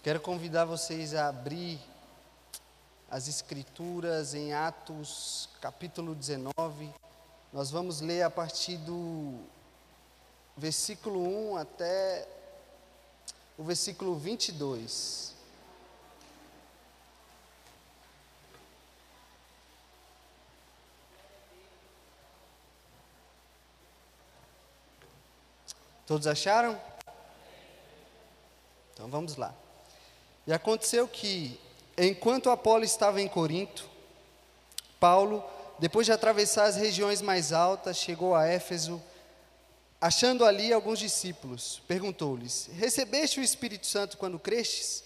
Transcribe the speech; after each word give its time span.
Quero 0.00 0.20
convidar 0.20 0.64
vocês 0.64 1.12
a 1.12 1.26
abrir 1.26 1.80
as 3.10 3.26
Escrituras 3.26 4.32
em 4.32 4.52
Atos, 4.52 5.48
capítulo 5.60 6.14
19. 6.14 6.94
Nós 7.52 7.72
vamos 7.72 8.00
ler 8.00 8.22
a 8.22 8.30
partir 8.30 8.76
do 8.76 9.40
versículo 10.56 11.52
1 11.52 11.56
até 11.56 12.28
o 13.58 13.64
versículo 13.64 14.16
22. 14.16 15.34
Todos 26.06 26.28
acharam? 26.28 26.80
Então 28.94 29.08
vamos 29.10 29.34
lá. 29.34 29.52
E 30.48 30.52
aconteceu 30.54 31.06
que, 31.06 31.60
enquanto 31.98 32.48
Apolo 32.48 32.82
estava 32.82 33.20
em 33.20 33.28
Corinto, 33.28 33.86
Paulo, 34.98 35.44
depois 35.78 36.06
de 36.06 36.12
atravessar 36.12 36.64
as 36.64 36.74
regiões 36.74 37.20
mais 37.20 37.52
altas, 37.52 37.98
chegou 37.98 38.34
a 38.34 38.46
Éfeso, 38.46 38.98
achando 40.00 40.46
ali 40.46 40.72
alguns 40.72 41.00
discípulos. 41.00 41.82
Perguntou-lhes: 41.86 42.70
Recebeste 42.72 43.38
o 43.38 43.42
Espírito 43.42 43.86
Santo 43.86 44.16
quando 44.16 44.38
crestes? 44.38 45.04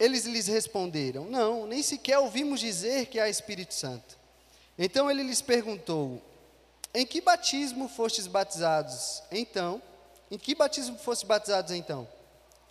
Eles 0.00 0.24
lhes 0.24 0.46
responderam: 0.46 1.26
Não, 1.26 1.66
nem 1.66 1.82
sequer 1.82 2.18
ouvimos 2.18 2.58
dizer 2.58 3.08
que 3.08 3.20
há 3.20 3.28
Espírito 3.28 3.74
Santo. 3.74 4.16
Então 4.78 5.10
ele 5.10 5.22
lhes 5.22 5.42
perguntou: 5.42 6.18
Em 6.94 7.04
que 7.04 7.20
batismo 7.20 7.90
fostes 7.90 8.26
batizados? 8.26 9.22
Então, 9.30 9.82
em 10.30 10.38
que 10.38 10.54
batismo 10.54 10.96
foste 10.96 11.26
batizados 11.26 11.72
então? 11.72 12.08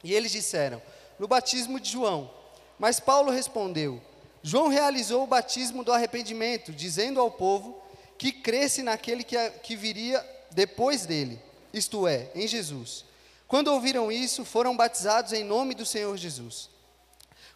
E 0.04 0.16
eles 0.16 0.32
disseram: 0.32 0.82
No 1.22 1.28
batismo 1.28 1.80
de 1.80 1.88
João. 1.88 2.32
Mas 2.80 3.00
Paulo 3.00 3.32
respondeu: 3.32 4.02
João 4.42 4.70
realizou 4.70 5.24
o 5.24 5.28
batismo 5.28 5.84
do 5.84 5.94
arrependimento, 5.94 6.74
dizendo 6.74 7.20
ao 7.20 7.30
povo 7.30 7.80
que 8.18 8.32
cresce 8.32 8.82
naquele 8.82 9.24
que, 9.24 9.38
que 9.62 9.76
viria 9.76 10.28
depois 10.50 11.06
dele, 11.06 11.40
isto 11.72 12.08
é, 12.08 12.32
em 12.34 12.48
Jesus. 12.48 13.06
Quando 13.48 13.68
ouviram 13.68 14.12
isso, 14.12 14.44
foram 14.44 14.76
batizados 14.76 15.32
em 15.32 15.44
nome 15.44 15.76
do 15.76 15.86
Senhor 15.86 16.18
Jesus. 16.18 16.72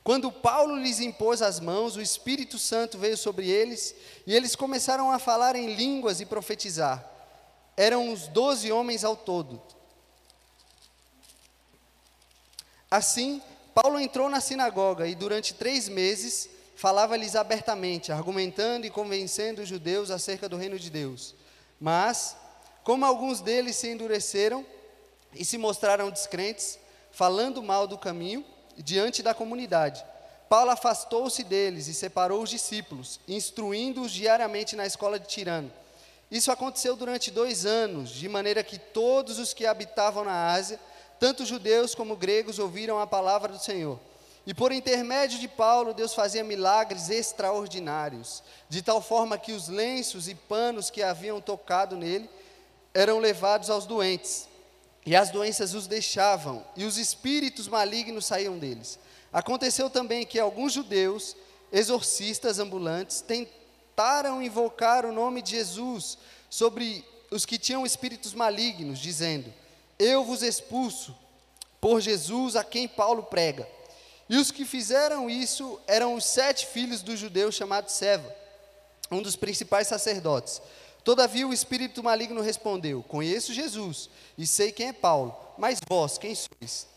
Quando 0.04 0.32
Paulo 0.32 0.76
lhes 0.76 1.00
impôs 1.00 1.42
as 1.42 1.60
mãos, 1.60 1.96
o 1.96 2.04
Espírito 2.04 2.60
Santo 2.60 3.00
veio 3.00 3.18
sobre 3.18 3.50
eles 3.50 3.96
e 4.28 4.36
eles 4.36 4.56
começaram 4.56 5.10
a 5.10 5.18
falar 5.18 5.56
em 5.56 5.74
línguas 5.74 6.22
e 6.22 6.26
profetizar. 6.28 7.04
Eram 7.76 8.10
uns 8.10 8.28
doze 8.28 8.72
homens 8.72 9.04
ao 9.04 9.16
todo. 9.16 9.60
Assim, 12.92 13.42
Paulo 13.76 14.00
entrou 14.00 14.30
na 14.30 14.40
sinagoga 14.40 15.06
e 15.06 15.14
durante 15.14 15.54
três 15.54 15.90
meses 15.90 16.50
falava-lhes 16.78 17.36
abertamente, 17.36 18.10
argumentando 18.10 18.88
e 18.88 18.90
convencendo 18.90 19.62
os 19.62 19.68
judeus 19.68 20.10
acerca 20.10 20.48
do 20.48 20.56
reino 20.56 20.80
de 20.80 20.90
Deus. 20.90 21.36
Mas, 21.78 22.38
como 22.86 23.06
alguns 23.06 23.42
deles 23.42 23.76
se 23.76 23.90
endureceram 23.90 24.66
e 25.34 25.44
se 25.44 25.58
mostraram 25.58 26.10
descrentes, 26.10 26.80
falando 27.12 27.62
mal 27.62 27.86
do 27.86 27.98
caminho 27.98 28.46
diante 28.78 29.22
da 29.22 29.34
comunidade, 29.34 30.06
Paulo 30.48 30.72
afastou-se 30.72 31.44
deles 31.44 31.88
e 31.88 31.94
separou 31.94 32.44
os 32.44 32.50
discípulos, 32.50 33.20
instruindo-os 33.28 34.14
diariamente 34.14 34.74
na 34.78 34.86
escola 34.86 35.20
de 35.20 35.28
Tirano. 35.28 35.70
Isso 36.32 36.50
aconteceu 36.50 36.96
durante 36.96 37.30
dois 37.30 37.66
anos, 37.66 38.10
de 38.10 38.30
maneira 38.30 38.64
que 38.64 38.80
todos 38.80 39.38
os 39.38 39.54
que 39.54 39.66
habitavam 39.66 40.24
na 40.24 40.54
Ásia 40.54 40.80
tanto 41.20 41.46
judeus 41.46 41.96
como 41.96 42.16
gregos 42.16 42.60
ouviram 42.60 43.00
a 43.00 43.08
palavra 43.08 43.52
do 43.52 43.60
Senhor. 43.60 44.00
E 44.46 44.54
por 44.54 44.72
intermédio 44.72 45.40
de 45.40 45.48
Paulo, 45.48 45.94
Deus 45.94 46.14
fazia 46.14 46.44
milagres 46.44 47.10
extraordinários, 47.10 48.44
de 48.70 48.82
tal 48.82 49.02
forma 49.02 49.38
que 49.38 49.52
os 49.52 49.68
lenços 49.68 50.28
e 50.28 50.36
panos 50.36 50.92
que 50.92 51.02
haviam 51.02 51.42
tocado 51.42 51.98
nele 51.98 52.30
eram 52.94 53.20
levados 53.20 53.70
aos 53.70 53.86
doentes, 53.86 54.48
e 55.06 55.16
as 55.16 55.30
doenças 55.32 55.74
os 55.74 55.88
deixavam, 55.88 56.64
e 56.76 56.86
os 56.86 56.98
espíritos 56.98 57.68
malignos 57.68 58.26
saíam 58.26 58.58
deles. 58.58 59.00
Aconteceu 59.34 59.90
também 59.90 60.26
que 60.26 60.40
alguns 60.40 60.74
judeus, 60.74 61.36
exorcistas 61.72 62.60
ambulantes, 62.60 63.22
tentaram 63.22 64.42
invocar 64.42 65.06
o 65.06 65.12
nome 65.12 65.42
de 65.42 65.52
Jesus 65.52 66.18
sobre 66.50 67.04
os 67.32 67.46
que 67.46 67.58
tinham 67.58 67.86
espíritos 67.86 68.34
malignos, 68.34 69.00
dizendo: 69.00 69.52
eu 69.98 70.24
vos 70.24 70.42
expulso 70.42 71.16
por 71.80 72.02
Jesus 72.02 72.56
a 72.56 72.64
quem 72.64 72.88
Paulo 72.88 73.24
prega. 73.24 73.68
E 74.28 74.38
os 74.38 74.52
que 74.52 74.66
fizeram 74.66 75.30
isso 75.30 75.80
eram 75.88 76.16
os 76.16 76.26
sete 76.26 76.66
filhos 76.66 77.02
do 77.02 77.16
judeu 77.16 77.52
chamado 77.52 77.90
Seva, 77.90 78.36
um 79.12 79.22
dos 79.22 79.36
principais 79.36 79.88
sacerdotes. 79.88 80.62
Todavia 81.04 81.48
o 81.48 81.54
espírito 81.54 82.04
maligno 82.04 82.42
respondeu: 82.42 83.04
Conheço 83.04 83.54
Jesus 83.54 84.10
e 84.36 84.48
sei 84.48 84.72
quem 84.72 84.88
é 84.88 84.94
Paulo, 84.94 85.36
mas 85.58 85.80
vós 85.88 86.18
quem 86.18 86.34
sois? 86.34 86.88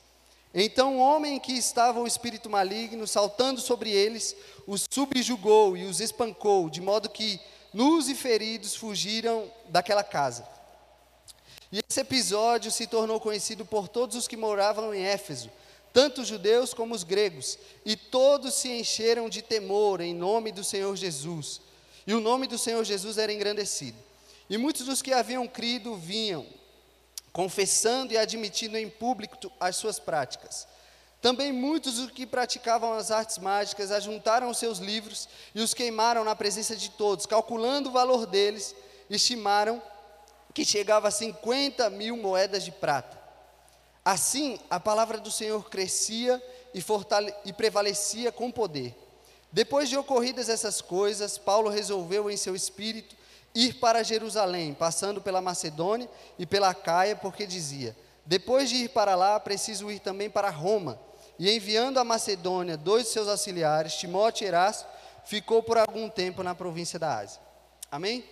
Então 0.55 0.97
o 0.97 1.01
homem 1.01 1.37
em 1.37 1.39
que 1.39 1.53
estava 1.53 2.01
o 2.01 2.07
espírito 2.07 2.49
maligno, 2.49 3.07
saltando 3.07 3.61
sobre 3.61 3.91
eles, 3.91 4.35
os 4.67 4.87
subjugou 4.91 5.77
e 5.77 5.85
os 5.85 6.01
espancou, 6.01 6.71
de 6.71 6.81
modo 6.81 7.11
que 7.11 7.39
nus 7.73 8.09
e 8.09 8.15
feridos 8.15 8.75
fugiram 8.75 9.53
daquela 9.69 10.03
casa. 10.03 10.49
E 11.71 11.81
esse 11.89 12.01
episódio 12.01 12.71
se 12.71 12.87
tornou 12.87 13.21
conhecido 13.21 13.65
por 13.65 13.89
todos 13.89 14.17
os 14.17 14.27
que 14.27 14.37
moravam 14.37 14.95
em 14.95 15.05
Éfeso, 15.05 15.51
tanto 15.93 16.23
os 16.23 16.29
judeus 16.29 16.73
como 16.73 16.95
os 16.95 17.05
gregos, 17.05 17.59
e 17.85 17.97
todos 17.97 18.55
se 18.55 18.69
encheram 18.69 19.29
de 19.29 19.43
temor 19.43 20.01
em 20.01 20.15
nome 20.15 20.51
do 20.51 20.65
Senhor 20.65 20.95
Jesus. 20.97 21.61
E 22.07 22.15
o 22.15 22.21
nome 22.21 22.47
do 22.47 22.57
Senhor 22.57 22.83
Jesus 22.85 23.19
era 23.19 23.33
engrandecido. 23.33 23.99
E 24.49 24.57
muitos 24.57 24.87
dos 24.87 25.03
que 25.03 25.13
haviam 25.13 25.47
crido 25.47 25.95
vinham, 25.95 26.47
confessando 27.33 28.15
e 28.15 28.17
admitindo 28.17 28.79
em 28.79 28.89
público 28.89 29.37
as 29.61 29.77
suas 29.77 29.99
práticas. 29.99 30.67
Também 31.21 31.53
muitos 31.53 31.97
dos 31.97 32.11
que 32.11 32.25
praticavam 32.25 32.95
as 32.95 33.11
artes 33.11 33.39
mágicas 33.39 33.91
ajuntaram 33.91 34.55
seus 34.55 34.79
livros 34.79 35.29
e 35.55 35.61
os 35.61 35.75
queimaram 35.75 36.25
na 36.25 36.35
presença 36.35 36.77
de 36.77 36.91
todos, 36.91 37.27
calculando 37.27 37.91
o 37.91 37.93
valor 37.93 38.25
deles, 38.25 38.75
estimaram 39.11 39.83
que 40.59 40.65
chegava 40.65 41.07
a 41.07 41.13
50 41.13 41.89
mil 41.89 42.17
moedas 42.17 42.65
de 42.65 42.73
prata. 42.73 43.17
Assim, 44.05 44.59
a 44.69 44.81
palavra 44.81 45.19
do 45.19 45.31
Senhor 45.31 45.71
crescia 45.71 46.43
e, 46.75 46.83
e 47.45 47.53
prevalecia 47.53 48.33
com 48.33 48.51
poder. 48.51 48.93
Depois 49.53 49.89
de 49.89 49.97
ocorridas 49.97 50.49
essas 50.49 50.81
coisas, 50.81 51.39
Paulo 51.39 51.71
resolveu 51.71 52.29
em 52.29 52.37
seu 52.37 52.57
espírito 52.57 53.15
ir 53.55 53.75
para 53.75 54.03
Jerusalém, 54.03 54.75
passando 54.75 55.21
pela 55.21 55.41
Macedônia 55.41 56.11
e 56.37 56.45
pela 56.45 56.75
Caia, 56.75 57.15
porque 57.15 57.47
dizia: 57.47 57.97
Depois 58.27 58.69
de 58.69 58.79
ir 58.79 58.89
para 58.89 59.15
lá, 59.15 59.39
preciso 59.39 59.89
ir 59.93 60.01
também 60.01 60.29
para 60.29 60.51
Roma. 60.51 60.99
E 61.39 61.49
enviando 61.49 62.01
a 62.01 62.05
Macedônia 62.05 62.77
dois 62.77 63.05
de 63.05 63.11
seus 63.11 63.29
auxiliares, 63.29 63.95
Timóteo 63.95 64.45
e 64.45 64.49
Erasto, 64.49 64.89
ficou 65.25 65.63
por 65.63 65.79
algum 65.79 66.09
tempo 66.09 66.43
na 66.43 66.53
província 66.53 66.99
da 66.99 67.19
Ásia. 67.19 67.41
Amém? 67.93 68.25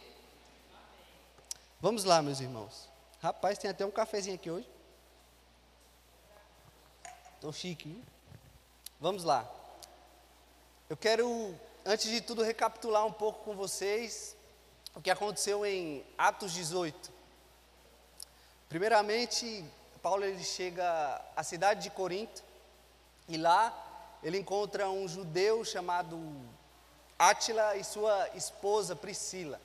Vamos 1.78 2.04
lá, 2.04 2.22
meus 2.22 2.40
irmãos. 2.40 2.88
Rapaz, 3.22 3.58
tem 3.58 3.70
até 3.70 3.84
um 3.84 3.90
cafezinho 3.90 4.36
aqui 4.36 4.50
hoje. 4.50 4.68
Estou 7.34 7.52
chique, 7.52 7.90
hein? 7.90 8.02
Vamos 8.98 9.24
lá. 9.24 9.46
Eu 10.88 10.96
quero, 10.96 11.54
antes 11.84 12.10
de 12.10 12.22
tudo, 12.22 12.42
recapitular 12.42 13.04
um 13.04 13.12
pouco 13.12 13.44
com 13.44 13.54
vocês 13.54 14.34
o 14.94 15.02
que 15.02 15.10
aconteceu 15.10 15.66
em 15.66 16.02
Atos 16.16 16.52
18. 16.52 17.12
Primeiramente, 18.70 19.62
Paulo 20.00 20.24
ele 20.24 20.42
chega 20.42 21.20
à 21.36 21.42
cidade 21.42 21.82
de 21.82 21.90
Corinto 21.90 22.42
e 23.28 23.36
lá 23.36 24.18
ele 24.22 24.38
encontra 24.38 24.88
um 24.88 25.06
judeu 25.06 25.62
chamado 25.62 26.18
Átila 27.18 27.76
e 27.76 27.84
sua 27.84 28.30
esposa 28.34 28.96
Priscila. 28.96 29.60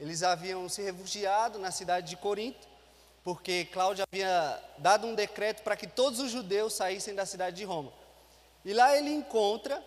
Eles 0.00 0.22
haviam 0.22 0.66
se 0.66 0.80
refugiado 0.80 1.58
na 1.58 1.70
cidade 1.70 2.08
de 2.08 2.16
Corinto, 2.16 2.66
porque 3.22 3.66
Cláudio 3.66 4.02
havia 4.10 4.58
dado 4.78 5.06
um 5.06 5.14
decreto 5.14 5.62
para 5.62 5.76
que 5.76 5.86
todos 5.86 6.18
os 6.20 6.30
judeus 6.30 6.72
saíssem 6.72 7.14
da 7.14 7.26
cidade 7.26 7.56
de 7.56 7.64
Roma. 7.64 7.92
E 8.64 8.72
lá 8.72 8.96
ele 8.96 9.10
encontra 9.10 9.84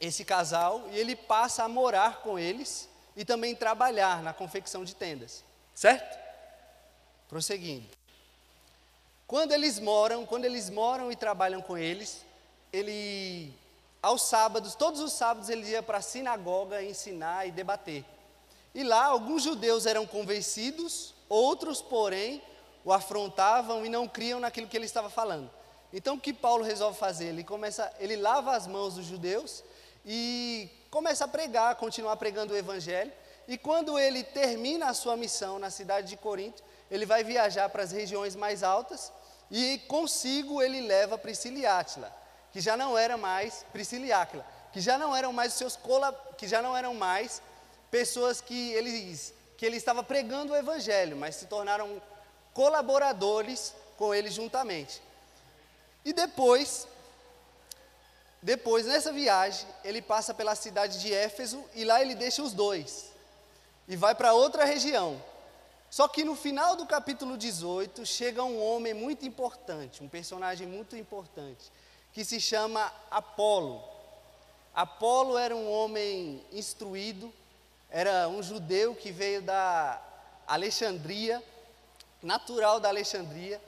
esse 0.00 0.24
casal 0.24 0.88
e 0.90 0.98
ele 0.98 1.14
passa 1.14 1.64
a 1.64 1.68
morar 1.68 2.22
com 2.22 2.38
eles 2.38 2.88
e 3.14 3.26
também 3.26 3.54
trabalhar 3.54 4.22
na 4.22 4.32
confecção 4.32 4.84
de 4.84 4.94
tendas. 4.94 5.44
Certo? 5.74 6.18
Prosseguindo. 7.28 7.86
Quando 9.26 9.52
eles 9.52 9.78
moram, 9.78 10.24
quando 10.24 10.46
eles 10.46 10.70
moram 10.70 11.12
e 11.12 11.16
trabalham 11.16 11.60
com 11.60 11.76
eles, 11.76 12.24
ele 12.72 13.52
aos 14.02 14.22
sábados, 14.22 14.74
todos 14.74 15.00
os 15.00 15.12
sábados 15.12 15.50
ele 15.50 15.68
ia 15.68 15.82
para 15.82 15.98
a 15.98 16.02
sinagoga 16.02 16.82
ensinar 16.82 17.46
e 17.46 17.50
debater. 17.50 18.04
E 18.76 18.84
lá 18.84 19.06
alguns 19.06 19.42
judeus 19.42 19.86
eram 19.86 20.06
convencidos, 20.06 21.14
outros, 21.30 21.80
porém, 21.80 22.42
o 22.84 22.92
afrontavam 22.92 23.86
e 23.86 23.88
não 23.88 24.06
criam 24.06 24.38
naquilo 24.38 24.68
que 24.68 24.76
ele 24.76 24.84
estava 24.84 25.08
falando. 25.08 25.50
Então 25.90 26.16
o 26.16 26.20
que 26.20 26.30
Paulo 26.30 26.62
resolve 26.62 26.98
fazer? 26.98 27.28
Ele 27.28 27.42
começa, 27.42 27.90
ele 27.98 28.16
lava 28.16 28.54
as 28.54 28.66
mãos 28.66 28.96
dos 28.96 29.06
judeus 29.06 29.64
e 30.04 30.68
começa 30.90 31.24
a 31.24 31.28
pregar, 31.28 31.76
continuar 31.76 32.18
pregando 32.18 32.52
o 32.52 32.56
evangelho. 32.56 33.10
E 33.48 33.56
quando 33.56 33.98
ele 33.98 34.22
termina 34.22 34.90
a 34.90 34.94
sua 34.94 35.16
missão 35.16 35.58
na 35.58 35.70
cidade 35.70 36.08
de 36.08 36.18
Corinto, 36.18 36.62
ele 36.90 37.06
vai 37.06 37.24
viajar 37.24 37.70
para 37.70 37.82
as 37.82 37.92
regiões 37.92 38.36
mais 38.36 38.62
altas 38.62 39.10
e 39.50 39.78
consigo 39.88 40.60
ele 40.60 40.82
leva 40.82 41.16
Priscila 41.16 41.58
e 41.58 41.64
Átila, 41.64 42.14
que 42.52 42.60
já 42.60 42.76
não 42.76 42.98
era 42.98 43.16
mais 43.16 43.64
Priscila 43.72 44.04
e 44.04 44.12
Áquila, 44.12 44.44
que 44.70 44.82
já 44.82 44.98
não 44.98 45.16
eram 45.16 45.32
mais 45.32 45.54
seus 45.54 45.78
que 46.36 46.46
já 46.46 46.60
não 46.60 46.76
eram 46.76 46.92
mais 46.92 47.40
pessoas 47.90 48.40
que 48.40 48.72
eles 48.72 49.34
que 49.56 49.64
ele 49.64 49.76
estava 49.76 50.02
pregando 50.02 50.52
o 50.52 50.56
evangelho, 50.56 51.16
mas 51.16 51.36
se 51.36 51.46
tornaram 51.46 52.02
colaboradores 52.52 53.74
com 53.96 54.14
ele 54.14 54.30
juntamente. 54.30 55.00
E 56.04 56.12
depois, 56.12 56.86
depois 58.42 58.84
nessa 58.84 59.10
viagem, 59.10 59.66
ele 59.82 60.02
passa 60.02 60.34
pela 60.34 60.54
cidade 60.54 61.00
de 61.00 61.12
Éfeso 61.12 61.64
e 61.74 61.84
lá 61.84 62.02
ele 62.02 62.14
deixa 62.14 62.42
os 62.42 62.52
dois 62.52 63.16
e 63.88 63.96
vai 63.96 64.14
para 64.14 64.34
outra 64.34 64.64
região. 64.64 65.22
Só 65.88 66.08
que 66.08 66.24
no 66.24 66.34
final 66.34 66.76
do 66.76 66.84
capítulo 66.86 67.36
18 67.38 68.04
chega 68.04 68.42
um 68.42 68.62
homem 68.62 68.92
muito 68.92 69.24
importante, 69.24 70.02
um 70.02 70.08
personagem 70.08 70.66
muito 70.66 70.96
importante, 70.96 71.70
que 72.12 72.24
se 72.24 72.40
chama 72.40 72.92
Apolo. 73.10 73.82
Apolo 74.74 75.38
era 75.38 75.54
um 75.54 75.70
homem 75.70 76.44
instruído, 76.52 77.32
era 77.96 78.28
um 78.28 78.42
judeu 78.42 78.94
que 78.94 79.10
veio 79.10 79.40
da 79.40 79.98
Alexandria, 80.46 81.42
natural 82.22 82.78
da 82.78 82.90
Alexandria, 82.90 83.58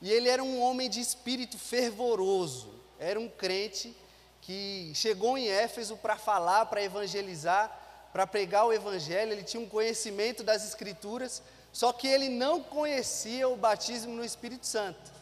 e 0.00 0.10
ele 0.10 0.26
era 0.26 0.42
um 0.42 0.58
homem 0.62 0.88
de 0.88 1.00
espírito 1.00 1.58
fervoroso, 1.58 2.72
era 2.98 3.20
um 3.20 3.28
crente 3.28 3.94
que 4.40 4.90
chegou 4.94 5.36
em 5.36 5.48
Éfeso 5.48 5.98
para 5.98 6.16
falar, 6.16 6.64
para 6.64 6.82
evangelizar, 6.82 7.78
para 8.10 8.26
pregar 8.26 8.64
o 8.64 8.72
evangelho, 8.72 9.32
ele 9.32 9.42
tinha 9.42 9.62
um 9.62 9.68
conhecimento 9.68 10.42
das 10.42 10.66
escrituras, 10.66 11.42
só 11.70 11.92
que 11.92 12.08
ele 12.08 12.30
não 12.30 12.62
conhecia 12.62 13.46
o 13.50 13.54
batismo 13.54 14.14
no 14.14 14.24
Espírito 14.24 14.66
Santo. 14.66 15.12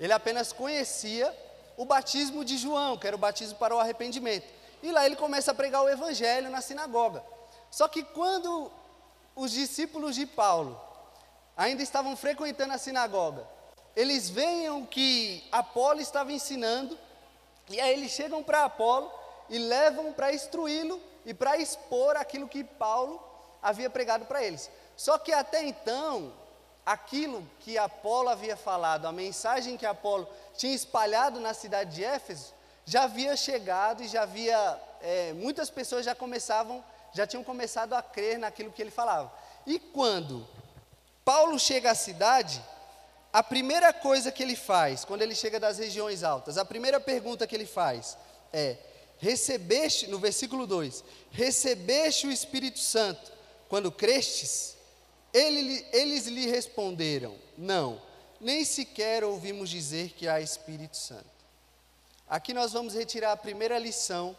Ele 0.00 0.12
apenas 0.12 0.52
conhecia 0.52 1.32
o 1.76 1.84
batismo 1.84 2.44
de 2.44 2.58
João, 2.58 2.98
que 2.98 3.06
era 3.06 3.14
o 3.14 3.18
batismo 3.18 3.58
para 3.58 3.76
o 3.76 3.78
arrependimento. 3.78 4.48
E 4.82 4.90
lá 4.90 5.06
ele 5.06 5.14
começa 5.14 5.52
a 5.52 5.54
pregar 5.54 5.84
o 5.84 5.88
evangelho 5.88 6.50
na 6.50 6.60
sinagoga. 6.60 7.22
Só 7.72 7.88
que 7.88 8.04
quando 8.04 8.70
os 9.34 9.50
discípulos 9.50 10.14
de 10.14 10.26
Paulo 10.26 10.78
ainda 11.56 11.82
estavam 11.82 12.14
frequentando 12.14 12.74
a 12.74 12.78
sinagoga, 12.78 13.48
eles 13.96 14.28
veem 14.28 14.84
que 14.84 15.42
Apolo 15.50 15.98
estava 15.98 16.30
ensinando, 16.32 16.98
e 17.70 17.80
aí 17.80 17.94
eles 17.94 18.12
chegam 18.12 18.42
para 18.42 18.66
Apolo 18.66 19.10
e 19.48 19.58
levam 19.58 20.12
para 20.12 20.34
instruí-lo 20.34 21.00
e 21.24 21.32
para 21.32 21.56
expor 21.56 22.14
aquilo 22.14 22.46
que 22.46 22.62
Paulo 22.62 23.18
havia 23.62 23.88
pregado 23.88 24.26
para 24.26 24.44
eles. 24.44 24.70
Só 24.94 25.16
que 25.16 25.32
até 25.32 25.64
então, 25.64 26.30
aquilo 26.84 27.48
que 27.60 27.78
Apolo 27.78 28.28
havia 28.28 28.56
falado, 28.56 29.06
a 29.06 29.12
mensagem 29.12 29.78
que 29.78 29.86
Apolo 29.86 30.28
tinha 30.58 30.74
espalhado 30.74 31.40
na 31.40 31.54
cidade 31.54 31.94
de 31.94 32.04
Éfeso, 32.04 32.52
já 32.84 33.04
havia 33.04 33.34
chegado 33.34 34.02
e 34.02 34.08
já 34.08 34.24
havia, 34.24 34.78
é, 35.00 35.32
muitas 35.32 35.70
pessoas 35.70 36.04
já 36.04 36.14
começavam, 36.14 36.84
já 37.14 37.26
tinham 37.26 37.44
começado 37.44 37.94
a 37.94 38.02
crer 38.02 38.38
naquilo 38.38 38.72
que 38.72 38.82
ele 38.82 38.90
falava. 38.90 39.32
E 39.66 39.78
quando 39.78 40.46
Paulo 41.24 41.58
chega 41.58 41.90
à 41.90 41.94
cidade, 41.94 42.62
a 43.32 43.42
primeira 43.42 43.92
coisa 43.92 44.30
que 44.30 44.42
ele 44.42 44.56
faz, 44.56 45.04
quando 45.04 45.22
ele 45.22 45.34
chega 45.34 45.58
das 45.58 45.78
regiões 45.78 46.22
altas, 46.22 46.58
a 46.58 46.64
primeira 46.64 47.00
pergunta 47.00 47.46
que 47.46 47.54
ele 47.54 47.66
faz 47.66 48.16
é: 48.52 48.76
recebeste, 49.18 50.06
no 50.08 50.18
versículo 50.18 50.66
2, 50.66 51.04
recebeste 51.30 52.26
o 52.26 52.32
Espírito 52.32 52.78
Santo 52.78 53.32
quando 53.68 53.90
crestes? 53.90 54.76
Ele, 55.32 55.86
eles 55.92 56.26
lhe 56.26 56.46
responderam: 56.46 57.36
Não, 57.56 58.02
nem 58.40 58.64
sequer 58.64 59.24
ouvimos 59.24 59.70
dizer 59.70 60.10
que 60.10 60.28
há 60.28 60.40
Espírito 60.40 60.96
Santo. 60.96 61.32
Aqui 62.28 62.52
nós 62.52 62.72
vamos 62.72 62.94
retirar 62.94 63.32
a 63.32 63.36
primeira 63.36 63.78
lição 63.78 64.36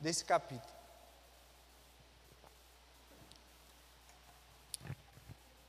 desse 0.00 0.24
capítulo. 0.24 0.73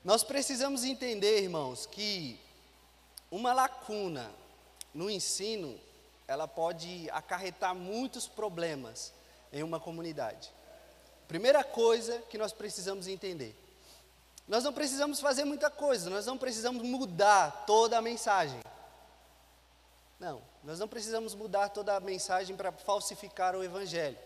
Nós 0.05 0.23
precisamos 0.23 0.83
entender, 0.83 1.41
irmãos, 1.41 1.87
que 1.87 2.39
uma 3.31 3.53
lacuna 3.53 4.31
no 4.93 5.09
ensino, 5.09 5.79
ela 6.27 6.47
pode 6.47 7.09
acarretar 7.09 7.73
muitos 7.73 8.27
problemas 8.27 9.11
em 9.51 9.63
uma 9.63 9.79
comunidade. 9.79 10.51
Primeira 11.27 11.63
coisa 11.63 12.19
que 12.29 12.37
nós 12.37 12.53
precisamos 12.53 13.07
entender: 13.07 13.55
nós 14.47 14.63
não 14.63 14.71
precisamos 14.71 15.19
fazer 15.19 15.43
muita 15.43 15.71
coisa, 15.71 16.07
nós 16.07 16.27
não 16.27 16.37
precisamos 16.37 16.83
mudar 16.83 17.65
toda 17.65 17.97
a 17.97 18.01
mensagem. 18.01 18.59
Não, 20.19 20.39
nós 20.63 20.77
não 20.77 20.87
precisamos 20.87 21.33
mudar 21.33 21.69
toda 21.69 21.95
a 21.95 21.99
mensagem 21.99 22.55
para 22.55 22.71
falsificar 22.71 23.55
o 23.55 23.63
Evangelho. 23.63 24.19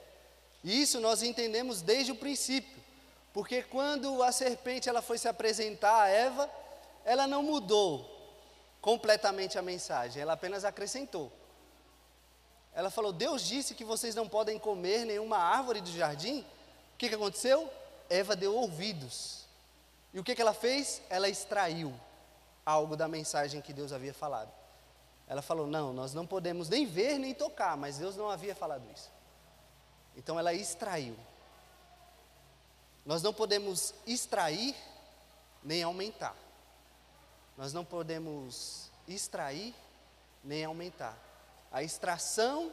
Isso 0.61 0.99
nós 0.99 1.23
entendemos 1.23 1.81
desde 1.81 2.11
o 2.11 2.15
princípio, 2.15 2.83
porque 3.33 3.63
quando 3.63 4.21
a 4.23 4.31
serpente 4.31 4.89
ela 4.89 5.01
foi 5.01 5.17
se 5.17 5.27
apresentar 5.27 6.01
a 6.01 6.07
Eva, 6.07 6.49
ela 7.05 7.27
não 7.27 7.43
mudou 7.43 8.17
completamente 8.81 9.57
a 9.57 9.61
mensagem, 9.61 10.21
ela 10.21 10.33
apenas 10.33 10.65
acrescentou. 10.65 11.31
Ela 12.73 12.89
falou: 12.89 13.11
Deus 13.11 13.45
disse 13.45 13.75
que 13.75 13.83
vocês 13.83 14.15
não 14.15 14.27
podem 14.27 14.57
comer 14.57 15.05
nenhuma 15.05 15.37
árvore 15.37 15.81
do 15.81 15.91
jardim. 15.91 16.41
O 16.93 16.97
que, 16.97 17.09
que 17.09 17.15
aconteceu? 17.15 17.69
Eva 18.09 18.35
deu 18.35 18.55
ouvidos. 18.55 19.45
E 20.13 20.19
o 20.19 20.23
que, 20.23 20.35
que 20.35 20.41
ela 20.41 20.53
fez? 20.53 21.01
Ela 21.09 21.29
extraiu 21.29 21.93
algo 22.65 22.95
da 22.95 23.07
mensagem 23.07 23.61
que 23.61 23.73
Deus 23.73 23.91
havia 23.91 24.13
falado. 24.13 24.51
Ela 25.27 25.41
falou: 25.41 25.67
Não, 25.67 25.93
nós 25.93 26.13
não 26.13 26.25
podemos 26.25 26.69
nem 26.69 26.85
ver 26.85 27.17
nem 27.19 27.33
tocar, 27.33 27.77
mas 27.77 27.97
Deus 27.97 28.15
não 28.15 28.29
havia 28.29 28.55
falado 28.55 28.83
isso. 28.93 29.11
Então 30.15 30.39
ela 30.39 30.53
extraiu. 30.53 31.15
Nós 33.09 33.23
não 33.23 33.33
podemos 33.33 33.91
extrair 34.05 34.75
nem 35.63 35.81
aumentar. 35.81 36.35
Nós 37.57 37.73
não 37.73 37.83
podemos 37.83 38.91
extrair 39.07 39.73
nem 40.43 40.63
aumentar. 40.63 41.17
A 41.71 41.81
extração 41.81 42.71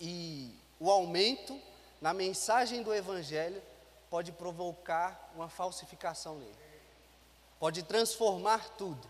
e 0.00 0.52
o 0.80 0.90
aumento 0.90 1.56
na 2.00 2.12
mensagem 2.12 2.82
do 2.82 2.92
Evangelho 2.92 3.62
pode 4.10 4.32
provocar 4.32 5.30
uma 5.36 5.48
falsificação 5.48 6.36
nele, 6.38 6.58
pode 7.60 7.84
transformar 7.84 8.70
tudo. 8.70 9.06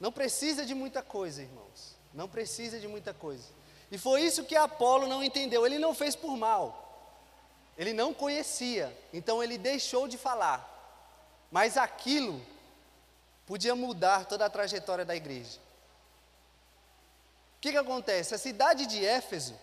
Não 0.00 0.10
precisa 0.10 0.64
de 0.64 0.74
muita 0.74 1.02
coisa, 1.02 1.42
irmãos, 1.42 1.96
não 2.14 2.30
precisa 2.30 2.80
de 2.80 2.88
muita 2.88 3.12
coisa. 3.12 3.50
E 3.90 3.98
foi 3.98 4.22
isso 4.22 4.46
que 4.46 4.56
Apolo 4.56 5.06
não 5.06 5.22
entendeu, 5.22 5.66
ele 5.66 5.78
não 5.78 5.94
fez 5.94 6.16
por 6.16 6.34
mal, 6.34 6.87
ele 7.78 7.92
não 7.92 8.12
conhecia, 8.12 8.92
então 9.12 9.40
ele 9.40 9.56
deixou 9.56 10.08
de 10.08 10.18
falar, 10.18 10.68
mas 11.48 11.76
aquilo 11.76 12.44
podia 13.46 13.76
mudar 13.76 14.26
toda 14.26 14.44
a 14.44 14.50
trajetória 14.50 15.04
da 15.04 15.14
igreja. 15.14 15.60
O 17.56 17.60
que, 17.60 17.70
que 17.70 17.78
acontece? 17.78 18.34
A 18.34 18.38
cidade 18.38 18.84
de 18.84 19.04
Éfeso, 19.04 19.58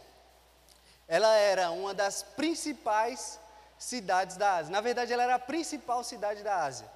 ela 1.08 1.36
era 1.36 1.70
uma 1.72 1.94
das 1.94 2.24
principais 2.24 3.38
cidades 3.78 4.38
da 4.38 4.56
Ásia. 4.56 4.72
Na 4.72 4.82
verdade, 4.82 5.12
ela 5.12 5.24
era 5.24 5.36
a 5.36 5.40
principal 5.40 6.04
cidade 6.04 6.42
da 6.42 6.64
Ásia. 6.64 6.90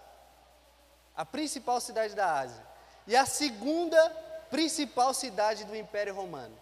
A 1.16 1.26
principal 1.26 1.82
cidade 1.82 2.16
da 2.16 2.40
Ásia. 2.40 2.66
E 3.06 3.16
a 3.16 3.26
segunda 3.26 4.10
principal 4.50 5.14
cidade 5.14 5.66
do 5.66 5.76
Império 5.76 6.16
Romano. 6.16 6.58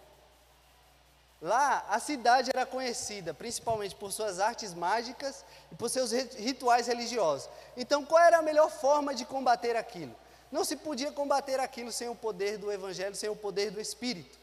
Lá, 1.40 1.84
a 1.88 2.00
cidade 2.00 2.50
era 2.52 2.66
conhecida 2.66 3.32
principalmente 3.32 3.94
por 3.94 4.10
suas 4.10 4.40
artes 4.40 4.74
mágicas 4.74 5.44
e 5.70 5.74
por 5.76 5.88
seus 5.88 6.10
rituais 6.10 6.88
religiosos. 6.88 7.48
Então, 7.76 8.04
qual 8.04 8.20
era 8.20 8.38
a 8.38 8.42
melhor 8.42 8.68
forma 8.70 9.14
de 9.14 9.24
combater 9.24 9.76
aquilo? 9.76 10.14
Não 10.50 10.64
se 10.64 10.76
podia 10.76 11.12
combater 11.12 11.60
aquilo 11.60 11.92
sem 11.92 12.08
o 12.08 12.14
poder 12.14 12.58
do 12.58 12.72
Evangelho, 12.72 13.14
sem 13.14 13.28
o 13.28 13.36
poder 13.36 13.70
do 13.70 13.80
Espírito. 13.80 14.36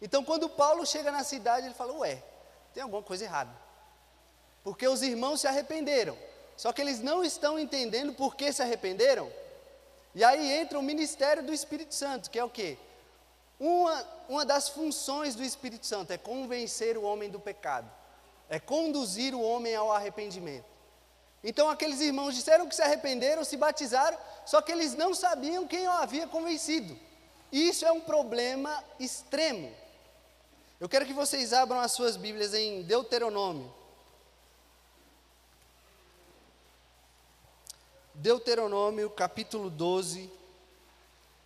Então, 0.00 0.22
quando 0.22 0.48
Paulo 0.48 0.84
chega 0.84 1.10
na 1.10 1.24
cidade, 1.24 1.66
ele 1.66 1.74
fala: 1.74 1.92
Ué, 1.94 2.22
tem 2.74 2.82
alguma 2.82 3.02
coisa 3.02 3.24
errada. 3.24 3.50
Porque 4.62 4.86
os 4.86 5.00
irmãos 5.00 5.40
se 5.40 5.46
arrependeram, 5.46 6.18
só 6.56 6.72
que 6.72 6.82
eles 6.82 7.00
não 7.00 7.24
estão 7.24 7.58
entendendo 7.58 8.12
por 8.12 8.36
que 8.36 8.52
se 8.52 8.62
arrependeram. 8.62 9.30
E 10.14 10.22
aí 10.22 10.52
entra 10.52 10.78
o 10.78 10.82
ministério 10.82 11.42
do 11.42 11.52
Espírito 11.52 11.94
Santo, 11.94 12.30
que 12.30 12.38
é 12.38 12.44
o 12.44 12.50
quê? 12.50 12.76
Uma, 13.64 14.04
uma 14.28 14.44
das 14.44 14.68
funções 14.68 15.36
do 15.36 15.44
Espírito 15.44 15.86
Santo 15.86 16.12
é 16.12 16.18
convencer 16.18 16.98
o 16.98 17.04
homem 17.04 17.30
do 17.30 17.38
pecado, 17.38 17.88
é 18.48 18.58
conduzir 18.58 19.36
o 19.36 19.40
homem 19.40 19.72
ao 19.76 19.92
arrependimento. 19.92 20.64
Então 21.44 21.70
aqueles 21.70 22.00
irmãos 22.00 22.34
disseram 22.34 22.68
que 22.68 22.74
se 22.74 22.82
arrependeram, 22.82 23.44
se 23.44 23.56
batizaram, 23.56 24.18
só 24.44 24.60
que 24.60 24.72
eles 24.72 24.96
não 24.96 25.14
sabiam 25.14 25.64
quem 25.64 25.86
o 25.86 25.92
havia 25.92 26.26
convencido. 26.26 26.98
Isso 27.52 27.86
é 27.86 27.92
um 27.92 28.00
problema 28.00 28.82
extremo. 28.98 29.72
Eu 30.80 30.88
quero 30.88 31.06
que 31.06 31.12
vocês 31.12 31.52
abram 31.52 31.78
as 31.78 31.92
suas 31.92 32.16
Bíblias 32.16 32.54
em 32.54 32.82
Deuteronômio. 32.82 33.72
Deuteronômio 38.12 39.08
capítulo 39.08 39.70
12, 39.70 40.28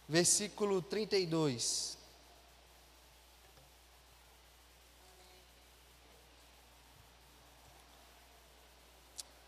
versículo 0.09 0.81
32. 0.81 1.96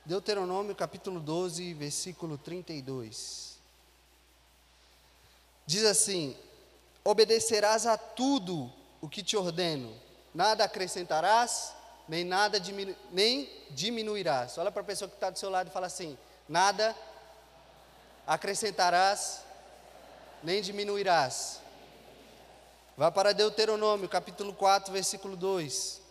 Deuteronômio 0.08 0.74
capítulo 0.74 1.20
12, 1.20 1.74
versículo 1.74 2.38
32. 2.38 3.58
Diz 5.66 5.84
assim: 5.84 6.34
Obedecerás 7.04 7.84
a 7.84 7.98
tudo 7.98 8.72
o 9.02 9.08
que 9.10 9.22
te 9.22 9.36
ordeno, 9.36 9.94
nada 10.34 10.64
acrescentarás, 10.64 11.74
nem 12.08 12.24
nada 12.24 12.58
diminu 12.58 12.96
nem 13.12 13.50
diminuirás. 13.68 14.56
Olha 14.56 14.72
para 14.72 14.80
a 14.80 14.86
pessoa 14.86 15.10
que 15.10 15.14
está 15.14 15.28
do 15.28 15.38
seu 15.38 15.50
lado 15.50 15.68
e 15.68 15.72
fala 15.72 15.88
assim: 15.88 16.16
nada 16.48 16.96
acrescentarás, 18.26 19.42
nem 20.42 20.62
diminuirás. 20.62 21.60
Vá 22.96 23.10
para 23.10 23.34
Deuteronômio, 23.34 24.08
capítulo 24.08 24.54
4, 24.54 24.90
versículo 24.90 25.36
2. 25.36 26.07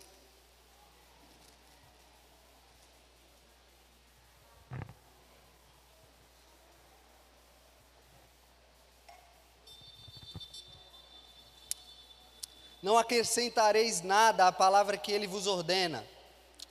Não 12.82 12.96
acrescentareis 12.96 14.02
nada 14.02 14.46
à 14.46 14.52
palavra 14.52 14.96
que 14.96 15.10
ele 15.10 15.26
vos 15.26 15.46
ordena, 15.46 16.04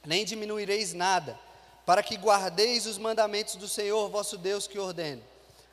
nem 0.05 0.23
diminuireis 0.23 0.93
nada, 0.93 1.37
para 1.85 2.01
que 2.01 2.15
guardeis 2.15 2.85
os 2.85 2.97
mandamentos 2.97 3.55
do 3.55 3.67
Senhor 3.67 4.09
vosso 4.09 4.37
Deus 4.37 4.67
que 4.67 4.79
ordena. 4.79 5.21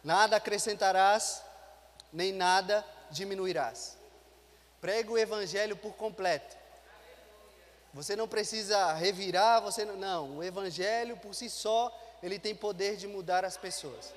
Nada 0.02 0.36
acrescentarás, 0.36 1.42
nem 2.12 2.32
nada 2.32 2.84
diminuirás. 3.10 3.96
Prega 4.80 5.10
o 5.10 5.18
evangelho 5.18 5.76
por 5.76 5.94
completo. 5.94 6.56
Você 7.94 8.16
não 8.16 8.26
precisa 8.26 8.92
revirar, 8.92 9.62
você 9.62 9.84
não, 9.84 9.96
não, 9.96 10.38
o 10.38 10.42
evangelho 10.42 11.16
por 11.16 11.32
si 11.32 11.48
só, 11.48 11.96
ele 12.20 12.40
tem 12.40 12.54
poder 12.54 12.96
de 12.96 13.06
mudar 13.06 13.44
as 13.44 13.56
pessoas. 13.56 14.12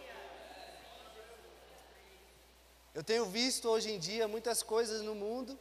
Eu 2.95 3.03
tenho 3.03 3.25
visto 3.25 3.69
hoje 3.69 3.91
em 3.91 3.99
dia 3.99 4.27
muitas 4.27 4.63
coisas 4.63 5.03
no 5.03 5.13
mundo 5.13 5.57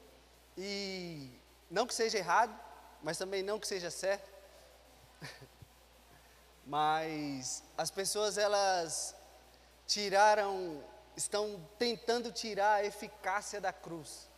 e 0.57 1.31
não 1.71 1.87
que 1.87 1.95
seja 1.95 2.19
errado, 2.19 2.59
mas 3.03 3.19
também 3.19 3.43
não 3.43 3.59
que 3.59 3.67
seja 3.67 3.91
certo. 3.91 4.29
mas 6.67 7.63
as 7.77 7.91
pessoas 7.91 8.39
elas 8.39 9.15
tiraram, 9.87 10.83
estão 11.17 11.65
tentando 11.79 12.33
tirar 12.33 12.75
a 12.75 12.85
eficácia 12.85 13.61
da 13.61 13.73
cruz, 13.73 14.29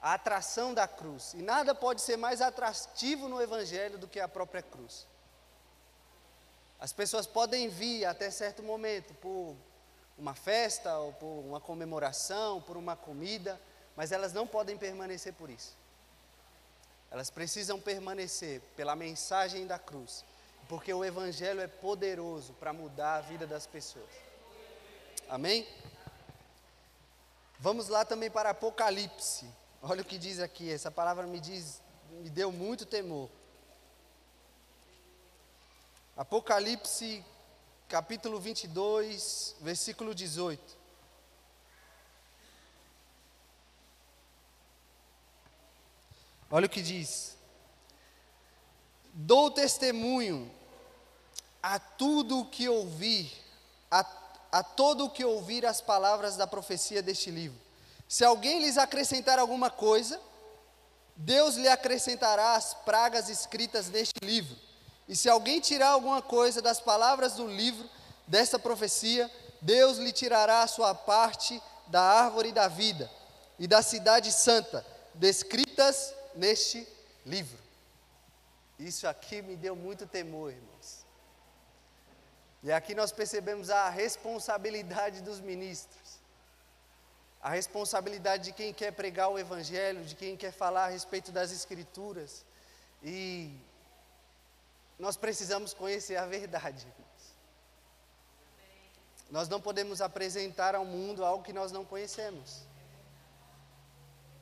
a 0.00 0.14
atração 0.14 0.72
da 0.72 0.86
cruz. 0.88 1.34
E 1.34 1.42
nada 1.42 1.74
pode 1.74 2.00
ser 2.00 2.16
mais 2.16 2.40
atrativo 2.40 3.28
no 3.28 3.40
Evangelho 3.40 3.98
do 3.98 4.08
que 4.08 4.20
a 4.20 4.28
própria 4.28 4.62
cruz. 4.62 5.06
As 6.78 6.92
pessoas 6.92 7.26
podem 7.26 7.68
vir 7.68 8.06
até 8.06 8.30
certo 8.30 8.62
momento 8.62 9.12
por 9.14 9.54
uma 10.16 10.34
festa, 10.34 10.96
ou 10.98 11.12
por 11.12 11.26
uma 11.26 11.60
comemoração, 11.60 12.62
por 12.62 12.76
uma 12.76 12.96
comida, 12.96 13.60
mas 13.96 14.12
elas 14.12 14.32
não 14.32 14.46
podem 14.46 14.76
permanecer 14.76 15.32
por 15.34 15.50
isso. 15.50 15.76
Elas 17.10 17.28
precisam 17.28 17.80
permanecer 17.80 18.60
pela 18.76 18.94
mensagem 18.94 19.66
da 19.66 19.78
cruz, 19.78 20.24
porque 20.68 20.92
o 20.94 21.04
Evangelho 21.04 21.60
é 21.60 21.66
poderoso 21.66 22.52
para 22.54 22.72
mudar 22.72 23.16
a 23.16 23.20
vida 23.20 23.46
das 23.46 23.66
pessoas. 23.66 24.10
Amém? 25.28 25.66
Vamos 27.58 27.88
lá 27.88 28.04
também 28.04 28.30
para 28.30 28.50
Apocalipse. 28.50 29.46
Olha 29.82 30.02
o 30.02 30.04
que 30.04 30.18
diz 30.18 30.40
aqui, 30.40 30.70
essa 30.70 30.90
palavra 30.90 31.26
me 31.26 31.40
diz, 31.40 31.82
me 32.10 32.30
deu 32.30 32.52
muito 32.52 32.86
temor. 32.86 33.28
Apocalipse, 36.16 37.24
capítulo 37.88 38.38
22, 38.38 39.56
versículo 39.60 40.14
18. 40.14 40.79
Olha 46.50 46.66
o 46.66 46.70
que 46.70 46.82
diz: 46.82 47.36
Dou 49.12 49.50
testemunho 49.50 50.50
a 51.62 51.78
tudo 51.78 52.40
o 52.40 52.46
que 52.46 52.68
ouvir, 52.68 53.32
a, 53.90 54.04
a 54.50 54.62
todo 54.62 55.04
o 55.04 55.10
que 55.10 55.24
ouvir 55.24 55.64
as 55.64 55.80
palavras 55.80 56.36
da 56.36 56.46
profecia 56.46 57.02
deste 57.02 57.30
livro. 57.30 57.58
Se 58.08 58.24
alguém 58.24 58.60
lhes 58.60 58.76
acrescentar 58.76 59.38
alguma 59.38 59.70
coisa, 59.70 60.20
Deus 61.14 61.54
lhe 61.54 61.68
acrescentará 61.68 62.54
as 62.54 62.74
pragas 62.74 63.28
escritas 63.28 63.88
neste 63.88 64.18
livro. 64.24 64.56
E 65.06 65.14
se 65.14 65.28
alguém 65.28 65.60
tirar 65.60 65.90
alguma 65.90 66.22
coisa 66.22 66.60
das 66.62 66.80
palavras 66.80 67.34
do 67.34 67.46
livro 67.46 67.88
desta 68.26 68.58
profecia, 68.58 69.30
Deus 69.60 69.98
lhe 69.98 70.12
tirará 70.12 70.62
a 70.62 70.66
sua 70.66 70.94
parte 70.94 71.62
da 71.88 72.00
árvore 72.00 72.52
da 72.52 72.68
vida 72.68 73.10
e 73.58 73.66
da 73.66 73.82
cidade 73.82 74.32
santa, 74.32 74.84
descritas 75.14 76.14
neste 76.34 76.86
livro. 77.24 77.58
Isso 78.78 79.06
aqui 79.06 79.42
me 79.42 79.56
deu 79.56 79.76
muito 79.76 80.06
temor, 80.06 80.52
irmãos. 80.52 81.04
E 82.62 82.70
aqui 82.70 82.94
nós 82.94 83.10
percebemos 83.10 83.70
a 83.70 83.88
responsabilidade 83.88 85.22
dos 85.22 85.40
ministros, 85.40 86.18
a 87.42 87.50
responsabilidade 87.50 88.44
de 88.44 88.52
quem 88.52 88.72
quer 88.72 88.92
pregar 88.92 89.28
o 89.30 89.38
Evangelho, 89.38 90.04
de 90.04 90.14
quem 90.14 90.36
quer 90.36 90.52
falar 90.52 90.86
a 90.86 90.88
respeito 90.88 91.32
das 91.32 91.52
Escrituras. 91.52 92.44
E 93.02 93.58
nós 94.98 95.16
precisamos 95.16 95.72
conhecer 95.72 96.16
a 96.16 96.26
verdade, 96.26 96.86
irmãos. 96.86 97.10
Nós 99.30 99.48
não 99.48 99.60
podemos 99.60 100.02
apresentar 100.02 100.74
ao 100.74 100.84
mundo 100.84 101.24
algo 101.24 101.44
que 101.44 101.52
nós 101.52 101.72
não 101.72 101.84
conhecemos. 101.84 102.62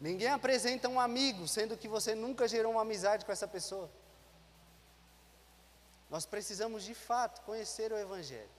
Ninguém 0.00 0.28
apresenta 0.28 0.88
um 0.88 1.00
amigo, 1.00 1.48
sendo 1.48 1.76
que 1.76 1.88
você 1.88 2.14
nunca 2.14 2.46
gerou 2.46 2.72
uma 2.72 2.82
amizade 2.82 3.24
com 3.24 3.32
essa 3.32 3.48
pessoa. 3.48 3.90
Nós 6.08 6.24
precisamos 6.24 6.84
de 6.84 6.94
fato 6.94 7.42
conhecer 7.42 7.92
o 7.92 7.98
Evangelho. 7.98 8.50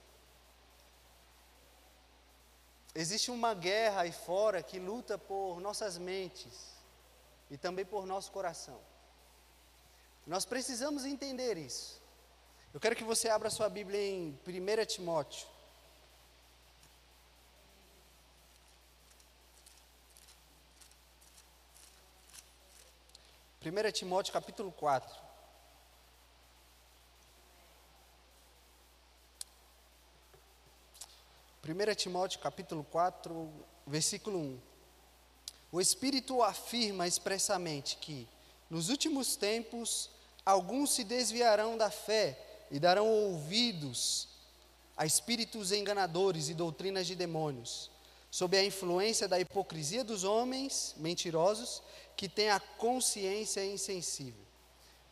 Existe 2.94 3.30
uma 3.30 3.54
guerra 3.54 4.02
aí 4.02 4.12
fora 4.12 4.62
que 4.62 4.78
luta 4.78 5.16
por 5.16 5.60
nossas 5.60 5.96
mentes 5.96 6.74
e 7.50 7.56
também 7.56 7.84
por 7.84 8.04
nosso 8.04 8.30
coração. 8.30 8.80
Nós 10.26 10.44
precisamos 10.44 11.04
entender 11.04 11.56
isso. 11.56 12.02
Eu 12.74 12.78
quero 12.78 12.94
que 12.94 13.04
você 13.04 13.28
abra 13.28 13.50
sua 13.50 13.68
Bíblia 13.68 14.00
em 14.00 14.38
1 14.46 14.86
Timóteo. 14.86 15.48
1 23.62 23.92
Timóteo 23.92 24.32
capítulo 24.32 24.72
4. 24.72 25.20
Primeira 31.60 31.94
Timóteo 31.94 32.40
capítulo 32.40 32.82
4, 32.84 33.52
versículo 33.86 34.38
1. 34.38 34.60
O 35.72 35.78
Espírito 35.78 36.42
afirma 36.42 37.06
expressamente 37.06 37.98
que, 37.98 38.26
nos 38.70 38.88
últimos 38.88 39.36
tempos, 39.36 40.08
alguns 40.46 40.92
se 40.92 41.04
desviarão 41.04 41.76
da 41.76 41.90
fé 41.90 42.64
e 42.70 42.78
darão 42.78 43.06
ouvidos 43.06 44.26
a 44.96 45.04
espíritos 45.04 45.70
enganadores 45.70 46.48
e 46.48 46.54
doutrinas 46.54 47.06
de 47.06 47.14
demônios, 47.14 47.90
sob 48.30 48.56
a 48.56 48.64
influência 48.64 49.26
da 49.26 49.40
hipocrisia 49.40 50.04
dos 50.04 50.22
homens 50.22 50.94
mentirosos 50.96 51.82
que 52.16 52.28
tem 52.28 52.50
a 52.50 52.60
consciência 52.60 53.64
insensível. 53.64 54.44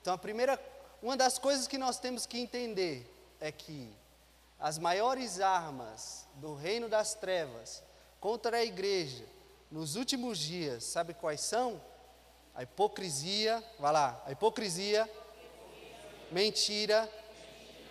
Então, 0.01 0.15
a 0.15 0.19
primeira, 0.19 0.61
uma 1.03 1.17
das 1.17 1.39
coisas 1.39 1.67
que 1.67 1.77
nós 1.77 1.99
temos 1.99 2.27
que 2.27 2.39
entender 2.39 3.11
é 3.41 3.51
que 3.51 3.93
as 4.59 4.79
maiores 4.79 5.41
armas 5.41 6.27
do 6.35 6.55
reino 6.55 6.89
das 6.89 7.15
trevas 7.15 7.83
contra 8.21 8.59
a 8.59 8.65
igreja 8.65 9.25
nos 9.71 9.97
últimos 9.97 10.39
dias, 10.39 10.85
sabe 10.85 11.15
quais 11.15 11.41
são? 11.41 11.81
A 12.55 12.63
hipocrisia, 12.63 13.63
vai 13.79 13.93
lá, 13.93 14.23
a 14.27 14.33
hipocrisia, 14.33 15.09
mentira 16.31 17.09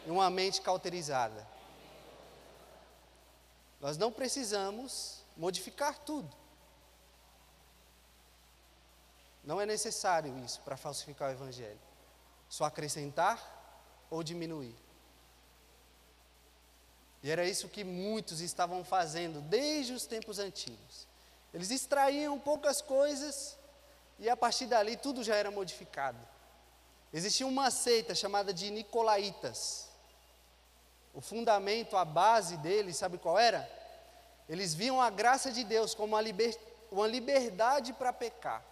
e 0.06 0.10
uma 0.10 0.30
mente 0.30 0.62
cauterizada. 0.62 1.48
Nós 3.80 3.98
não 3.98 4.12
precisamos 4.12 5.17
modificar 5.38 5.98
tudo. 6.00 6.36
Não 9.44 9.62
é 9.62 9.66
necessário 9.66 10.38
isso 10.40 10.60
para 10.62 10.76
falsificar 10.76 11.30
o 11.30 11.34
Evangelho. 11.34 11.80
Só 12.50 12.66
acrescentar 12.66 13.40
ou 14.10 14.24
diminuir. 14.24 14.76
E 17.24 17.32
era 17.32 17.46
isso 17.46 17.70
que 17.70 17.84
muitos 17.84 18.42
estavam 18.42 18.84
fazendo 18.84 19.42
desde 19.42 19.94
os 19.94 20.06
tempos 20.06 20.40
antigos. 20.40 21.08
Eles 21.54 21.72
extraíam 21.72 22.38
poucas 22.40 22.82
coisas 22.82 23.58
e 24.20 24.30
a 24.30 24.36
partir 24.36 24.66
dali 24.66 24.98
tudo 24.98 25.24
já 25.24 25.36
era 25.36 25.50
modificado. 25.50 26.20
Existia 27.14 27.48
uma 27.48 27.72
seita 27.72 28.14
chamada 28.14 28.54
de 28.54 28.70
Nicolaitas. 28.70 29.88
O 31.14 31.22
fundamento, 31.22 31.96
a 31.96 32.06
base 32.06 32.58
deles, 32.58 32.98
sabe 32.98 33.18
qual 33.18 33.40
era? 33.40 33.77
Eles 34.48 34.74
viam 34.74 35.02
a 35.02 35.10
graça 35.10 35.52
de 35.52 35.64
Deus 35.64 35.94
como 35.94 36.14
uma, 36.14 36.22
liber, 36.22 36.58
uma 36.92 37.08
liberdade 37.08 37.94
para 37.94 38.14
pecar 38.14 38.64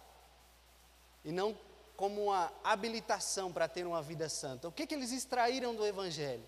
e 1.24 1.32
não 1.32 1.56
como 1.96 2.24
uma 2.24 2.52
habilitação 2.62 3.52
para 3.52 3.66
ter 3.66 3.86
uma 3.86 4.00
vida 4.00 4.28
santa. 4.28 4.68
O 4.68 4.72
que, 4.72 4.86
que 4.86 4.94
eles 4.94 5.12
extraíram 5.12 5.74
do 5.74 5.84
Evangelho? 5.84 6.46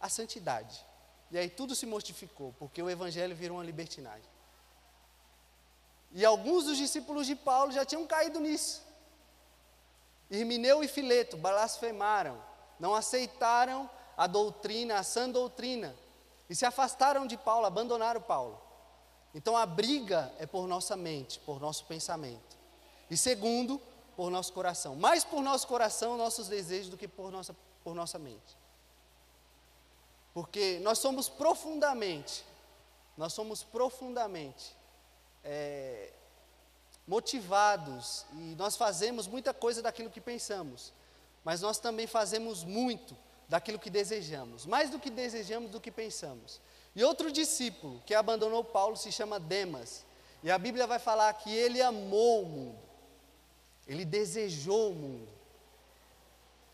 A 0.00 0.08
santidade. 0.08 0.84
E 1.30 1.36
aí 1.36 1.50
tudo 1.50 1.74
se 1.74 1.84
mortificou, 1.84 2.54
porque 2.58 2.82
o 2.82 2.88
Evangelho 2.88 3.34
virou 3.36 3.58
uma 3.58 3.64
libertinagem. 3.64 4.28
E 6.12 6.24
alguns 6.24 6.64
dos 6.64 6.78
discípulos 6.78 7.26
de 7.26 7.34
Paulo 7.36 7.72
já 7.72 7.84
tinham 7.84 8.06
caído 8.06 8.40
nisso. 8.40 8.82
Irmineu 10.30 10.82
e 10.82 10.88
Fileto 10.88 11.36
blasfemaram, 11.36 12.42
não 12.80 12.94
aceitaram 12.94 13.90
a 14.16 14.26
doutrina, 14.26 14.98
a 14.98 15.02
sã 15.02 15.28
doutrina, 15.28 15.94
e 16.48 16.54
se 16.54 16.64
afastaram 16.64 17.26
de 17.26 17.36
Paulo, 17.36 17.66
abandonaram 17.66 18.20
Paulo. 18.20 18.60
Então 19.34 19.56
a 19.56 19.66
briga 19.66 20.32
é 20.38 20.46
por 20.46 20.66
nossa 20.66 20.96
mente, 20.96 21.38
por 21.40 21.60
nosso 21.60 21.84
pensamento. 21.84 22.56
E 23.10 23.16
segundo, 23.16 23.80
por 24.16 24.30
nosso 24.30 24.52
coração. 24.52 24.96
Mais 24.96 25.24
por 25.24 25.42
nosso 25.42 25.66
coração, 25.66 26.16
nossos 26.16 26.48
desejos, 26.48 26.88
do 26.88 26.96
que 26.96 27.06
por 27.06 27.30
nossa, 27.30 27.54
por 27.84 27.94
nossa 27.94 28.18
mente. 28.18 28.56
Porque 30.32 30.78
nós 30.82 30.98
somos 30.98 31.28
profundamente, 31.28 32.44
nós 33.16 33.32
somos 33.32 33.62
profundamente 33.62 34.74
é, 35.44 36.12
motivados 37.06 38.26
e 38.32 38.54
nós 38.56 38.76
fazemos 38.76 39.26
muita 39.26 39.54
coisa 39.54 39.80
daquilo 39.80 40.10
que 40.10 40.20
pensamos, 40.20 40.92
mas 41.44 41.60
nós 41.60 41.78
também 41.78 42.06
fazemos 42.06 42.64
muito 42.64 43.16
daquilo 43.48 43.78
que 43.78 43.90
desejamos, 43.90 44.66
mais 44.66 44.90
do 44.90 44.98
que 44.98 45.10
desejamos 45.10 45.70
do 45.70 45.80
que 45.80 45.90
pensamos. 45.90 46.60
E 46.94 47.04
outro 47.04 47.30
discípulo 47.30 48.02
que 48.06 48.14
abandonou 48.14 48.64
Paulo 48.64 48.96
se 48.96 49.12
chama 49.12 49.38
Demas, 49.38 50.04
e 50.42 50.50
a 50.50 50.58
Bíblia 50.58 50.86
vai 50.86 50.98
falar 50.98 51.32
que 51.34 51.52
ele 51.52 51.82
amou 51.82 52.42
o 52.42 52.46
mundo. 52.46 52.78
Ele 53.86 54.04
desejou 54.04 54.92
o 54.92 54.94
mundo. 54.94 55.28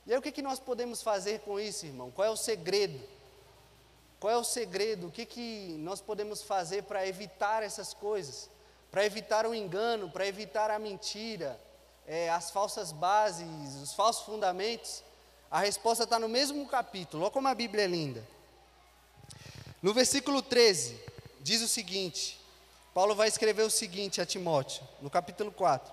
E 0.07 0.13
aí 0.13 0.19
o 0.19 0.23
que, 0.23 0.33
que 0.33 0.43
nós 0.43 0.59
podemos 0.59 1.03
fazer 1.03 1.41
com 1.41 1.61
isso, 1.61 1.87
irmão? 1.87 2.11
Qual 2.11 2.27
é 2.27 2.31
o 2.31 2.37
segredo? 2.37 3.01
Qual 4.19 4.33
é 4.33 4.37
o 4.37 4.45
segredo? 4.45 5.07
O 5.07 5.11
que, 5.11 5.25
que 5.25 5.77
nós 5.79 6.01
podemos 6.01 6.43
fazer 6.43 6.83
para 6.85 7.07
evitar 7.07 7.63
essas 7.63 7.95
coisas? 7.95 8.51
Para 8.91 9.05
evitar 9.05 9.47
o 9.47 9.55
engano, 9.55 10.11
para 10.11 10.27
evitar 10.27 10.71
a 10.71 10.79
mentira, 10.79 11.59
é, 12.07 12.31
as 12.31 12.51
falsas 12.51 12.93
bases, 12.93 13.75
os 13.83 13.95
falsos 13.95 14.25
fundamentos? 14.25 15.03
A 15.53 15.61
resposta 15.61 16.05
está 16.05 16.19
no 16.19 16.31
mesmo 16.31 16.67
capítulo, 16.67 17.25
olha 17.25 17.31
como 17.31 17.47
a 17.47 17.55
Bíblia 17.55 17.85
é 17.85 17.87
linda. 17.87 18.27
No 19.83 19.93
versículo 19.93 20.41
13, 20.41 20.99
diz 21.43 21.61
o 21.61 21.69
seguinte: 21.69 22.41
Paulo 22.95 23.15
vai 23.15 23.29
escrever 23.29 23.63
o 23.63 23.71
seguinte 23.71 24.19
a 24.19 24.25
Timóteo, 24.25 24.83
no 25.03 25.11
capítulo 25.11 25.53
4. 25.53 25.93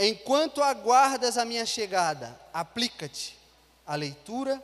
Enquanto 0.00 0.60
aguardas 0.64 1.38
a 1.38 1.44
minha 1.44 1.64
chegada, 1.64 2.36
aplica-te 2.52 3.38
à 3.86 3.94
leitura, 3.94 4.60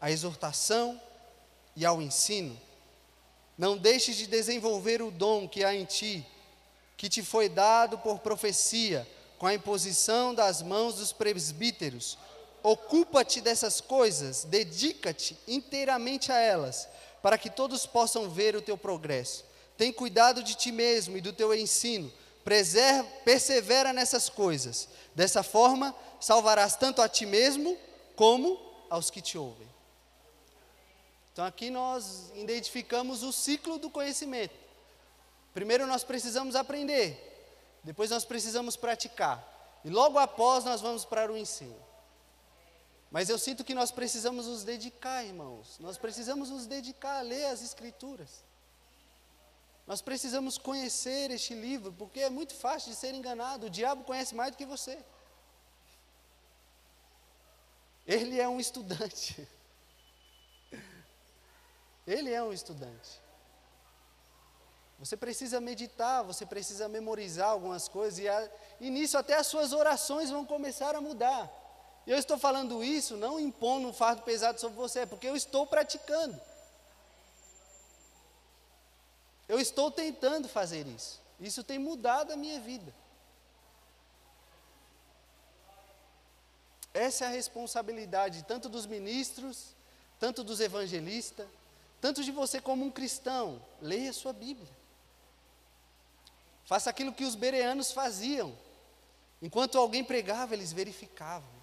à 0.00 0.10
exortação 0.10 0.98
e 1.76 1.84
ao 1.84 2.00
ensino. 2.00 2.58
Não 3.58 3.76
deixes 3.76 4.16
de 4.16 4.26
desenvolver 4.26 5.02
o 5.02 5.10
dom 5.10 5.46
que 5.46 5.62
há 5.62 5.74
em 5.74 5.84
ti, 5.84 6.26
que 6.96 7.10
te 7.10 7.22
foi 7.22 7.46
dado 7.46 7.98
por 7.98 8.20
profecia, 8.20 9.06
com 9.38 9.46
a 9.46 9.52
imposição 9.52 10.34
das 10.34 10.62
mãos 10.62 10.94
dos 10.94 11.12
presbíteros. 11.12 12.16
Ocupa-te 12.62 13.40
dessas 13.40 13.80
coisas, 13.80 14.44
dedica-te 14.44 15.36
inteiramente 15.46 16.32
a 16.32 16.38
elas, 16.38 16.88
para 17.22 17.38
que 17.38 17.50
todos 17.50 17.86
possam 17.86 18.28
ver 18.28 18.56
o 18.56 18.62
teu 18.62 18.76
progresso. 18.76 19.44
Tem 19.76 19.92
cuidado 19.92 20.42
de 20.42 20.54
ti 20.54 20.72
mesmo 20.72 21.16
e 21.16 21.20
do 21.20 21.32
teu 21.32 21.54
ensino 21.54 22.12
Preserva, 22.46 23.08
persevera 23.24 23.92
nessas 23.92 24.28
coisas. 24.28 24.88
Dessa 25.16 25.42
forma, 25.42 25.92
salvarás 26.20 26.76
tanto 26.76 27.02
a 27.02 27.08
ti 27.08 27.26
mesmo 27.26 27.76
como 28.14 28.56
aos 28.88 29.10
que 29.10 29.20
te 29.20 29.36
ouvem. 29.36 29.68
Então 31.32 31.44
aqui 31.44 31.70
nós 31.70 32.30
identificamos 32.36 33.24
o 33.24 33.32
ciclo 33.32 33.78
do 33.78 33.90
conhecimento. 33.90 34.54
Primeiro 35.52 35.88
nós 35.88 36.04
precisamos 36.04 36.54
aprender, 36.54 37.18
depois 37.82 38.10
nós 38.10 38.24
precisamos 38.24 38.76
praticar, 38.76 39.80
e 39.84 39.90
logo 39.90 40.16
após 40.16 40.64
nós 40.64 40.80
vamos 40.80 41.04
para 41.04 41.32
o 41.32 41.36
ensino. 41.36 41.74
Mas 43.10 43.28
eu 43.28 43.38
sinto 43.38 43.64
que 43.64 43.74
nós 43.74 43.90
precisamos 43.90 44.46
nos 44.46 44.64
dedicar, 44.64 45.24
irmãos. 45.24 45.78
Nós 45.78 45.96
precisamos 45.96 46.50
nos 46.50 46.66
dedicar 46.66 47.18
a 47.18 47.22
ler 47.22 47.46
as 47.46 47.62
Escrituras. 47.62 48.44
Nós 49.86 50.02
precisamos 50.02 50.58
conhecer 50.58 51.30
este 51.30 51.54
livro, 51.54 51.92
porque 51.92 52.20
é 52.20 52.28
muito 52.28 52.54
fácil 52.54 52.90
de 52.90 52.96
ser 52.96 53.14
enganado. 53.14 53.66
O 53.66 53.70
diabo 53.70 54.02
conhece 54.02 54.34
mais 54.34 54.50
do 54.50 54.56
que 54.56 54.66
você. 54.66 54.98
Ele 58.04 58.40
é 58.40 58.48
um 58.48 58.58
estudante. 58.58 59.48
Ele 62.06 62.32
é 62.32 62.42
um 62.42 62.52
estudante. 62.52 63.20
Você 64.98 65.16
precisa 65.16 65.60
meditar, 65.60 66.24
você 66.24 66.46
precisa 66.46 66.88
memorizar 66.88 67.50
algumas 67.50 67.86
coisas, 67.86 68.18
e, 68.18 68.28
a, 68.28 68.50
e 68.80 68.90
nisso 68.90 69.18
até 69.18 69.34
as 69.34 69.46
suas 69.46 69.72
orações 69.72 70.30
vão 70.30 70.44
começar 70.44 70.94
a 70.96 71.00
mudar. 71.00 71.65
E 72.06 72.10
eu 72.10 72.18
estou 72.18 72.38
falando 72.38 72.84
isso 72.84 73.16
não 73.16 73.40
impondo 73.40 73.88
um 73.88 73.92
fardo 73.92 74.22
pesado 74.22 74.60
sobre 74.60 74.76
você, 74.76 75.00
é 75.00 75.06
porque 75.06 75.26
eu 75.26 75.34
estou 75.34 75.66
praticando. 75.66 76.40
Eu 79.48 79.58
estou 79.58 79.90
tentando 79.90 80.48
fazer 80.48 80.86
isso. 80.86 81.20
Isso 81.40 81.64
tem 81.64 81.78
mudado 81.78 82.32
a 82.32 82.36
minha 82.36 82.60
vida. 82.60 82.94
Essa 86.94 87.24
é 87.24 87.28
a 87.28 87.30
responsabilidade 87.30 88.44
tanto 88.44 88.68
dos 88.68 88.86
ministros, 88.86 89.74
tanto 90.18 90.42
dos 90.42 90.60
evangelistas, 90.60 91.46
tanto 92.00 92.24
de 92.24 92.30
você 92.30 92.60
como 92.60 92.84
um 92.84 92.90
cristão. 92.90 93.60
Leia 93.82 94.10
a 94.10 94.14
sua 94.14 94.32
Bíblia. 94.32 94.70
Faça 96.64 96.88
aquilo 96.88 97.12
que 97.12 97.24
os 97.24 97.34
bereanos 97.34 97.92
faziam. 97.92 98.56
Enquanto 99.42 99.76
alguém 99.76 100.02
pregava, 100.02 100.54
eles 100.54 100.72
verificavam. 100.72 101.55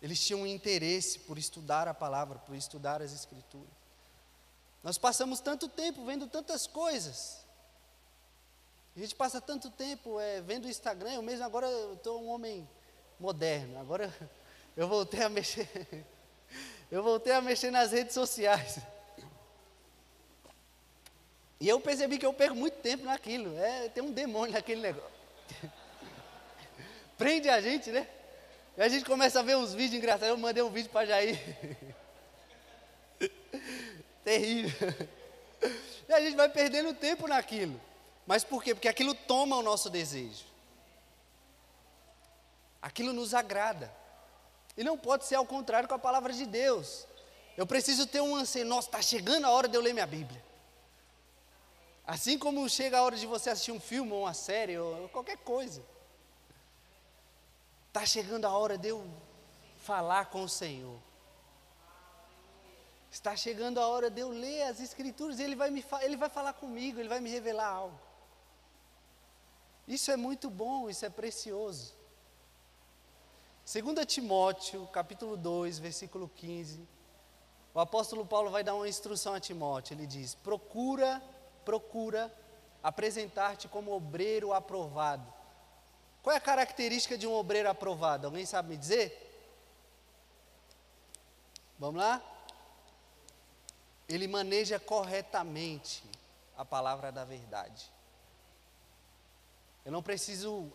Eles 0.00 0.24
tinham 0.24 0.46
interesse 0.46 1.18
por 1.20 1.38
estudar 1.38 1.88
a 1.88 1.94
palavra, 1.94 2.38
por 2.38 2.54
estudar 2.54 3.02
as 3.02 3.12
Escrituras. 3.12 3.68
Nós 4.82 4.96
passamos 4.96 5.40
tanto 5.40 5.68
tempo 5.68 6.04
vendo 6.04 6.26
tantas 6.28 6.66
coisas. 6.66 7.44
A 8.96 9.00
gente 9.00 9.14
passa 9.14 9.40
tanto 9.40 9.70
tempo 9.70 10.18
é, 10.20 10.40
vendo 10.40 10.64
o 10.64 10.68
Instagram, 10.68 11.12
eu 11.12 11.22
mesmo 11.22 11.44
agora 11.44 11.68
estou 11.92 12.22
um 12.22 12.28
homem 12.28 12.68
moderno. 13.18 13.78
Agora 13.80 14.12
eu 14.76 14.88
voltei 14.88 15.22
a 15.22 15.28
mexer. 15.28 15.68
Eu 16.90 17.02
voltei 17.02 17.34
a 17.34 17.42
mexer 17.42 17.70
nas 17.70 17.92
redes 17.92 18.14
sociais. 18.14 18.78
E 21.60 21.68
eu 21.68 21.78
percebi 21.78 22.16
que 22.16 22.24
eu 22.24 22.32
perco 22.32 22.56
muito 22.56 22.78
tempo 22.78 23.04
naquilo. 23.04 23.58
É, 23.58 23.90
tem 23.90 24.02
um 24.02 24.10
demônio 24.10 24.54
naquele 24.54 24.80
negócio. 24.80 25.10
Prende 27.18 27.46
a 27.50 27.60
gente, 27.60 27.90
né? 27.90 28.08
E 28.78 28.82
a 28.82 28.88
gente 28.88 29.04
começa 29.04 29.40
a 29.40 29.42
ver 29.42 29.56
uns 29.56 29.74
vídeos 29.74 29.98
engraçados. 29.98 30.28
Eu 30.28 30.38
mandei 30.38 30.62
um 30.62 30.70
vídeo 30.70 30.88
para 30.88 31.04
Jair. 31.04 31.36
terrível. 34.22 34.88
E 36.08 36.12
a 36.12 36.20
gente 36.20 36.36
vai 36.36 36.48
perdendo 36.48 36.94
tempo 36.94 37.26
naquilo. 37.26 37.78
Mas 38.24 38.44
por 38.44 38.62
quê? 38.62 38.76
Porque 38.76 38.86
aquilo 38.86 39.16
toma 39.16 39.56
o 39.56 39.62
nosso 39.62 39.90
desejo. 39.90 40.44
Aquilo 42.80 43.12
nos 43.12 43.34
agrada. 43.34 43.92
E 44.76 44.84
não 44.84 44.96
pode 44.96 45.24
ser 45.24 45.34
ao 45.34 45.44
contrário 45.44 45.88
com 45.88 45.96
a 45.96 45.98
palavra 45.98 46.32
de 46.32 46.46
Deus. 46.46 47.04
Eu 47.56 47.66
preciso 47.66 48.06
ter 48.06 48.20
um 48.20 48.36
anseio. 48.36 48.64
Nossa, 48.64 48.86
está 48.86 49.02
chegando 49.02 49.44
a 49.46 49.50
hora 49.50 49.66
de 49.66 49.76
eu 49.76 49.80
ler 49.80 49.92
minha 49.92 50.06
Bíblia. 50.06 50.40
Assim 52.06 52.38
como 52.38 52.68
chega 52.68 52.98
a 52.98 53.02
hora 53.02 53.16
de 53.16 53.26
você 53.26 53.50
assistir 53.50 53.72
um 53.72 53.80
filme 53.80 54.12
ou 54.12 54.20
uma 54.20 54.34
série 54.34 54.78
ou 54.78 55.08
qualquer 55.08 55.38
coisa. 55.38 55.82
Está 57.88 58.06
chegando 58.06 58.44
a 58.44 58.56
hora 58.56 58.78
de 58.78 58.88
eu 58.88 59.04
falar 59.78 60.26
com 60.26 60.42
o 60.42 60.48
Senhor. 60.48 60.98
Está 63.10 63.34
chegando 63.34 63.80
a 63.80 63.86
hora 63.86 64.10
de 64.10 64.20
eu 64.20 64.28
ler 64.28 64.62
as 64.64 64.80
escrituras 64.80 65.40
ele 65.40 65.56
vai, 65.56 65.70
me 65.70 65.84
ele 66.02 66.16
vai 66.16 66.28
falar 66.28 66.52
comigo, 66.52 67.00
ele 67.00 67.08
vai 67.08 67.20
me 67.20 67.30
revelar 67.30 67.66
algo. 67.66 67.98
Isso 69.86 70.10
é 70.10 70.16
muito 70.16 70.50
bom, 70.50 70.90
isso 70.90 71.06
é 71.06 71.08
precioso. 71.08 71.94
2 73.64 74.06
Timóteo, 74.06 74.86
capítulo 74.88 75.36
2, 75.36 75.78
versículo 75.78 76.30
15. 76.36 76.86
O 77.72 77.80
apóstolo 77.80 78.26
Paulo 78.26 78.50
vai 78.50 78.62
dar 78.62 78.74
uma 78.74 78.88
instrução 78.88 79.32
a 79.34 79.40
Timóteo. 79.40 79.94
Ele 79.94 80.06
diz: 80.06 80.34
Procura, 80.34 81.22
procura 81.64 82.32
apresentar-te 82.82 83.68
como 83.68 83.92
obreiro 83.92 84.52
aprovado. 84.52 85.37
Qual 86.22 86.34
é 86.34 86.36
a 86.36 86.40
característica 86.40 87.16
de 87.16 87.26
um 87.26 87.32
obreiro 87.32 87.68
aprovado? 87.68 88.26
Alguém 88.26 88.44
sabe 88.44 88.70
me 88.70 88.76
dizer? 88.76 89.24
Vamos 91.78 92.00
lá? 92.00 92.22
Ele 94.08 94.26
maneja 94.26 94.80
corretamente 94.80 96.02
a 96.56 96.64
palavra 96.64 97.12
da 97.12 97.24
verdade. 97.24 97.90
Eu 99.84 99.92
não 99.92 100.02
preciso, 100.02 100.70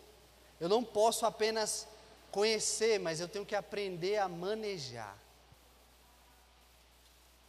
eu 0.58 0.68
não 0.68 0.82
posso 0.82 1.26
apenas 1.26 1.86
conhecer, 2.30 2.98
mas 2.98 3.20
eu 3.20 3.28
tenho 3.28 3.46
que 3.46 3.54
aprender 3.54 4.18
a 4.18 4.28
manejar. 4.28 5.16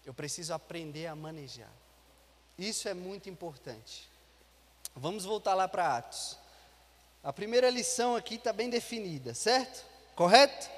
Eu 0.05 0.13
preciso 0.13 0.53
aprender 0.53 1.07
a 1.07 1.15
manejar. 1.15 1.71
Isso 2.57 2.87
é 2.87 2.93
muito 2.93 3.29
importante. 3.29 4.07
Vamos 4.95 5.25
voltar 5.25 5.55
lá 5.55 5.67
para 5.67 5.97
Atos. 5.97 6.37
A 7.25 7.33
primeira 7.33 7.71
lição 7.71 8.15
aqui 8.15 8.35
está 8.35 8.53
bem 8.53 8.69
definida, 8.69 9.33
certo? 9.33 9.83
Correto? 10.15 10.69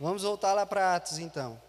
Vamos 0.00 0.22
voltar 0.22 0.54
lá 0.54 0.64
para 0.64 0.96
Atos 0.96 1.18
então. 1.18 1.60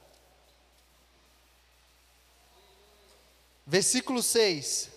Versículo 3.67 4.23
6. 4.23 4.89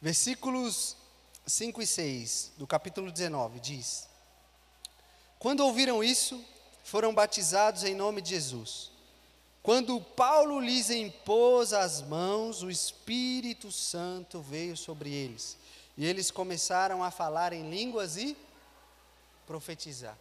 Versículos 0.00 0.96
5 1.44 1.82
e 1.82 1.86
6 1.86 2.52
do 2.56 2.64
capítulo 2.64 3.10
19 3.10 3.58
diz: 3.58 4.08
Quando 5.36 5.66
ouviram 5.66 6.04
isso, 6.04 6.40
foram 6.84 7.12
batizados 7.12 7.82
em 7.82 7.96
nome 7.96 8.22
de 8.22 8.30
Jesus. 8.30 8.97
Quando 9.68 10.00
Paulo 10.00 10.60
lhes 10.60 10.88
impôs 10.88 11.74
as 11.74 12.00
mãos, 12.00 12.62
o 12.62 12.70
Espírito 12.70 13.70
Santo 13.70 14.40
veio 14.40 14.74
sobre 14.74 15.12
eles, 15.12 15.58
e 15.94 16.06
eles 16.06 16.30
começaram 16.30 17.04
a 17.04 17.10
falar 17.10 17.52
em 17.52 17.68
línguas 17.68 18.16
e 18.16 18.34
profetizar. 19.46 20.16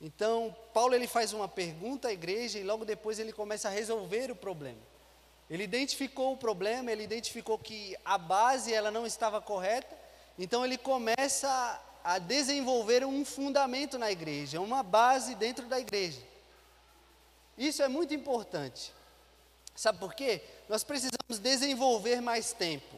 Então, 0.00 0.54
Paulo 0.72 0.94
ele 0.94 1.08
faz 1.08 1.32
uma 1.32 1.48
pergunta 1.48 2.06
à 2.06 2.12
igreja 2.12 2.56
e 2.56 2.62
logo 2.62 2.84
depois 2.84 3.18
ele 3.18 3.32
começa 3.32 3.66
a 3.66 3.72
resolver 3.72 4.30
o 4.30 4.36
problema. 4.36 4.78
Ele 5.50 5.64
identificou 5.64 6.34
o 6.34 6.36
problema, 6.36 6.92
ele 6.92 7.02
identificou 7.02 7.58
que 7.58 7.96
a 8.04 8.16
base 8.16 8.72
ela 8.72 8.92
não 8.92 9.04
estava 9.04 9.40
correta, 9.40 9.98
então 10.38 10.64
ele 10.64 10.78
começa 10.78 11.82
a 12.04 12.20
desenvolver 12.20 13.04
um 13.04 13.24
fundamento 13.24 13.98
na 13.98 14.12
igreja, 14.12 14.60
uma 14.60 14.84
base 14.84 15.34
dentro 15.34 15.66
da 15.66 15.80
igreja. 15.80 16.33
Isso 17.56 17.82
é 17.82 17.88
muito 17.88 18.14
importante. 18.14 18.92
Sabe 19.74 19.98
por 19.98 20.14
quê? 20.14 20.42
Nós 20.68 20.84
precisamos 20.84 21.38
desenvolver 21.38 22.20
mais 22.20 22.52
tempo. 22.52 22.96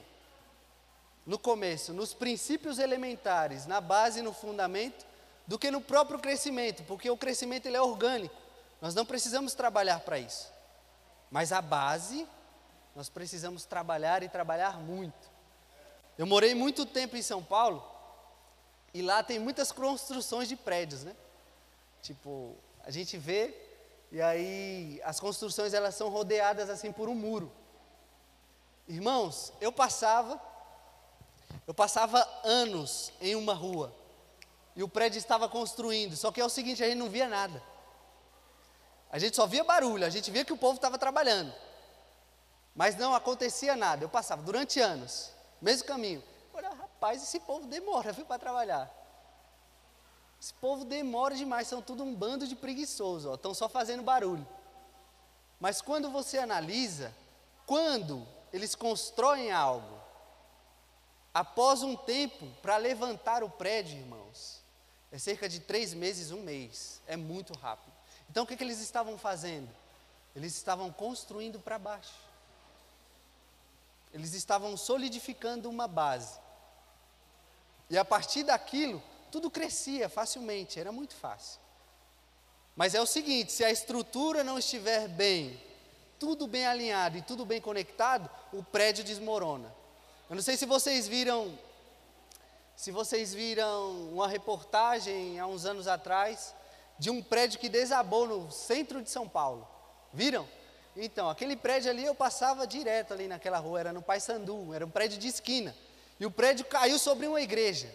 No 1.25 1.39
começo, 1.39 1.93
nos 1.93 2.15
princípios 2.15 2.79
elementares, 2.79 3.67
na 3.67 3.81
base 3.81 4.21
e 4.21 4.23
no 4.23 4.33
fundamento, 4.33 5.05
do 5.47 5.59
que 5.59 5.71
no 5.71 5.81
próprio 5.81 6.19
crescimento, 6.19 6.83
porque 6.85 7.11
o 7.11 7.17
crescimento 7.17 7.67
ele 7.67 7.77
é 7.77 7.83
orgânico. 7.83 8.35
Nós 8.81 8.95
não 8.95 9.07
precisamos 9.07 9.55
trabalhar 9.55 10.01
para 10.01 10.19
isso. 10.19 10.53
Mas 11.31 11.53
a 11.53 11.61
base, 11.61 12.27
nós 12.95 13.09
precisamos 13.09 13.65
trabalhar 13.65 14.23
e 14.23 14.29
trabalhar 14.29 14.79
muito. 14.79 15.31
Eu 16.17 16.27
morei 16.27 16.55
muito 16.55 16.87
tempo 16.87 17.17
em 17.17 17.23
São 17.23 17.43
Paulo 17.43 17.85
e 18.95 19.03
lá 19.03 19.23
tem 19.23 19.39
muitas 19.39 19.73
construções 19.73 20.49
de 20.49 20.57
prédios, 20.57 21.05
né? 21.05 21.15
Tipo, 22.03 22.57
a 22.85 22.91
gente 22.91 23.19
vê 23.19 23.66
e 24.11 24.21
aí 24.21 25.01
as 25.05 25.19
construções 25.19 25.75
elas 25.75 25.95
são 25.95 26.09
rodeadas 26.09 26.71
assim 26.71 26.93
por 26.93 27.09
um 27.09 27.15
muro. 27.15 27.51
Irmãos, 28.89 29.53
eu 29.61 29.73
passava 29.73 30.41
eu 31.67 31.75
passava 31.75 32.27
anos 32.45 33.13
em 33.21 33.35
uma 33.35 33.53
rua 33.53 33.93
e 34.77 34.83
o 34.83 34.89
prédio 34.89 35.19
estava 35.19 35.49
construindo. 35.49 36.17
Só 36.17 36.31
que 36.31 36.41
é 36.41 36.45
o 36.45 36.49
seguinte, 36.49 36.83
a 36.83 36.87
gente 36.87 36.99
não 36.99 37.09
via 37.09 37.29
nada. 37.29 37.63
A 39.11 39.19
gente 39.19 39.35
só 39.35 39.47
via 39.47 39.65
barulho, 39.65 40.05
a 40.05 40.11
gente 40.11 40.31
via 40.31 40.45
que 40.45 40.53
o 40.53 40.57
povo 40.57 40.77
estava 40.77 40.99
trabalhando. 40.99 41.53
Mas 42.75 42.97
não 42.97 43.15
acontecia 43.15 43.75
nada. 43.75 44.05
Eu 44.05 44.09
passava 44.09 44.43
durante 44.43 44.79
anos, 44.79 45.33
mesmo 45.61 45.89
caminho. 45.89 46.23
Olha, 46.53 46.69
rapaz, 46.69 47.23
esse 47.23 47.41
povo 47.41 47.67
demora, 47.67 48.13
para 48.13 48.39
trabalhar. 48.39 49.06
Esse 50.41 50.53
povo 50.55 50.85
demora 50.85 51.35
demais, 51.35 51.67
são 51.67 51.81
tudo 51.81 52.05
um 52.05 52.15
bando 52.15 52.47
de 52.47 52.55
preguiçosos, 52.55 53.35
estão 53.35 53.55
só 53.55 53.69
fazendo 53.69 54.03
barulho. 54.03 54.47
Mas 55.59 55.81
quando 55.81 56.11
você 56.11 56.39
analisa, 56.39 57.15
quando 57.65 58.27
eles 58.53 58.75
constroem 58.75 59.51
algo, 59.51 59.99
após 61.33 61.83
um 61.83 61.97
tempo 61.97 62.47
para 62.63 62.77
levantar 62.77 63.43
o 63.43 63.51
prédio, 63.51 63.99
irmãos, 63.99 64.63
é 65.11 65.19
cerca 65.19 65.49
de 65.49 65.61
três 65.61 65.95
meses, 65.95 66.31
um 66.31 66.43
mês. 66.43 67.01
É 67.07 67.17
muito 67.17 67.53
rápido. 67.55 67.93
Então 68.29 68.45
o 68.45 68.47
que, 68.47 68.57
que 68.57 68.65
eles 68.65 68.81
estavam 68.81 69.17
fazendo? 69.17 69.69
Eles 70.35 70.55
estavam 70.55 70.93
construindo 70.93 71.59
para 71.59 71.79
baixo. 71.79 72.15
Eles 74.13 74.35
estavam 74.35 74.77
solidificando 74.77 75.71
uma 75.71 75.89
base. 75.89 76.39
E 77.89 77.97
a 77.97 78.05
partir 78.05 78.43
daquilo, 78.45 79.03
tudo 79.31 79.51
crescia 79.51 80.09
facilmente, 80.09 80.79
era 80.79 80.91
muito 80.93 81.15
fácil. 81.15 81.61
Mas 82.75 82.95
é 82.95 83.01
o 83.01 83.07
seguinte: 83.07 83.53
se 83.53 83.65
a 83.65 83.71
estrutura 83.71 84.45
não 84.45 84.59
estiver 84.59 85.09
bem, 85.09 85.61
tudo 86.19 86.47
bem 86.47 86.67
alinhado 86.67 87.17
e 87.19 87.23
tudo 87.23 87.45
bem 87.45 87.61
conectado, 87.61 88.29
o 88.53 88.63
prédio 88.63 89.05
desmorona. 89.05 89.75
Eu 90.29 90.37
não 90.37 90.43
sei 90.43 90.57
se 90.57 90.67
vocês 90.67 91.07
viram 91.07 91.59
se 92.77 92.91
vocês 92.91 93.33
viram 93.33 94.11
uma 94.13 94.29
reportagem 94.29 95.41
há 95.41 95.47
uns 95.47 95.65
anos 95.65 95.89
atrás 95.89 96.55
de 96.99 97.09
um 97.09 97.23
prédio 97.23 97.59
que 97.59 97.71
desabou 97.71 98.29
no 98.29 98.51
centro 98.51 99.03
de 99.03 99.11
São 99.11 99.27
Paulo. 99.27 99.67
Viram? 100.13 100.47
Então, 100.95 101.31
aquele 101.31 101.57
prédio 101.57 101.91
ali 101.91 102.05
eu 102.05 102.15
passava 102.15 102.67
direto 102.67 103.15
ali 103.15 103.29
naquela 103.29 103.59
rua, 103.59 103.81
era 103.81 103.93
no 103.93 104.03
Paissandu, 104.03 104.75
era 104.75 104.85
um 104.85 104.91
prédio 104.91 105.19
de 105.19 105.29
esquina. 105.29 105.75
E 106.21 106.27
o 106.27 106.31
prédio 106.31 106.67
caiu 106.67 106.99
sobre 106.99 107.27
uma 107.27 107.41
igreja. 107.41 107.91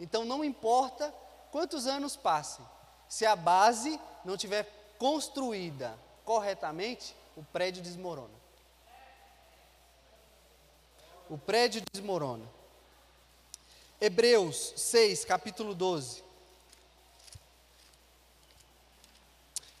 Então 0.00 0.24
não 0.24 0.42
importa 0.42 1.14
quantos 1.52 1.86
anos 1.86 2.16
passem, 2.16 2.64
se 3.06 3.26
a 3.26 3.36
base 3.36 4.00
não 4.24 4.36
tiver 4.36 4.64
construída 4.98 5.96
corretamente, 6.24 7.14
o 7.36 7.44
prédio 7.44 7.82
desmorona. 7.82 8.34
O 11.28 11.36
prédio 11.36 11.82
desmorona. 11.92 12.44
Hebreus 14.00 14.72
6, 14.76 15.26
capítulo 15.26 15.74
12. 15.74 16.24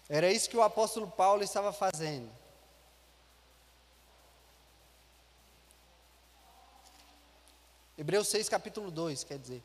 Era 0.08 0.30
isso 0.30 0.50
que 0.50 0.56
o 0.56 0.62
apóstolo 0.62 1.10
Paulo 1.10 1.42
estava 1.42 1.72
fazendo. 1.72 2.30
Hebreus 7.96 8.28
6, 8.28 8.48
capítulo 8.48 8.90
2, 8.90 9.24
quer 9.24 9.38
dizer. 9.38 9.62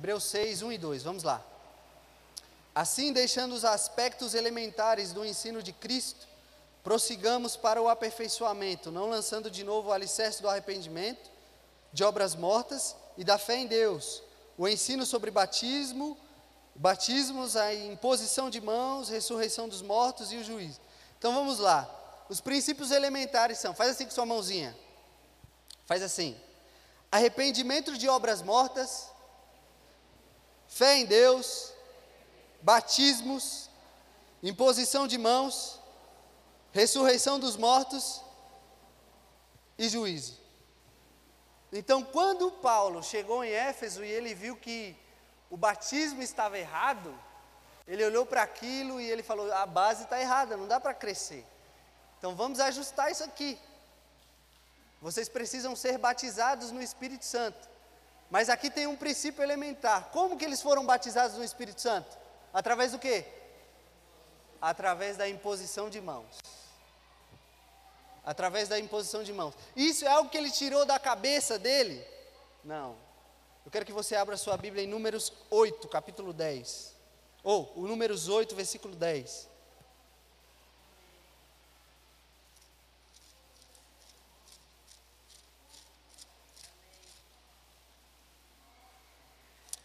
Hebreus 0.00 0.24
6, 0.24 0.62
1 0.62 0.72
e 0.72 0.78
2, 0.78 1.02
vamos 1.02 1.22
lá. 1.24 1.44
Assim, 2.74 3.12
deixando 3.12 3.52
os 3.52 3.66
aspectos 3.66 4.32
elementares 4.32 5.12
do 5.12 5.22
ensino 5.22 5.62
de 5.62 5.74
Cristo, 5.74 6.26
prossigamos 6.82 7.54
para 7.54 7.82
o 7.82 7.86
aperfeiçoamento, 7.86 8.90
não 8.90 9.10
lançando 9.10 9.50
de 9.50 9.62
novo 9.62 9.90
o 9.90 9.92
alicerce 9.92 10.40
do 10.40 10.48
arrependimento, 10.48 11.30
de 11.92 12.02
obras 12.02 12.34
mortas 12.34 12.96
e 13.18 13.22
da 13.22 13.36
fé 13.36 13.56
em 13.56 13.66
Deus, 13.66 14.22
o 14.56 14.66
ensino 14.66 15.04
sobre 15.04 15.30
batismo, 15.30 16.16
batismos, 16.74 17.54
a 17.54 17.74
imposição 17.74 18.48
de 18.48 18.58
mãos, 18.58 19.10
ressurreição 19.10 19.68
dos 19.68 19.82
mortos 19.82 20.32
e 20.32 20.38
o 20.38 20.42
juízo. 20.42 20.80
Então 21.18 21.34
vamos 21.34 21.58
lá. 21.58 21.86
Os 22.26 22.40
princípios 22.40 22.90
elementares 22.90 23.58
são: 23.58 23.74
faz 23.74 23.90
assim 23.90 24.06
com 24.06 24.12
sua 24.12 24.24
mãozinha. 24.24 24.74
Faz 25.84 26.02
assim. 26.02 26.34
Arrependimento 27.12 27.98
de 27.98 28.08
obras 28.08 28.40
mortas, 28.40 29.10
fé 30.70 30.96
em 30.96 31.04
Deus, 31.04 31.74
batismos, 32.62 33.68
imposição 34.42 35.06
de 35.06 35.18
mãos 35.18 35.80
ressurreição 36.72 37.38
dos 37.38 37.56
mortos 37.56 38.22
e 39.78 39.88
juízo. 39.88 40.38
Então, 41.72 42.02
quando 42.02 42.50
Paulo 42.50 43.02
chegou 43.02 43.44
em 43.44 43.50
Éfeso 43.50 44.04
e 44.04 44.10
ele 44.10 44.34
viu 44.34 44.56
que 44.56 44.96
o 45.48 45.56
batismo 45.56 46.22
estava 46.22 46.58
errado, 46.58 47.16
Ele 47.86 48.04
olhou 48.04 48.24
para 48.24 48.42
aquilo 48.42 49.00
e 49.00 49.10
ele 49.10 49.22
falou: 49.22 49.52
a 49.52 49.66
base 49.66 50.04
está 50.04 50.20
errada, 50.20 50.56
não 50.56 50.68
dá 50.68 50.78
para 50.78 50.94
crescer. 50.94 51.44
Então 52.18 52.36
vamos 52.36 52.60
ajustar 52.60 53.10
isso 53.10 53.24
aqui. 53.24 53.58
Vocês 55.00 55.28
precisam 55.28 55.74
ser 55.74 55.98
batizados 55.98 56.70
no 56.70 56.82
Espírito 56.82 57.24
Santo. 57.24 57.68
Mas 58.30 58.48
aqui 58.48 58.70
tem 58.70 58.86
um 58.86 58.96
princípio 58.96 59.42
elementar. 59.42 60.10
Como 60.12 60.36
que 60.36 60.44
eles 60.44 60.62
foram 60.62 60.86
batizados 60.86 61.36
no 61.36 61.42
Espírito 61.42 61.80
Santo? 61.80 62.16
Através 62.54 62.92
do 62.92 62.98
quê? 62.98 63.24
Através 64.60 65.16
da 65.16 65.28
imposição 65.28 65.90
de 65.90 66.00
mãos. 66.00 66.38
Através 68.24 68.68
da 68.68 68.78
imposição 68.78 69.24
de 69.24 69.32
mãos. 69.32 69.54
Isso 69.74 70.04
é 70.04 70.08
algo 70.08 70.30
que 70.30 70.38
ele 70.38 70.50
tirou 70.50 70.86
da 70.86 70.98
cabeça 70.98 71.58
dele? 71.58 72.06
Não. 72.62 72.94
Eu 73.64 73.70
quero 73.70 73.84
que 73.84 73.92
você 73.92 74.14
abra 74.14 74.36
sua 74.36 74.56
Bíblia 74.56 74.84
em 74.84 74.86
Números 74.86 75.32
8, 75.50 75.88
capítulo 75.88 76.32
10. 76.32 76.94
Ou, 77.42 77.72
o 77.74 77.86
Números 77.88 78.28
8, 78.28 78.54
versículo 78.54 78.94
10. 78.94 79.49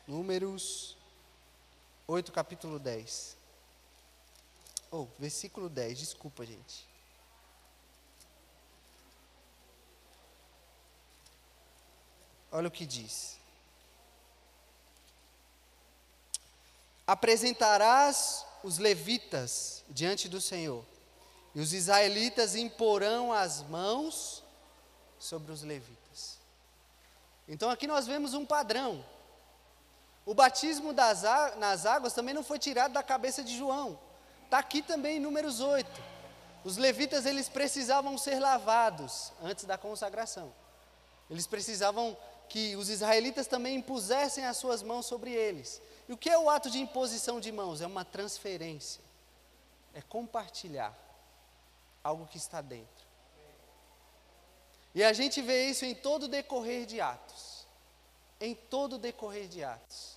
Números 0.08 0.96
8, 2.08 2.32
capítulo 2.32 2.78
10. 2.78 3.36
Ou, 4.91 5.04
oh, 5.04 5.20
versículo 5.20 5.68
10, 5.68 5.98
desculpa, 5.98 6.46
gente. 6.46 6.86
Olha 12.52 12.68
o 12.68 12.72
que 12.72 12.86
diz. 12.86 13.38
Apresentarás 17.08 18.46
os 18.63 18.78
levitas 18.78 19.84
diante 19.89 20.30
do 20.30 20.39
Senhor, 20.39 20.86
e 21.54 21.60
os 21.60 21.74
israelitas 21.74 22.56
imporão 22.56 23.34
as 23.34 23.62
mãos 23.63 24.44
sobre 25.20 25.52
os 25.52 25.63
levitas. 25.63 26.38
Então 27.48 27.70
aqui 27.70 27.88
nós 27.88 28.08
vemos 28.08 28.34
um 28.34 28.46
padrão. 28.46 29.06
O 30.25 30.33
batismo 30.33 30.91
das, 30.91 31.23
nas 31.57 31.85
águas 31.85 32.13
também 32.13 32.33
não 32.33 32.43
foi 32.43 32.57
tirado 32.57 32.93
da 32.93 33.03
cabeça 33.03 33.43
de 33.43 33.55
João. 33.55 33.99
Está 34.45 34.57
aqui 34.57 34.81
também 34.81 35.17
em 35.17 35.19
Números 35.19 35.59
8. 35.59 35.89
Os 36.63 36.77
levitas 36.77 37.25
eles 37.25 37.47
precisavam 37.47 38.17
ser 38.17 38.39
lavados 38.39 39.31
antes 39.43 39.65
da 39.65 39.77
consagração. 39.77 40.51
Eles 41.29 41.45
precisavam 41.45 42.17
que 42.49 42.75
os 42.75 42.89
israelitas 42.89 43.47
também 43.47 43.75
impusessem 43.75 44.45
as 44.45 44.57
suas 44.57 44.81
mãos 44.81 45.05
sobre 45.05 45.31
eles. 45.31 45.81
E 46.07 46.13
o 46.13 46.17
que 46.17 46.29
é 46.29 46.38
o 46.38 46.49
ato 46.49 46.69
de 46.69 46.79
imposição 46.79 47.39
de 47.39 47.51
mãos? 47.51 47.81
É 47.81 47.88
uma 47.88 48.05
transferência. 48.05 49.03
É 49.93 50.01
compartilhar 50.01 50.93
algo 52.03 52.27
que 52.27 52.38
está 52.38 52.61
dentro. 52.61 53.05
E 54.93 55.03
a 55.03 55.11
gente 55.11 55.41
vê 55.41 55.67
isso 55.67 55.83
em 55.83 55.93
todo 55.93 56.27
decorrer 56.27 56.85
de 56.85 57.01
Atos. 57.01 57.67
Em 58.39 58.55
todo 58.55 58.97
decorrer 58.97 59.47
de 59.47 59.63
Atos. 59.63 60.14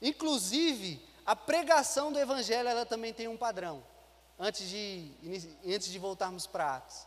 Inclusive, 0.00 1.02
a 1.26 1.34
pregação 1.34 2.12
do 2.12 2.18
Evangelho 2.18 2.68
ela 2.68 2.86
também 2.86 3.12
tem 3.12 3.28
um 3.28 3.36
padrão. 3.36 3.82
Antes 4.38 4.68
de, 4.68 5.10
antes 5.66 5.88
de 5.88 5.98
voltarmos 5.98 6.46
para 6.46 6.76
Atos. 6.76 7.06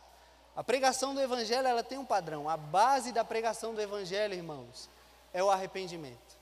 A 0.54 0.62
pregação 0.62 1.14
do 1.14 1.20
Evangelho 1.20 1.66
ela 1.66 1.82
tem 1.82 1.96
um 1.96 2.04
padrão. 2.04 2.48
A 2.48 2.56
base 2.56 3.10
da 3.10 3.24
pregação 3.24 3.74
do 3.74 3.80
Evangelho, 3.80 4.34
irmãos, 4.34 4.88
é 5.32 5.42
o 5.42 5.50
arrependimento. 5.50 6.36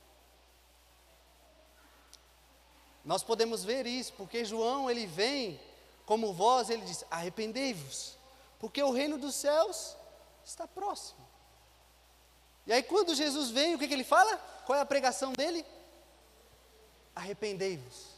Nós 3.05 3.23
podemos 3.23 3.65
ver 3.65 3.87
isso, 3.87 4.13
porque 4.15 4.45
João 4.45 4.91
ele 4.91 5.07
vem 5.07 5.61
como 6.05 6.33
voz, 6.33 6.71
ele 6.71 6.83
diz: 6.83 7.05
arrependei-vos, 7.11 8.17
porque 8.59 8.83
o 8.83 8.91
reino 8.91 9.17
dos 9.17 9.35
céus 9.37 9.97
está 10.45 10.67
próximo. 10.67 11.21
E 12.67 12.73
aí, 12.73 12.83
quando 12.83 13.15
Jesus 13.15 13.51
vem, 13.51 13.75
o 13.75 13.79
que, 13.79 13.89
que 13.89 13.95
ele 13.95 14.05
fala? 14.05 14.37
Qual 14.67 14.77
é 14.77 14.83
a 14.83 14.87
pregação 14.87 15.33
dele? 15.33 15.65
Arrependei-vos. 17.15 18.11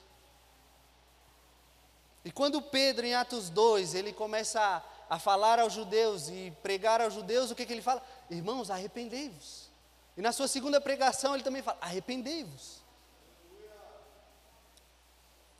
E 2.24 2.30
quando 2.30 2.62
Pedro, 2.62 3.04
em 3.04 3.14
Atos 3.14 3.50
2, 3.50 3.94
ele 3.94 4.12
começa 4.12 4.60
a 4.60 4.82
a 5.12 5.18
falar 5.18 5.58
aos 5.58 5.74
judeus 5.74 6.30
e 6.30 6.50
pregar 6.62 6.98
aos 7.02 7.12
judeus, 7.12 7.50
o 7.50 7.54
que, 7.54 7.66
que 7.66 7.72
ele 7.74 7.82
fala? 7.82 8.02
Irmãos, 8.30 8.70
arrependei-vos. 8.70 9.68
E 10.16 10.22
na 10.22 10.32
sua 10.32 10.48
segunda 10.48 10.80
pregação 10.80 11.34
ele 11.34 11.44
também 11.44 11.60
fala: 11.60 11.76
arrependei-vos. 11.82 12.80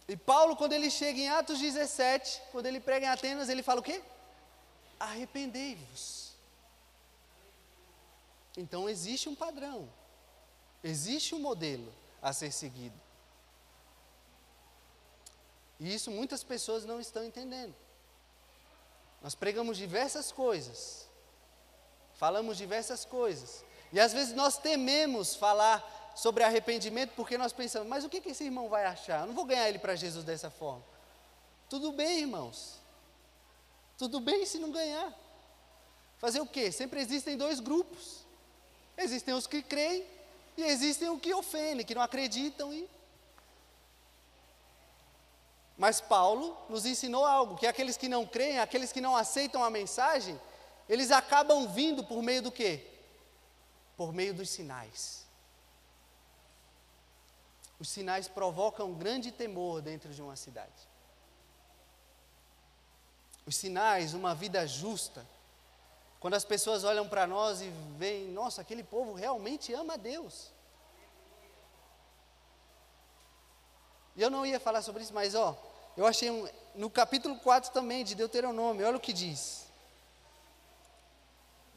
E 0.09 0.17
Paulo, 0.17 0.57
quando 0.57 0.73
ele 0.73 0.91
chega 0.91 1.21
em 1.21 1.29
Atos 1.29 1.59
17, 1.59 2.41
quando 2.51 2.65
ele 2.65 2.81
prega 2.81 3.05
em 3.05 3.09
Atenas, 3.11 3.51
ele 3.51 3.63
fala 3.63 3.81
o 3.81 3.83
quê? 3.83 4.03
Arrependei-vos. 4.99 6.33
Então 8.57 8.89
existe 8.89 9.29
um 9.29 9.35
padrão, 9.35 9.87
existe 10.83 11.35
um 11.35 11.39
modelo 11.39 11.93
a 12.23 12.33
ser 12.33 12.51
seguido. 12.53 12.99
E 15.83 15.93
isso 15.93 16.13
muitas 16.13 16.45
pessoas 16.45 16.85
não 16.85 17.01
estão 17.01 17.25
entendendo. 17.25 17.75
Nós 19.21 19.35
pregamos 19.35 19.77
diversas 19.77 20.31
coisas, 20.31 21.09
falamos 22.15 22.57
diversas 22.57 23.05
coisas, 23.05 23.65
e 23.93 23.99
às 23.99 24.13
vezes 24.13 24.33
nós 24.33 24.57
tememos 24.57 25.35
falar 25.35 26.13
sobre 26.15 26.45
arrependimento 26.45 27.15
porque 27.17 27.37
nós 27.37 27.53
pensamos, 27.53 27.89
mas 27.89 28.05
o 28.05 28.09
que, 28.09 28.23
esse 28.29 28.45
irmão 28.45 28.69
vai 28.69 28.85
achar? 28.85 29.23
Eu 29.23 29.27
não 29.27 29.35
vou 29.35 29.45
ganhar 29.45 29.69
ele 29.69 29.81
para 29.81 29.97
Jesus 29.97 30.25
dessa 30.25 30.51
forma. 30.51 30.85
Tudo 31.69 31.91
bem, 31.91 32.21
irmãos, 32.21 32.81
tudo 33.99 34.21
bem 34.21 34.47
se 34.47 34.61
não 34.61 34.71
ganhar. 34.71 35.13
Fazer 36.19 36.41
o 36.41 36.47
quê? 36.47 36.71
Sempre 36.71 37.01
existem 37.01 37.37
dois 37.37 37.59
grupos: 37.59 38.25
existem 38.97 39.35
os 39.35 39.49
que 39.49 39.61
creem 39.63 40.07
e 40.57 40.63
existem 40.63 41.11
os 41.11 41.21
que 41.21 41.35
ofendem, 41.35 41.85
que 41.85 41.95
não 41.95 42.03
acreditam 42.03 42.73
e 42.73 42.89
mas 45.77 46.01
Paulo 46.01 46.57
nos 46.69 46.87
ensinou 46.87 47.25
algo: 47.25 47.57
que 47.57 47.67
aqueles 47.67 47.97
que 47.97 48.09
não 48.09 48.27
creem, 48.27 48.59
aqueles 48.59 48.93
que 48.93 49.01
não 49.01 49.17
aceitam 49.17 49.65
a 49.65 49.71
mensagem, 49.71 50.41
eles 50.89 51.11
acabam 51.11 51.69
vindo 51.69 52.05
por 52.05 52.23
meio 52.23 52.43
do 52.43 52.53
quê? 52.53 52.87
Por 53.97 54.13
meio 54.13 54.35
dos 54.35 54.51
sinais. 54.51 55.25
Os 57.79 57.89
sinais 57.89 58.29
provocam 58.29 58.95
grande 58.95 59.33
temor 59.33 59.83
dentro 59.83 60.13
de 60.15 60.23
uma 60.23 60.37
cidade. 60.37 60.89
Os 63.45 63.57
sinais, 63.57 64.15
uma 64.15 64.35
vida 64.35 64.65
justa. 64.67 65.27
Quando 66.21 66.35
as 66.35 66.45
pessoas 66.45 66.85
olham 66.85 67.09
para 67.09 67.27
nós 67.27 67.61
e 67.61 67.69
veem, 67.97 68.29
nossa, 68.29 68.61
aquele 68.61 68.85
povo 68.85 69.15
realmente 69.15 69.73
ama 69.73 69.95
a 69.95 69.97
Deus. 69.97 70.52
Eu 74.17 74.31
não 74.31 74.45
ia 74.45 74.61
falar 74.61 74.83
sobre 74.83 75.03
isso, 75.03 75.15
mas 75.15 75.35
ó, 75.35 75.57
eu 75.97 76.07
achei 76.07 76.31
um, 76.31 76.49
no 76.75 76.91
capítulo 76.91 77.37
4 77.37 77.73
também 77.73 78.05
de 78.05 78.15
Deuteronômio, 78.15 78.87
olha 78.87 78.97
o 78.97 79.01
que 79.01 79.13
diz. 79.13 79.67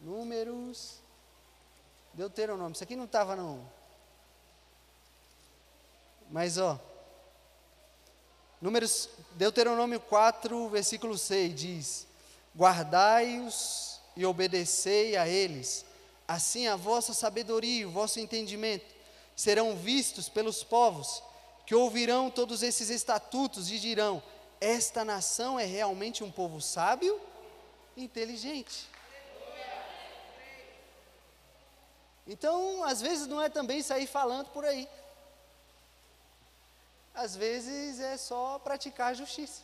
Números. 0.02 1.00
Deuteronômio. 2.14 2.74
Isso 2.74 2.84
aqui 2.84 2.96
não 2.96 3.06
estava 3.06 3.36
não. 3.36 3.68
Mas 6.30 6.58
ó. 6.58 6.80
Números, 8.62 9.10
Deuteronômio 9.32 10.00
4, 10.00 10.70
versículo 10.70 11.18
6 11.18 11.56
diz: 11.56 12.08
Guardai-os 12.56 14.00
e 14.16 14.26
obedecei 14.26 15.18
a 15.18 15.28
eles, 15.28 15.86
assim 16.28 16.68
a 16.68 16.76
vossa 16.76 17.14
sabedoria 17.14 17.82
e 17.82 17.86
o 17.86 17.92
vosso 17.92 18.20
entendimento 18.20 18.96
serão 19.36 19.76
vistos 19.76 20.30
pelos 20.30 20.64
povos 20.64 21.22
que 21.66 21.74
ouvirão 21.74 22.30
todos 22.30 22.62
esses 22.62 22.90
estatutos 22.90 23.72
e 23.72 23.80
dirão: 23.80 24.22
esta 24.62 25.04
nação 25.04 25.60
é 25.60 25.66
realmente 25.66 26.24
um 26.24 26.32
povo 26.32 26.62
sábio 26.62 27.20
e 27.98 28.04
inteligente. 28.04 28.90
Então, 32.28 32.84
às 32.84 33.02
vezes 33.02 33.28
não 33.28 33.42
é 33.42 33.50
também 33.50 33.82
sair 33.84 34.08
falando 34.08 34.50
por 34.50 34.66
aí. 34.66 34.88
Às 37.14 37.36
vezes 37.36 38.00
é 38.00 38.18
só 38.18 38.60
praticar 38.60 39.12
a 39.12 39.14
justiça. 39.14 39.62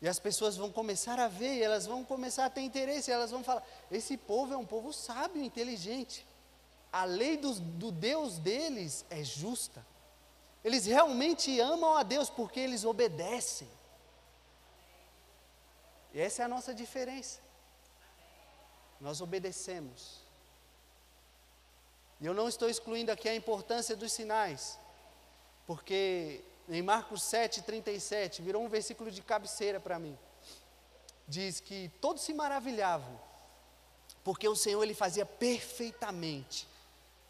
E 0.00 0.08
as 0.08 0.18
pessoas 0.18 0.56
vão 0.56 0.70
começar 0.70 1.18
a 1.18 1.28
ver, 1.28 1.60
elas 1.60 1.86
vão 1.86 2.04
começar 2.04 2.46
a 2.46 2.50
ter 2.50 2.60
interesse, 2.60 3.10
elas 3.10 3.30
vão 3.30 3.42
falar: 3.42 3.62
esse 3.90 4.16
povo 4.16 4.52
é 4.52 4.56
um 4.56 4.66
povo 4.66 4.92
sábio, 4.92 5.42
inteligente 5.42 6.26
a 6.94 7.04
lei 7.04 7.36
do, 7.36 7.52
do 7.54 7.90
Deus 7.90 8.38
deles 8.38 9.04
é 9.10 9.24
justa. 9.24 9.84
Eles 10.62 10.86
realmente 10.86 11.58
amam 11.58 11.96
a 11.96 12.04
Deus 12.04 12.30
porque 12.30 12.60
eles 12.60 12.84
obedecem. 12.84 13.68
E 16.12 16.20
essa 16.20 16.42
é 16.42 16.44
a 16.44 16.48
nossa 16.48 16.72
diferença. 16.72 17.40
Nós 19.00 19.20
obedecemos. 19.20 20.20
E 22.20 22.26
eu 22.26 22.32
não 22.32 22.48
estou 22.48 22.70
excluindo 22.70 23.10
aqui 23.10 23.28
a 23.28 23.34
importância 23.34 23.96
dos 23.96 24.12
sinais. 24.12 24.78
porque 25.66 26.44
em 26.68 26.80
Marcos 26.80 27.24
7, 27.24 27.62
37, 27.62 28.40
virou 28.40 28.62
um 28.62 28.68
versículo 28.68 29.10
de 29.10 29.20
cabeceira 29.20 29.80
para 29.80 29.98
mim. 29.98 30.16
Diz 31.26 31.58
que 31.58 31.90
todos 32.00 32.22
se 32.22 32.32
maravilhavam, 32.32 33.20
porque 34.22 34.48
o 34.48 34.54
Senhor 34.54 34.82
ele 34.82 34.94
fazia 34.94 35.26
perfeitamente. 35.26 36.68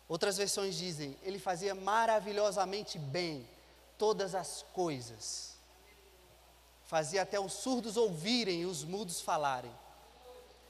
Outras 0.09 0.37
versões 0.37 0.77
dizem, 0.77 1.17
ele 1.23 1.39
fazia 1.39 1.75
maravilhosamente 1.75 2.99
bem 2.99 3.49
todas 3.97 4.35
as 4.35 4.65
coisas. 4.73 5.55
Fazia 6.85 7.23
até 7.23 7.41
os 7.41 7.55
surdos 7.55 7.97
ouvirem 7.97 8.63
e 8.63 8.67
os 8.67 8.85
mudos 8.85 9.21
falarem. 9.21 9.73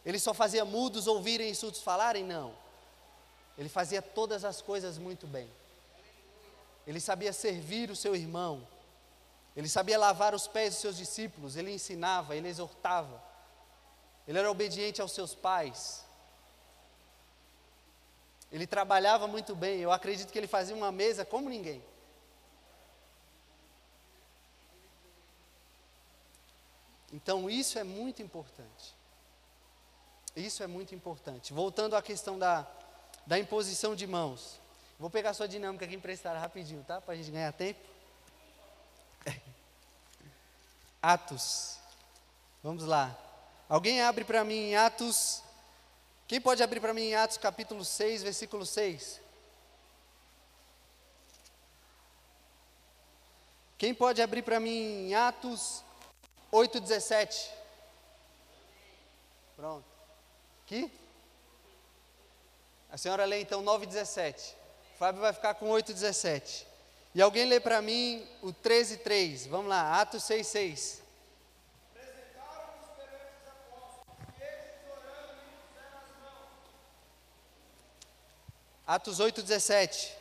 Ele 0.04 0.18
só 0.18 0.32
fazia 0.32 0.64
mudos 0.64 1.06
ouvirem 1.06 1.50
e 1.50 1.54
surdos 1.54 1.82
falarem? 1.82 2.22
Não. 2.22 2.54
Ele 3.58 3.68
fazia 3.68 4.00
todas 4.00 4.44
as 4.44 4.60
coisas 4.60 4.98
muito 4.98 5.26
bem. 5.26 5.50
Ele 6.86 7.00
sabia 7.00 7.32
servir 7.32 7.90
o 7.90 7.96
seu 7.96 8.14
irmão. 8.14 8.66
Ele 9.56 9.68
sabia 9.68 9.98
lavar 9.98 10.34
os 10.34 10.46
pés 10.46 10.74
dos 10.74 10.80
seus 10.80 10.96
discípulos. 10.96 11.56
Ele 11.56 11.72
ensinava, 11.72 12.36
ele 12.36 12.48
exortava. 12.48 13.22
Ele 14.26 14.38
era 14.38 14.50
obediente 14.50 15.00
aos 15.00 15.12
seus 15.12 15.34
pais. 15.34 16.03
Ele 18.54 18.68
trabalhava 18.68 19.26
muito 19.26 19.56
bem. 19.56 19.80
Eu 19.80 19.90
acredito 19.90 20.30
que 20.30 20.38
ele 20.38 20.46
fazia 20.46 20.76
uma 20.76 20.92
mesa 20.92 21.24
como 21.24 21.50
ninguém. 21.50 21.82
Então, 27.12 27.50
isso 27.50 27.80
é 27.80 27.82
muito 27.82 28.22
importante. 28.22 28.94
Isso 30.36 30.62
é 30.62 30.68
muito 30.68 30.94
importante. 30.94 31.52
Voltando 31.52 31.96
à 31.96 32.02
questão 32.02 32.38
da, 32.38 32.64
da 33.26 33.36
imposição 33.40 33.96
de 33.96 34.06
mãos. 34.06 34.60
Vou 35.00 35.10
pegar 35.10 35.34
sua 35.34 35.48
dinâmica 35.48 35.84
aqui 35.84 35.96
emprestada 35.96 36.38
rapidinho, 36.38 36.84
tá? 36.84 37.00
Para 37.00 37.14
a 37.14 37.16
gente 37.16 37.32
ganhar 37.32 37.52
tempo. 37.52 37.80
Atos. 41.02 41.76
Vamos 42.62 42.84
lá. 42.84 43.18
Alguém 43.68 44.00
abre 44.00 44.24
para 44.24 44.44
mim 44.44 44.76
Atos. 44.76 45.43
Quem 46.26 46.40
pode 46.40 46.62
abrir 46.62 46.80
para 46.80 46.94
mim 46.94 47.02
em 47.02 47.14
Atos 47.14 47.36
capítulo 47.36 47.84
6, 47.84 48.22
versículo 48.22 48.64
6? 48.64 49.20
Quem 53.76 53.94
pode 53.94 54.22
abrir 54.22 54.42
para 54.42 54.58
mim 54.58 55.08
em 55.08 55.14
Atos 55.14 55.82
8, 56.50 56.80
17? 56.80 57.50
Pronto. 59.56 59.84
Aqui? 60.64 60.90
A 62.90 62.96
senhora 62.96 63.24
lê 63.26 63.40
então 63.40 63.60
9, 63.60 63.84
17. 63.84 64.56
Fábio 64.98 65.20
vai 65.20 65.32
ficar 65.32 65.54
com 65.54 65.68
8, 65.68 65.92
17. 65.92 66.66
E 67.14 67.20
alguém 67.20 67.44
lê 67.44 67.60
para 67.60 67.82
mim 67.82 68.26
o 68.40 68.52
13, 68.52 68.98
3. 68.98 69.46
Vamos 69.46 69.68
lá, 69.68 70.00
Atos 70.00 70.24
6, 70.24 71.02
Atos 78.86 79.18
8, 79.18 80.14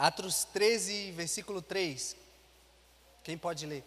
Atos 0.00 0.44
13, 0.44 1.12
versículo 1.12 1.60
3. 1.60 2.16
Quem 3.22 3.36
pode 3.36 3.66
ler? 3.66 3.84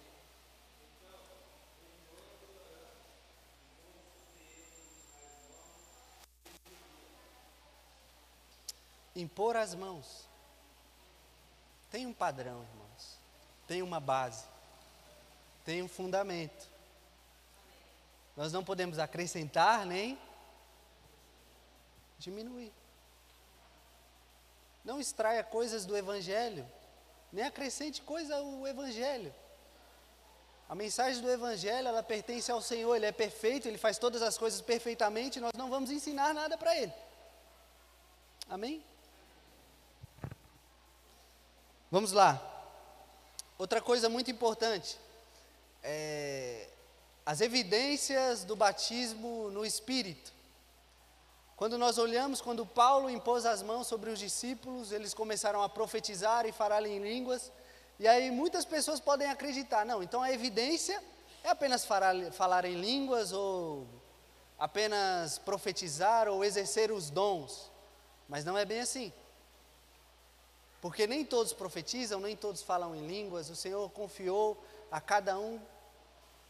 Impor 9.15 9.55
as 9.55 9.73
mãos. 9.73 10.29
Tem 11.89 12.05
um 12.05 12.13
padrão, 12.13 12.61
irmãos. 12.61 13.17
Tem 13.65 13.81
uma 13.81 13.99
base. 13.99 14.45
Tem 15.65 15.81
um 15.81 15.87
fundamento. 15.87 16.69
Nós 18.37 18.53
não 18.53 18.63
podemos 18.63 18.99
acrescentar 18.99 19.83
nem 19.83 20.15
diminuir. 22.19 22.71
Não 24.83 24.99
extraia 24.99 25.43
coisas 25.43 25.85
do 25.85 25.95
Evangelho, 25.95 26.69
nem 27.31 27.45
acrescente 27.45 28.01
coisa 28.01 28.35
ao 28.35 28.67
Evangelho. 28.67 29.33
A 30.67 30.75
mensagem 30.75 31.21
do 31.21 31.29
Evangelho, 31.29 31.87
ela 31.87 32.01
pertence 32.03 32.51
ao 32.51 32.61
Senhor, 32.61 32.95
Ele 32.95 33.05
é 33.05 33.11
perfeito, 33.11 33.67
Ele 33.67 33.77
faz 33.77 33.97
todas 33.97 34.21
as 34.21 34.37
coisas 34.37 34.61
perfeitamente, 34.61 35.39
nós 35.39 35.53
não 35.55 35.69
vamos 35.69 35.91
ensinar 35.91 36.33
nada 36.33 36.57
para 36.57 36.75
Ele. 36.75 36.93
Amém? 38.49 38.83
Vamos 41.91 42.11
lá. 42.11 42.41
Outra 43.57 43.79
coisa 43.79 44.09
muito 44.09 44.31
importante, 44.31 44.97
é, 45.81 46.67
as 47.25 47.39
evidências 47.39 48.43
do 48.43 48.55
batismo 48.55 49.49
no 49.51 49.65
Espírito. 49.65 50.33
Quando 51.55 51.77
nós 51.77 51.97
olhamos, 51.97 52.41
quando 52.41 52.65
Paulo 52.65 53.09
impôs 53.09 53.45
as 53.45 53.61
mãos 53.61 53.87
sobre 53.87 54.09
os 54.09 54.19
discípulos, 54.19 54.91
eles 54.91 55.13
começaram 55.13 55.61
a 55.61 55.69
profetizar 55.69 56.45
e 56.45 56.51
falar 56.51 56.85
em 56.85 56.99
línguas. 56.99 57.51
E 57.99 58.07
aí 58.07 58.31
muitas 58.31 58.65
pessoas 58.65 58.99
podem 58.99 59.29
acreditar, 59.29 59.85
não, 59.85 60.01
então 60.01 60.21
a 60.21 60.31
evidência 60.31 61.01
é 61.43 61.49
apenas 61.49 61.85
falar, 61.85 62.15
falar 62.31 62.65
em 62.65 62.75
línguas 62.75 63.31
ou 63.31 63.87
apenas 64.57 65.37
profetizar 65.37 66.27
ou 66.27 66.43
exercer 66.43 66.91
os 66.91 67.09
dons. 67.09 67.71
Mas 68.27 68.43
não 68.43 68.57
é 68.57 68.65
bem 68.65 68.79
assim. 68.79 69.13
Porque 70.81 71.05
nem 71.05 71.23
todos 71.23 71.53
profetizam, 71.53 72.19
nem 72.19 72.35
todos 72.35 72.61
falam 72.61 72.95
em 72.95 73.05
línguas, 73.05 73.49
o 73.49 73.55
Senhor 73.55 73.89
confiou 73.91 74.61
a 74.91 74.99
cada 74.99 75.37
um 75.37 75.61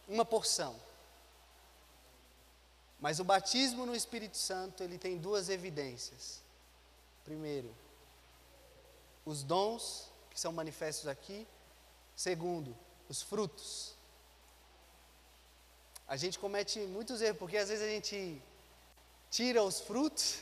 uma 0.08 0.26
porção. 0.26 0.76
Mas 3.04 3.20
o 3.20 3.24
batismo 3.26 3.86
no 3.86 3.94
Espírito 3.94 4.38
Santo, 4.38 4.82
ele 4.82 4.98
tem 4.98 5.18
duas 5.18 5.50
evidências. 5.50 6.42
Primeiro, 7.26 7.70
os 9.26 9.44
dons 9.44 10.08
que 10.30 10.40
são 10.40 10.54
manifestos 10.54 11.10
aqui. 11.10 11.46
Segundo, 12.16 12.74
os 13.10 13.22
frutos. 13.22 13.94
A 16.08 16.16
gente 16.16 16.40
comete 16.40 16.80
muitos 16.80 17.22
erros, 17.22 17.40
porque 17.40 17.58
às 17.58 17.68
vezes 17.68 17.84
a 17.84 17.90
gente 17.90 18.42
tira 19.30 19.62
os 19.62 19.82
frutos, 19.82 20.42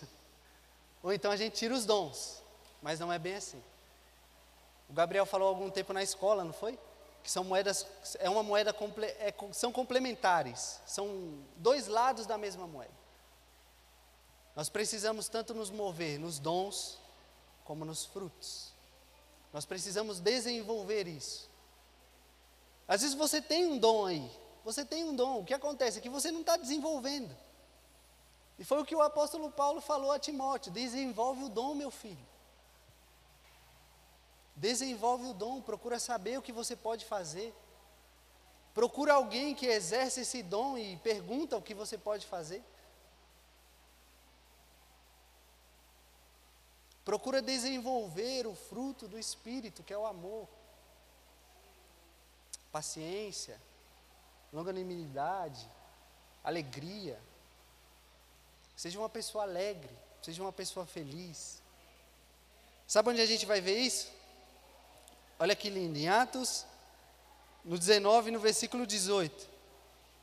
ou 1.02 1.12
então 1.12 1.32
a 1.32 1.36
gente 1.36 1.56
tira 1.56 1.74
os 1.74 1.84
dons, 1.84 2.43
mas 2.80 3.00
não 3.00 3.12
é 3.12 3.17
bem 3.17 3.38
assim. 3.38 3.63
O 4.88 4.93
Gabriel 4.93 5.26
falou 5.26 5.47
algum 5.47 5.71
tempo 5.71 5.93
na 5.93 6.04
escola, 6.04 6.43
não 6.43 6.54
foi? 6.54 6.78
Que 7.23 7.29
são 7.29 7.43
moedas, 7.43 7.86
é 8.19 8.29
uma 8.29 8.43
moeda, 8.43 8.75
é, 9.19 9.34
são 9.51 9.71
complementares, 9.71 10.79
são 10.86 11.39
dois 11.57 11.88
lados 11.88 12.25
da 12.25 12.38
mesma 12.38 12.67
moeda. 12.67 12.93
Nós 14.55 14.69
precisamos 14.69 15.29
tanto 15.29 15.54
nos 15.54 15.69
mover 15.69 16.19
nos 16.19 16.39
dons, 16.39 17.00
como 17.63 17.85
nos 17.85 18.06
frutos. 18.06 18.73
Nós 19.54 19.65
precisamos 19.65 20.19
desenvolver 20.19 21.08
isso. 21.08 21.50
Às 22.87 23.02
vezes 23.02 23.15
você 23.15 23.41
tem 23.41 23.65
um 23.65 23.77
dom 23.77 24.06
aí, 24.06 24.31
você 24.63 24.83
tem 24.83 25.04
um 25.04 25.15
dom, 25.15 25.39
o 25.39 25.46
que 25.46 25.54
acontece 25.54 26.00
é 26.00 26.02
que 26.02 26.10
você 26.10 26.31
não 26.31 26.41
está 26.41 26.58
desenvolvendo. 26.58 27.35
E 28.60 28.63
foi 28.63 28.81
o 28.81 28.85
que 28.85 28.96
o 28.96 29.02
apóstolo 29.02 29.50
Paulo 29.52 29.81
falou 29.81 30.12
a 30.12 30.19
Timóteo: 30.19 30.71
desenvolve 30.71 31.46
o 31.46 31.50
dom, 31.50 31.73
meu 31.73 31.89
filho. 31.89 32.31
Desenvolve 34.62 35.25
o 35.25 35.33
dom, 35.33 35.59
procura 35.59 35.97
saber 35.97 36.37
o 36.37 36.41
que 36.41 36.51
você 36.51 36.75
pode 36.75 37.03
fazer. 37.03 37.51
Procura 38.75 39.15
alguém 39.15 39.55
que 39.55 39.65
exerce 39.65 40.21
esse 40.21 40.43
dom 40.43 40.77
e 40.77 40.97
pergunta 40.97 41.57
o 41.57 41.62
que 41.63 41.73
você 41.73 41.97
pode 41.97 42.27
fazer. 42.27 42.63
Procura 47.03 47.41
desenvolver 47.41 48.45
o 48.45 48.53
fruto 48.53 49.07
do 49.07 49.17
Espírito, 49.17 49.81
que 49.81 49.91
é 49.91 49.97
o 49.97 50.05
amor, 50.05 50.47
paciência, 52.71 53.59
longanimidade, 54.53 55.67
alegria. 56.43 57.19
Seja 58.77 58.99
uma 58.99 59.09
pessoa 59.09 59.43
alegre, 59.43 59.97
seja 60.21 60.43
uma 60.43 60.53
pessoa 60.53 60.85
feliz. 60.85 61.63
Sabe 62.85 63.09
onde 63.09 63.21
a 63.21 63.25
gente 63.25 63.47
vai 63.47 63.59
ver 63.59 63.79
isso? 63.79 64.21
Olha 65.42 65.56
que 65.56 65.71
lindo, 65.71 65.98
em 65.98 66.08
Atos, 66.08 66.67
no 67.65 67.75
19, 67.75 68.29
no 68.29 68.39
versículo 68.39 68.85
18. 68.85 69.50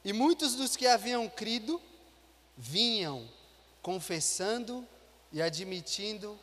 E 0.04 0.12
muitos 0.12 0.54
dos 0.54 0.76
que 0.76 0.86
haviam 0.86 1.28
crido 1.28 1.82
vinham 2.56 3.28
confessando 3.82 4.86
e 5.32 5.42
admitindo 5.42 6.38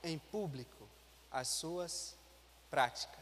em 0.00 0.16
público 0.16 0.88
as 1.28 1.48
suas 1.48 2.14
práticas. 2.70 3.18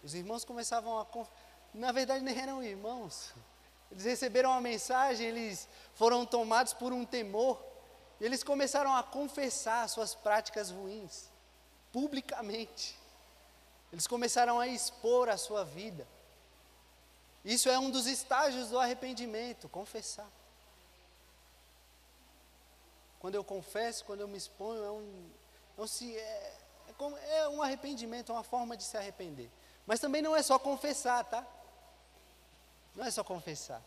Os 0.00 0.14
irmãos 0.14 0.44
começavam 0.44 0.96
a. 0.96 1.06
Na 1.74 1.90
verdade, 1.90 2.22
nem 2.22 2.38
eram 2.38 2.62
irmãos. 2.62 3.34
Eles 3.90 4.04
receberam 4.04 4.52
a 4.52 4.60
mensagem, 4.60 5.26
eles 5.26 5.68
foram 5.96 6.24
tomados 6.24 6.72
por 6.72 6.92
um 6.92 7.04
temor. 7.04 7.60
E 8.20 8.24
eles 8.24 8.44
começaram 8.44 8.94
a 8.94 9.02
confessar 9.02 9.88
suas 9.88 10.14
práticas 10.14 10.70
ruins, 10.70 11.29
publicamente. 11.92 12.98
Eles 13.92 14.06
começaram 14.06 14.60
a 14.60 14.66
expor 14.66 15.28
a 15.28 15.36
sua 15.36 15.64
vida. 15.64 16.06
Isso 17.44 17.68
é 17.68 17.78
um 17.78 17.90
dos 17.90 18.06
estágios 18.06 18.68
do 18.68 18.78
arrependimento, 18.78 19.68
confessar. 19.68 20.28
Quando 23.18 23.34
eu 23.34 23.44
confesso, 23.44 24.04
quando 24.04 24.20
eu 24.20 24.28
me 24.28 24.38
exponho, 24.38 24.82
é 24.82 24.90
um, 24.90 25.30
é 25.76 25.82
um, 25.82 26.16
é, 26.16 26.52
é, 27.28 27.38
é 27.38 27.48
um 27.48 27.62
arrependimento, 27.62 28.30
é 28.30 28.34
uma 28.34 28.42
forma 28.42 28.76
de 28.76 28.84
se 28.84 28.96
arrepender. 28.96 29.50
Mas 29.86 30.00
também 30.00 30.22
não 30.22 30.36
é 30.36 30.42
só 30.42 30.58
confessar, 30.58 31.24
tá? 31.24 31.46
Não 32.94 33.04
é 33.04 33.10
só 33.10 33.24
confessar. 33.24 33.82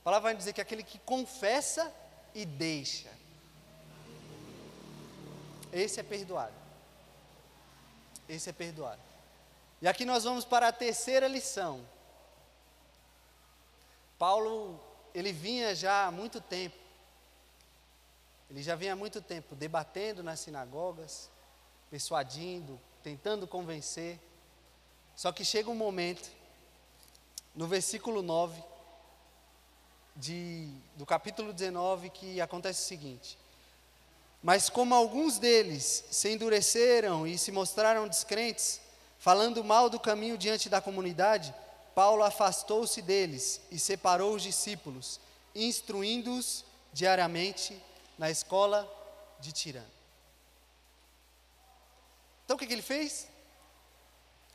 A 0.00 0.04
palavra 0.04 0.30
vai 0.30 0.36
dizer 0.36 0.52
que 0.52 0.60
aquele 0.60 0.82
que 0.82 0.98
confessa 1.00 1.92
e 2.34 2.44
deixa, 2.46 3.10
esse 5.72 6.00
é 6.00 6.02
perdoado. 6.02 6.67
Esse 8.28 8.50
é 8.50 8.52
perdoado. 8.52 9.00
E 9.80 9.88
aqui 9.88 10.04
nós 10.04 10.24
vamos 10.24 10.44
para 10.44 10.68
a 10.68 10.72
terceira 10.72 11.28
lição. 11.28 11.86
Paulo, 14.18 14.80
ele 15.14 15.32
vinha 15.32 15.74
já 15.74 16.06
há 16.06 16.10
muito 16.10 16.40
tempo, 16.40 16.76
ele 18.50 18.62
já 18.62 18.74
vinha 18.74 18.94
há 18.94 18.96
muito 18.96 19.22
tempo 19.22 19.54
debatendo 19.54 20.22
nas 20.22 20.40
sinagogas, 20.40 21.30
persuadindo, 21.90 22.80
tentando 23.02 23.46
convencer. 23.46 24.18
Só 25.14 25.30
que 25.30 25.44
chega 25.44 25.70
um 25.70 25.74
momento, 25.74 26.28
no 27.54 27.66
versículo 27.66 28.22
9, 28.22 28.62
de, 30.16 30.68
do 30.96 31.06
capítulo 31.06 31.52
19, 31.52 32.10
que 32.10 32.40
acontece 32.40 32.82
o 32.82 32.88
seguinte: 32.88 33.38
Mas 34.42 34.68
como 34.68 34.94
alguns 34.94 35.38
deles 35.38 36.04
se 36.10 36.30
endureceram 36.30 37.26
e 37.26 37.36
se 37.36 37.50
mostraram 37.50 38.06
descrentes, 38.06 38.80
falando 39.18 39.64
mal 39.64 39.90
do 39.90 39.98
caminho 39.98 40.38
diante 40.38 40.68
da 40.68 40.80
comunidade, 40.80 41.54
Paulo 41.94 42.22
afastou-se 42.22 43.02
deles 43.02 43.60
e 43.70 43.78
separou 43.78 44.34
os 44.34 44.42
discípulos, 44.42 45.20
instruindo-os 45.54 46.64
diariamente 46.92 47.80
na 48.16 48.30
escola 48.30 48.88
de 49.40 49.52
Tirano. 49.52 49.86
Então 52.44 52.56
o 52.56 52.58
que, 52.58 52.66
que 52.66 52.72
ele 52.72 52.82
fez? 52.82 53.28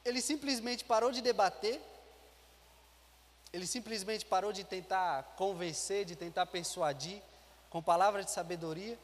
Ele 0.06 0.22
simplesmente 0.22 0.84
parou 0.84 1.12
de 1.12 1.22
debater 1.22 1.82
ele 3.54 3.68
simplesmente 3.68 4.26
parou 4.26 4.52
de 4.52 4.64
tentar 4.64 5.36
convencer, 5.38 6.06
de 6.06 6.16
tentar 6.16 6.48
persuadir 6.48 7.22
com 7.70 7.84
palavras 7.84 8.26
de 8.26 8.32
sabedoria. 8.32 8.98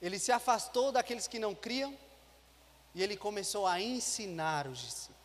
Ele 0.00 0.18
se 0.18 0.32
afastou 0.32 0.90
daqueles 0.90 1.26
que 1.26 1.38
não 1.38 1.54
criam 1.54 1.96
e 2.94 3.02
ele 3.02 3.16
começou 3.16 3.66
a 3.66 3.80
ensinar 3.80 4.66
os 4.66 4.78
discípulos. 4.78 5.20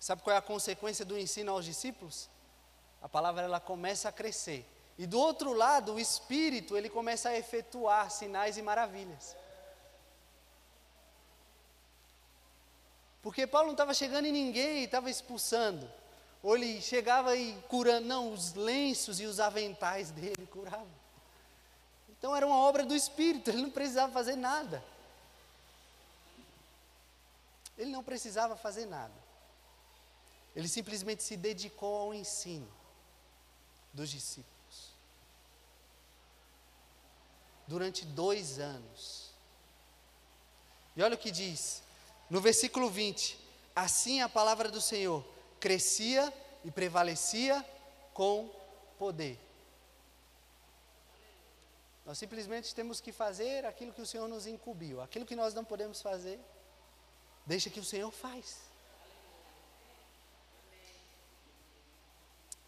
Sabe 0.00 0.22
qual 0.22 0.34
é 0.34 0.38
a 0.38 0.42
consequência 0.42 1.04
do 1.04 1.18
ensino 1.18 1.52
aos 1.52 1.64
discípulos? 1.64 2.28
A 3.00 3.08
palavra 3.08 3.42
ela 3.42 3.60
começa 3.60 4.08
a 4.08 4.12
crescer. 4.12 4.66
E 4.98 5.06
do 5.06 5.18
outro 5.18 5.52
lado, 5.52 5.94
o 5.94 6.00
espírito, 6.00 6.76
ele 6.76 6.88
começa 6.88 7.28
a 7.28 7.36
efetuar 7.36 8.10
sinais 8.10 8.56
e 8.56 8.62
maravilhas. 8.62 9.36
Porque 13.22 13.46
Paulo 13.46 13.68
não 13.68 13.74
estava 13.74 13.94
chegando 13.94 14.26
em 14.26 14.32
ninguém 14.32 14.80
e 14.80 14.84
estava 14.84 15.10
expulsando. 15.10 15.90
Ou 16.42 16.54
ele 16.56 16.80
chegava 16.82 17.34
e 17.34 17.54
curando, 17.68 18.06
não, 18.06 18.30
os 18.30 18.52
lenços 18.52 19.18
e 19.18 19.24
os 19.24 19.40
aventais 19.40 20.10
dele 20.10 20.46
curavam. 20.46 21.03
Então 22.24 22.34
era 22.34 22.46
uma 22.46 22.56
obra 22.56 22.86
do 22.86 22.96
Espírito, 22.96 23.50
ele 23.50 23.60
não 23.60 23.70
precisava 23.70 24.10
fazer 24.10 24.34
nada. 24.34 24.82
Ele 27.76 27.90
não 27.90 28.02
precisava 28.02 28.56
fazer 28.56 28.86
nada. 28.86 29.12
Ele 30.56 30.66
simplesmente 30.66 31.22
se 31.22 31.36
dedicou 31.36 31.94
ao 31.98 32.14
ensino 32.14 32.66
dos 33.92 34.08
discípulos. 34.08 34.94
Durante 37.68 38.06
dois 38.06 38.58
anos. 38.58 39.30
E 40.96 41.02
olha 41.02 41.16
o 41.16 41.18
que 41.18 41.30
diz: 41.30 41.82
no 42.30 42.40
versículo 42.40 42.88
20: 42.88 43.38
Assim 43.76 44.22
a 44.22 44.30
palavra 44.30 44.70
do 44.70 44.80
Senhor 44.80 45.22
crescia 45.60 46.32
e 46.64 46.70
prevalecia 46.70 47.62
com 48.14 48.48
poder. 48.98 49.43
Nós 52.04 52.18
simplesmente 52.18 52.74
temos 52.74 53.00
que 53.00 53.12
fazer 53.12 53.64
aquilo 53.64 53.92
que 53.92 54.02
o 54.02 54.06
Senhor 54.06 54.28
nos 54.28 54.46
incumbiu. 54.46 55.00
Aquilo 55.00 55.24
que 55.24 55.34
nós 55.34 55.54
não 55.54 55.64
podemos 55.64 56.02
fazer, 56.02 56.38
deixa 57.46 57.70
que 57.70 57.80
o 57.80 57.84
Senhor 57.84 58.10
faz. 58.10 58.60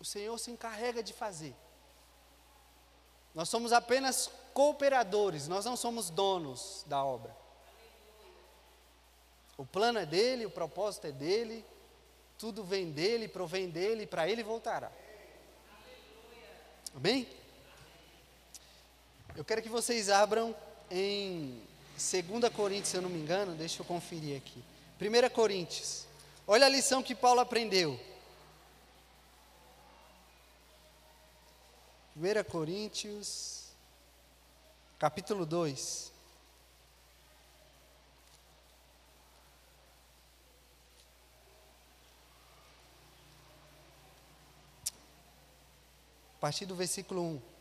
O 0.00 0.04
Senhor 0.04 0.38
se 0.38 0.50
encarrega 0.50 1.02
de 1.02 1.12
fazer. 1.12 1.54
Nós 3.34 3.50
somos 3.50 3.72
apenas 3.72 4.30
cooperadores, 4.54 5.46
nós 5.46 5.66
não 5.66 5.76
somos 5.76 6.08
donos 6.08 6.84
da 6.86 7.04
obra. 7.04 7.36
O 9.58 9.66
plano 9.66 9.98
é 9.98 10.06
dele, 10.06 10.46
o 10.46 10.50
propósito 10.50 11.06
é 11.06 11.12
dele, 11.12 11.64
tudo 12.38 12.64
vem 12.64 12.90
dele, 12.90 13.28
provém 13.28 13.68
dele, 13.68 14.06
para 14.06 14.28
ele 14.28 14.42
voltará. 14.42 14.90
Amém? 16.94 17.28
Eu 19.36 19.44
quero 19.44 19.60
que 19.60 19.68
vocês 19.68 20.08
abram 20.08 20.56
em 20.90 21.62
2 21.92 22.50
Coríntios, 22.54 22.88
se 22.88 22.96
eu 22.96 23.02
não 23.02 23.10
me 23.10 23.18
engano, 23.18 23.54
deixa 23.54 23.82
eu 23.82 23.84
conferir 23.84 24.34
aqui. 24.34 24.64
1 24.98 25.28
Coríntios. 25.28 26.06
Olha 26.46 26.64
a 26.64 26.70
lição 26.70 27.02
que 27.02 27.14
Paulo 27.14 27.40
aprendeu. 27.40 28.00
1 32.16 32.50
Coríntios, 32.50 33.64
capítulo 34.98 35.44
2. 35.44 36.16
a 46.36 46.38
partir 46.38 46.64
do 46.64 46.76
versículo 46.76 47.22
1. 47.22 47.55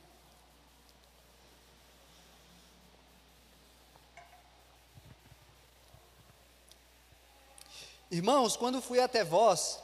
Irmãos, 8.15 8.55
quando 8.55 8.81
fui 8.81 9.01
até 9.01 9.25
vós, 9.25 9.77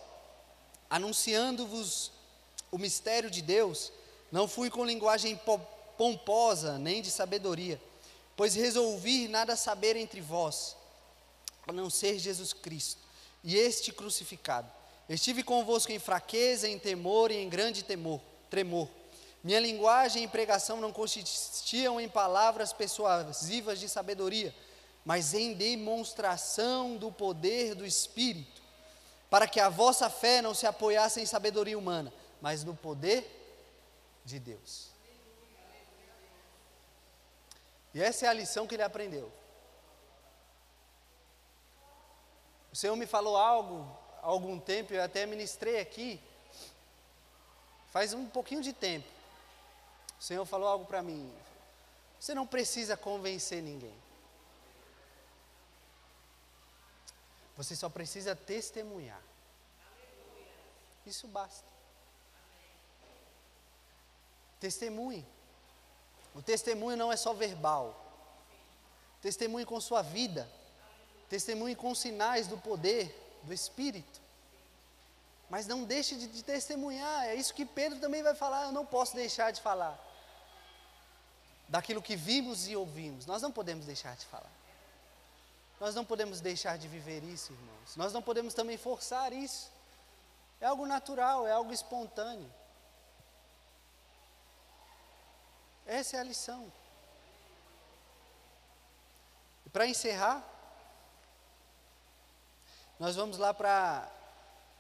anunciando-vos 0.89 2.13
o 2.71 2.77
mistério 2.77 3.29
de 3.29 3.41
Deus, 3.41 3.91
não 4.31 4.47
fui 4.47 4.69
com 4.69 4.85
linguagem 4.85 5.37
pomposa, 5.97 6.77
nem 6.77 7.01
de 7.01 7.11
sabedoria, 7.11 7.77
pois 8.37 8.55
resolvi 8.55 9.27
nada 9.27 9.57
saber 9.57 9.97
entre 9.97 10.21
vós, 10.21 10.77
a 11.67 11.73
não 11.73 11.89
ser 11.89 12.17
Jesus 12.19 12.53
Cristo, 12.53 13.01
e 13.43 13.57
este 13.57 13.91
crucificado. 13.91 14.71
Estive 15.09 15.43
convosco 15.43 15.91
em 15.91 15.99
fraqueza, 15.99 16.69
em 16.69 16.79
temor 16.79 17.31
e 17.31 17.35
em 17.35 17.49
grande 17.49 17.83
temor 17.83 18.21
tremor. 18.49 18.87
Minha 19.43 19.59
linguagem 19.59 20.23
e 20.23 20.27
pregação 20.29 20.79
não 20.79 20.93
consistiam 20.93 21.99
em 21.99 22.07
palavras 22.07 22.71
persuasivas 22.71 23.77
de 23.77 23.89
sabedoria, 23.89 24.55
mas 25.05 25.33
em 25.33 25.53
demonstração 25.53 26.97
do 26.97 27.11
poder 27.11 27.75
do 27.75 27.85
Espírito, 27.85 28.61
para 29.29 29.47
que 29.47 29.59
a 29.59 29.69
vossa 29.69 30.09
fé 30.09 30.41
não 30.41 30.53
se 30.53 30.67
apoiasse 30.67 31.21
em 31.21 31.25
sabedoria 31.25 31.77
humana, 31.77 32.13
mas 32.41 32.63
no 32.63 32.75
poder 32.75 33.25
de 34.25 34.39
Deus. 34.39 34.89
E 37.93 38.01
essa 38.01 38.25
é 38.25 38.29
a 38.29 38.33
lição 38.33 38.67
que 38.67 38.75
ele 38.75 38.83
aprendeu. 38.83 39.31
O 42.71 42.75
Senhor 42.75 42.95
me 42.95 43.05
falou 43.05 43.35
algo 43.35 43.85
há 44.21 44.27
algum 44.27 44.59
tempo, 44.59 44.93
eu 44.93 45.03
até 45.03 45.25
ministrei 45.25 45.79
aqui, 45.79 46.21
Faz 47.91 48.13
um 48.13 48.25
pouquinho 48.25 48.61
de 48.61 48.71
tempo. 48.71 49.07
O 50.17 50.23
Senhor 50.23 50.45
falou 50.45 50.67
algo 50.67 50.85
para 50.85 51.03
mim. 51.03 51.29
Você 52.17 52.33
não 52.33 52.47
precisa 52.47 52.95
convencer 52.95 53.61
ninguém. 53.61 53.93
Você 57.57 57.75
só 57.75 57.89
precisa 57.89 58.35
testemunhar. 58.35 59.21
Isso 61.05 61.27
basta. 61.27 61.65
Testemunhe. 64.59 65.25
O 66.33 66.41
testemunho 66.41 66.95
não 66.95 67.11
é 67.11 67.17
só 67.17 67.33
verbal. 67.33 67.99
Testemunhe 69.21 69.65
com 69.65 69.79
sua 69.81 70.01
vida. 70.01 70.49
Testemunhe 71.29 71.75
com 71.75 71.93
sinais 71.93 72.47
do 72.47 72.57
poder 72.57 73.39
do 73.43 73.53
Espírito. 73.53 74.21
Mas 75.49 75.67
não 75.67 75.83
deixe 75.83 76.15
de, 76.15 76.27
de 76.27 76.43
testemunhar. 76.43 77.25
É 77.25 77.35
isso 77.35 77.53
que 77.53 77.65
Pedro 77.65 77.99
também 77.99 78.23
vai 78.23 78.35
falar. 78.35 78.65
Eu 78.65 78.71
não 78.71 78.85
posso 78.85 79.15
deixar 79.15 79.51
de 79.51 79.61
falar 79.61 79.99
daquilo 81.67 82.01
que 82.01 82.15
vimos 82.15 82.67
e 82.67 82.75
ouvimos. 82.75 83.25
Nós 83.25 83.41
não 83.41 83.51
podemos 83.51 83.85
deixar 83.85 84.15
de 84.15 84.25
falar. 84.25 84.51
Nós 85.81 85.95
não 85.95 86.05
podemos 86.05 86.39
deixar 86.39 86.77
de 86.77 86.87
viver 86.87 87.23
isso, 87.23 87.51
irmãos. 87.53 87.95
Nós 87.95 88.13
não 88.13 88.21
podemos 88.21 88.53
também 88.53 88.77
forçar 88.77 89.33
isso. 89.33 89.71
É 90.59 90.67
algo 90.67 90.85
natural, 90.85 91.47
é 91.47 91.51
algo 91.51 91.73
espontâneo. 91.73 92.47
Essa 95.87 96.17
é 96.17 96.19
a 96.19 96.23
lição. 96.23 96.71
E 99.65 99.69
para 99.71 99.87
encerrar, 99.87 100.47
nós 102.99 103.15
vamos 103.15 103.39
lá 103.39 103.51
para 103.51 104.07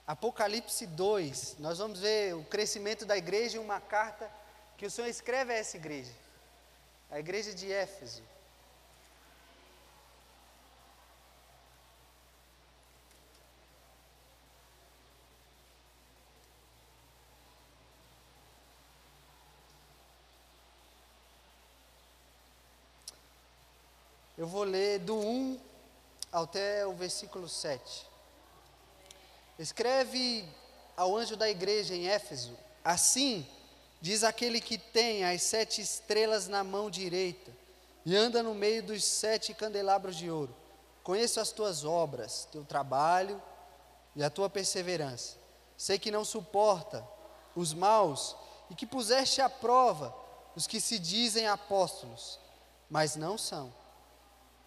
Apocalipse 0.05 0.85
2. 0.85 1.57
Nós 1.57 1.79
vamos 1.79 1.99
ver 1.99 2.35
o 2.35 2.43
crescimento 2.43 3.07
da 3.07 3.17
igreja 3.17 3.57
e 3.57 3.59
uma 3.59 3.81
carta 3.81 4.31
que 4.77 4.85
o 4.85 4.91
Senhor 4.91 5.07
escreve 5.07 5.51
a 5.51 5.57
essa 5.57 5.77
igreja, 5.77 6.13
a 7.09 7.17
igreja 7.17 7.55
de 7.55 7.73
Éfeso. 7.73 8.21
Eu 24.41 24.47
vou 24.47 24.63
ler 24.63 24.97
do 24.97 25.15
1 25.15 25.59
até 26.31 26.83
o 26.87 26.93
versículo 26.93 27.47
7. 27.47 28.07
Escreve 29.59 30.43
ao 30.97 31.15
anjo 31.15 31.37
da 31.37 31.47
igreja 31.47 31.93
em 31.93 32.07
Éfeso: 32.07 32.57
Assim 32.83 33.45
diz 34.01 34.23
aquele 34.23 34.59
que 34.59 34.79
tem 34.79 35.23
as 35.23 35.43
sete 35.43 35.79
estrelas 35.79 36.47
na 36.47 36.63
mão 36.63 36.89
direita 36.89 37.51
e 38.03 38.15
anda 38.15 38.41
no 38.41 38.55
meio 38.55 38.81
dos 38.81 39.03
sete 39.03 39.53
candelabros 39.53 40.15
de 40.15 40.31
ouro. 40.31 40.55
Conheço 41.03 41.39
as 41.39 41.51
tuas 41.51 41.85
obras, 41.85 42.47
teu 42.51 42.65
trabalho 42.65 43.39
e 44.15 44.23
a 44.23 44.29
tua 44.31 44.49
perseverança. 44.49 45.37
Sei 45.77 45.99
que 45.99 46.09
não 46.09 46.25
suporta 46.25 47.07
os 47.55 47.75
maus 47.75 48.35
e 48.71 48.73
que 48.73 48.87
puseste 48.87 49.39
à 49.39 49.47
prova 49.47 50.11
os 50.55 50.65
que 50.65 50.81
se 50.81 50.97
dizem 50.97 51.45
apóstolos, 51.45 52.39
mas 52.89 53.15
não 53.15 53.37
são 53.37 53.71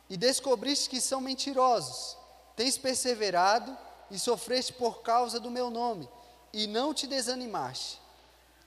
e 0.08 0.16
descobriste 0.16 0.88
que 0.88 1.00
são 1.00 1.20
mentirosos. 1.20 2.16
Tens 2.56 2.78
perseverado 2.78 3.76
e 4.10 4.18
sofreste 4.18 4.72
por 4.72 5.02
causa 5.02 5.40
do 5.40 5.50
meu 5.50 5.70
nome, 5.70 6.08
e 6.52 6.66
não 6.66 6.94
te 6.94 7.06
desanimaste. 7.06 8.00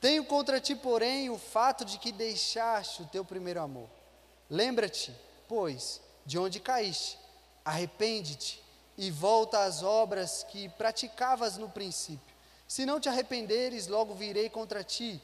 Tenho 0.01 0.25
contra 0.25 0.59
ti, 0.59 0.75
porém, 0.75 1.29
o 1.29 1.37
fato 1.37 1.85
de 1.85 1.97
que 1.97 2.11
deixaste 2.11 3.01
o 3.01 3.07
teu 3.07 3.23
primeiro 3.23 3.61
amor. 3.61 3.87
Lembra-te, 4.49 5.15
pois, 5.47 6.01
de 6.25 6.37
onde 6.37 6.59
caíste, 6.59 7.17
arrepende-te 7.63 8.61
e 8.97 9.09
volta 9.09 9.63
às 9.63 9.83
obras 9.83 10.43
que 10.43 10.69
praticavas 10.69 11.57
no 11.57 11.69
princípio. 11.69 12.35
Se 12.67 12.85
não 12.85 12.99
te 12.99 13.07
arrependeres, 13.07 13.87
logo 13.87 14.13
virei 14.13 14.49
contra 14.49 14.83
ti 14.83 15.21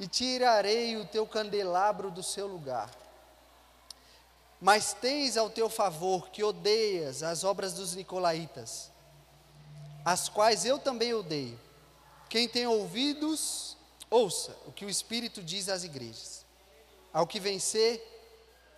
e 0.00 0.06
tirarei 0.06 0.96
o 0.96 1.04
teu 1.04 1.26
candelabro 1.26 2.10
do 2.10 2.22
seu 2.22 2.46
lugar 2.46 2.90
mas 4.62 4.94
tens 4.94 5.36
ao 5.36 5.50
teu 5.50 5.68
favor 5.68 6.30
que 6.30 6.44
odeias 6.44 7.24
as 7.24 7.42
obras 7.42 7.72
dos 7.72 7.96
nicolaítas, 7.96 8.92
as 10.04 10.28
quais 10.28 10.64
eu 10.64 10.78
também 10.78 11.12
odeio. 11.12 11.58
Quem 12.28 12.48
tem 12.48 12.64
ouvidos, 12.64 13.76
ouça 14.08 14.56
o 14.64 14.70
que 14.70 14.84
o 14.84 14.88
Espírito 14.88 15.42
diz 15.42 15.68
às 15.68 15.82
igrejas. 15.82 16.46
Ao 17.12 17.26
que 17.26 17.40
vencer, 17.40 18.00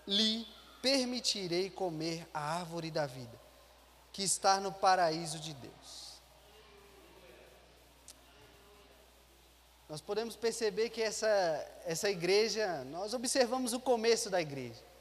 lhe 0.06 0.48
permitirei 0.80 1.68
comer 1.68 2.26
a 2.32 2.40
árvore 2.40 2.90
da 2.90 3.04
vida, 3.04 3.38
que 4.10 4.22
está 4.22 4.58
no 4.58 4.72
paraíso 4.72 5.38
de 5.38 5.52
Deus. 5.52 6.14
Nós 9.86 10.00
podemos 10.00 10.34
perceber 10.34 10.88
que 10.88 11.02
essa, 11.02 11.26
essa 11.84 12.08
igreja, 12.08 12.82
nós 12.84 13.12
observamos 13.12 13.74
o 13.74 13.80
começo 13.80 14.30
da 14.30 14.40
igreja. 14.40 14.93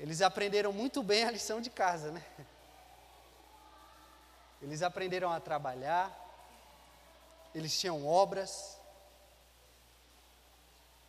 Eles 0.00 0.22
aprenderam 0.22 0.72
muito 0.72 1.02
bem 1.02 1.24
a 1.24 1.30
lição 1.30 1.60
de 1.60 1.68
casa, 1.68 2.10
né? 2.10 2.24
Eles 4.62 4.82
aprenderam 4.82 5.30
a 5.30 5.38
trabalhar, 5.38 6.10
eles 7.54 7.78
tinham 7.78 8.06
obras, 8.06 8.78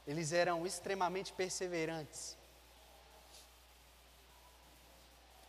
eles 0.06 0.34
eram 0.34 0.66
extremamente 0.66 1.32
perseverantes. 1.32 2.38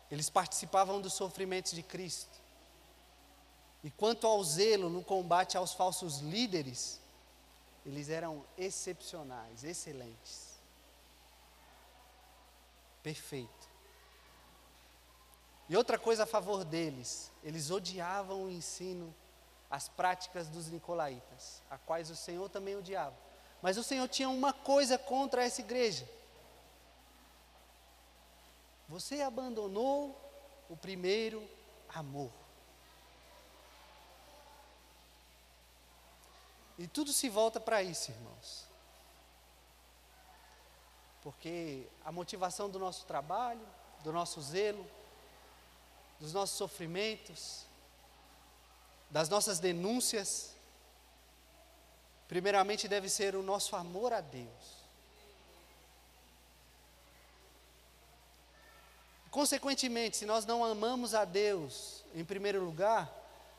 Eles 0.09 0.31
participavam 0.31 1.01
dos 1.01 1.15
sofrimentos 1.15 1.73
de 1.73 1.83
Cristo. 1.83 2.41
E 3.83 3.91
quanto 3.91 4.25
ao 4.25 4.43
zelo 4.45 4.89
no 4.89 5.03
combate 5.03 5.57
aos 5.57 5.73
falsos 5.73 6.19
líderes, 6.19 7.01
eles 7.85 8.09
eram 8.09 8.45
excepcionais, 8.57 9.65
excelentes 9.65 10.52
perfeito. 13.03 13.73
E 15.69 15.77
outra 15.77 15.99
coisa 15.99 16.25
a 16.25 16.27
favor 16.27 16.65
deles, 16.65 17.31
eles 17.43 17.71
odiavam 17.71 18.45
o 18.45 18.51
ensino, 18.51 19.15
as 19.71 19.89
práticas 19.89 20.49
dos 20.49 20.69
nicolaítas, 20.69 21.63
a 21.71 21.79
quais 21.79 22.11
o 22.11 22.17
Senhor 22.17 22.49
também 22.49 22.77
odiava. 22.77 23.17
Mas 23.63 23.79
o 23.79 23.83
Senhor 23.83 24.07
tinha 24.09 24.29
uma 24.29 24.53
coisa 24.53 24.99
contra 24.99 25.45
essa 25.45 25.61
igreja. 25.61 26.09
Você 28.89 29.23
abandonou 29.23 30.15
o 30.69 30.77
primeiro 30.77 31.49
amor. 31.89 32.31
E 36.79 36.87
tudo 36.87 37.13
se 37.13 37.29
volta 37.29 37.61
para 37.61 37.83
isso, 37.83 38.11
irmãos. 38.11 38.72
Porque 41.23 41.87
a 42.05 42.11
motivação 42.11 42.69
do 42.69 42.79
nosso 42.79 43.05
trabalho, 43.07 43.67
do 44.03 44.13
nosso 44.13 44.41
zelo, 44.41 44.85
dos 46.19 46.33
nossos 46.33 46.57
sofrimentos, 46.57 47.65
das 49.11 49.29
nossas 49.29 49.59
denúncias, 49.59 50.55
primeiramente 52.29 52.89
deve 52.89 53.09
ser 53.09 53.37
o 53.37 53.43
nosso 53.43 53.77
amor 53.77 54.13
a 54.13 54.21
Deus. 54.21 54.83
Consequentemente, 59.31 60.19
se 60.19 60.27
nós 60.27 60.45
não 60.45 60.65
amamos 60.65 61.15
a 61.15 61.25
Deus 61.25 62.05
em 62.15 62.25
primeiro 62.25 62.63
lugar, 62.63 63.11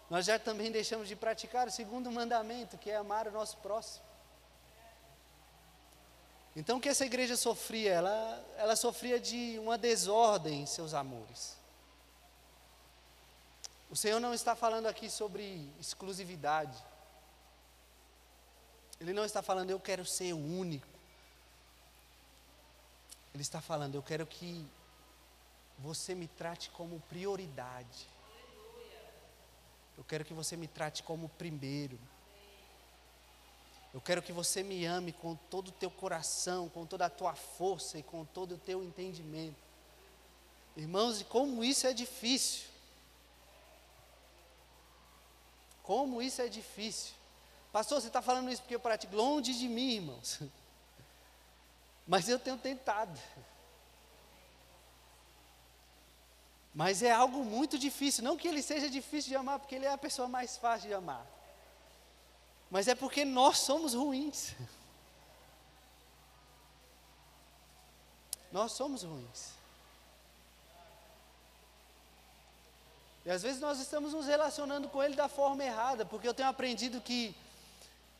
nós 0.09 0.26
já 0.26 0.38
também 0.38 0.72
deixamos 0.72 1.07
de 1.07 1.16
praticar 1.16 1.68
o 1.68 1.72
segundo 1.72 2.11
mandamento, 2.11 2.78
que 2.78 2.91
é 2.91 2.95
amar 2.95 3.28
o 3.28 3.32
nosso 3.32 3.57
próximo. 3.57 4.12
Então 6.56 6.78
o 6.78 6.82
que 6.82 6.89
essa 6.89 7.06
igreja 7.06 7.36
sofria? 7.36 7.91
Ela, 7.91 8.45
ela 8.58 8.76
sofria 8.76 9.20
de 9.20 9.58
uma 9.60 9.78
desordem 9.78 10.62
em 10.62 10.66
seus 10.66 10.93
amores. 10.93 11.58
O 13.89 13.95
Senhor 13.95 14.20
não 14.20 14.34
está 14.34 14.56
falando 14.56 14.88
aqui 14.88 15.10
sobre 15.10 15.70
exclusividade. 15.80 16.78
Ele 18.99 19.14
não 19.14 19.26
está 19.26 19.41
falando, 19.41 19.70
eu 19.70 19.80
quero 19.80 20.06
ser 20.06 20.34
o 20.34 20.38
único. 20.38 20.88
Ele 23.34 23.41
está 23.41 23.60
falando, 23.60 23.95
eu 23.95 24.04
quero 24.04 24.26
que 24.26 24.66
você 25.80 26.14
me 26.14 26.28
trate 26.28 26.70
como 26.70 26.99
prioridade. 27.01 28.08
Eu 29.97 30.04
quero 30.04 30.24
que 30.24 30.34
você 30.34 30.56
me 30.56 30.68
trate 30.68 31.04
como 31.04 31.30
primeiro. 31.30 31.99
Eu 33.94 34.02
quero 34.02 34.24
que 34.24 34.34
você 34.34 34.64
me 34.64 34.86
ame 34.86 35.12
com 35.12 35.36
todo 35.36 35.68
o 35.68 35.72
teu 35.72 35.91
coração, 35.91 36.68
com 36.70 36.86
toda 36.86 37.06
a 37.06 37.10
tua 37.10 37.36
força 37.36 38.00
e 38.00 38.04
com 38.04 38.26
todo 38.26 38.56
o 38.56 38.58
teu 38.58 38.84
entendimento. 38.84 39.56
Irmãos, 40.76 41.22
e 41.22 41.24
como 41.26 41.64
isso 41.64 41.86
é 41.86 41.94
difícil. 41.94 42.68
Como 45.84 46.22
isso 46.22 46.41
é 46.41 46.48
difícil. 46.48 47.14
Pastor, 47.72 48.02
você 48.02 48.08
está 48.08 48.22
falando 48.22 48.50
isso 48.50 48.62
porque 48.64 48.76
eu 48.76 48.80
pratico 48.80 49.16
longe 49.16 49.54
de 49.54 49.68
mim, 49.68 49.96
irmãos. 49.96 50.39
Mas 52.08 52.28
eu 52.28 52.39
tenho 52.39 52.58
tentado. 52.58 53.20
Mas 56.74 57.04
é 57.04 57.12
algo 57.12 57.44
muito 57.46 57.78
difícil. 57.78 58.24
Não 58.24 58.36
que 58.36 58.48
ele 58.48 58.64
seja 58.64 58.89
difícil 58.89 59.30
de 59.30 59.36
amar, 59.36 59.60
porque 59.60 59.76
ele 59.76 59.86
é 59.86 59.91
a 59.91 59.98
pessoa 59.98 60.28
mais 60.28 60.58
fácil 60.58 60.88
de 60.88 60.96
amar. 60.96 61.26
Mas 62.74 62.88
é 62.88 62.95
porque 62.95 63.24
nós 63.24 63.59
somos 63.59 63.93
ruins. 63.93 64.55
Nós 68.51 68.71
somos 68.71 69.03
ruins. 69.03 69.51
E 73.24 73.30
às 73.30 73.43
vezes 73.43 73.61
nós 73.61 73.80
estamos 73.80 74.11
nos 74.13 74.26
relacionando 74.26 74.89
com 74.89 75.03
Ele 75.03 75.15
da 75.15 75.28
forma 75.28 75.63
errada, 75.63 76.03
porque 76.03 76.28
eu 76.28 76.34
tenho 76.34 76.49
aprendido 76.49 76.99
que 76.99 77.36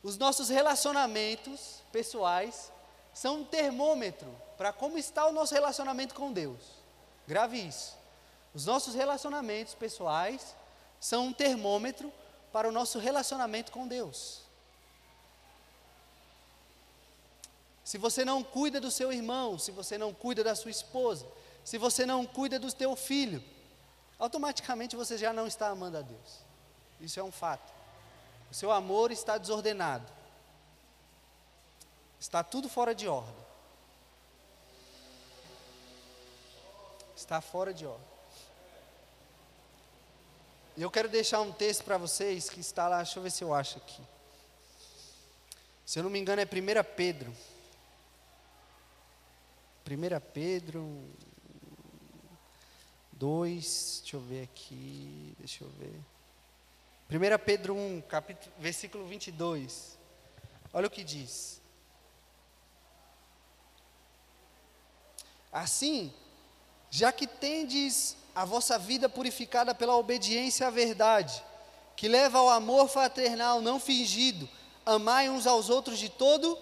os 0.04 0.16
nossos 0.16 0.50
relacionamentos 0.50 1.80
pessoais 1.90 2.70
são 3.12 3.40
um 3.40 3.44
termômetro 3.44 4.32
para 4.56 4.72
como 4.72 4.96
está 4.96 5.26
o 5.26 5.32
nosso 5.32 5.52
relacionamento 5.52 6.14
com 6.14 6.32
Deus. 6.32 6.60
Grave 7.26 7.58
isso. 7.58 7.96
Os 8.54 8.66
nossos 8.66 8.94
relacionamentos 8.94 9.74
pessoais 9.74 10.54
são 11.00 11.26
um 11.26 11.32
termômetro 11.32 12.12
para 12.52 12.68
o 12.68 12.72
nosso 12.72 13.00
relacionamento 13.00 13.72
com 13.72 13.88
Deus. 13.88 14.43
Se 17.84 17.98
você 17.98 18.24
não 18.24 18.42
cuida 18.42 18.80
do 18.80 18.90
seu 18.90 19.12
irmão, 19.12 19.58
se 19.58 19.70
você 19.70 19.98
não 19.98 20.12
cuida 20.12 20.42
da 20.42 20.54
sua 20.54 20.70
esposa, 20.70 21.26
se 21.62 21.76
você 21.76 22.06
não 22.06 22.24
cuida 22.24 22.58
do 22.58 22.72
teu 22.72 22.96
filho, 22.96 23.44
automaticamente 24.18 24.96
você 24.96 25.18
já 25.18 25.32
não 25.32 25.46
está 25.46 25.68
amando 25.68 25.98
a 25.98 26.02
Deus. 26.02 26.44
Isso 27.00 27.20
é 27.20 27.22
um 27.22 27.30
fato. 27.30 27.72
O 28.50 28.54
seu 28.54 28.72
amor 28.72 29.12
está 29.12 29.36
desordenado. 29.36 30.10
Está 32.18 32.42
tudo 32.42 32.70
fora 32.70 32.94
de 32.94 33.06
ordem. 33.06 33.44
Está 37.14 37.40
fora 37.42 37.74
de 37.74 37.84
ordem. 37.84 38.14
E 40.76 40.82
eu 40.82 40.90
quero 40.90 41.08
deixar 41.08 41.40
um 41.40 41.52
texto 41.52 41.84
para 41.84 41.98
vocês 41.98 42.48
que 42.48 42.60
está 42.60 42.88
lá, 42.88 42.96
deixa 43.02 43.18
eu 43.18 43.22
ver 43.22 43.30
se 43.30 43.44
eu 43.44 43.54
acho 43.54 43.76
aqui. 43.76 44.02
Se 45.84 45.98
eu 45.98 46.02
não 46.02 46.10
me 46.10 46.18
engano, 46.18 46.40
é 46.40 46.44
1 46.44 46.48
Pedro. 46.96 47.32
1 49.86 50.20
Pedro 50.32 51.04
2, 53.12 54.00
deixa 54.00 54.16
eu 54.16 54.20
ver 54.20 54.44
aqui, 54.44 55.36
deixa 55.38 55.62
eu 55.62 55.68
ver. 55.70 56.00
1 57.10 57.44
Pedro 57.44 57.74
1, 57.76 58.00
capítulo, 58.08 58.50
versículo 58.58 59.06
22. 59.06 59.98
Olha 60.72 60.86
o 60.86 60.90
que 60.90 61.04
diz. 61.04 61.60
Assim, 65.52 66.10
já 66.90 67.12
que 67.12 67.26
tendes 67.26 68.16
a 68.34 68.46
vossa 68.46 68.78
vida 68.78 69.06
purificada 69.06 69.74
pela 69.74 69.94
obediência 69.96 70.66
à 70.66 70.70
verdade, 70.70 71.44
que 71.94 72.08
leva 72.08 72.38
ao 72.38 72.48
amor 72.48 72.88
fraternal 72.88 73.60
não 73.60 73.78
fingido, 73.78 74.48
amai 74.86 75.28
uns 75.28 75.46
aos 75.46 75.68
outros 75.68 75.98
de 75.98 76.08
todo 76.08 76.58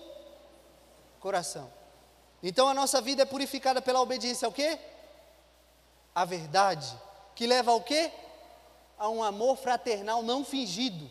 coração. 1.20 1.82
Então 2.43 2.68
a 2.68 2.74
nossa 2.74 3.01
vida 3.01 3.22
é 3.22 3.26
purificada 3.26 3.80
pela 3.80 4.01
obediência 4.01 4.47
ao 4.47 4.53
quê? 4.53 4.78
A 6.14 6.24
verdade, 6.24 6.93
que 7.36 7.47
leva 7.47 7.70
ao 7.70 7.80
quê? 7.80 8.11
A 8.99 9.09
um 9.09 9.22
amor 9.22 9.57
fraternal 9.57 10.22
não 10.22 10.45
fingido. 10.45 11.11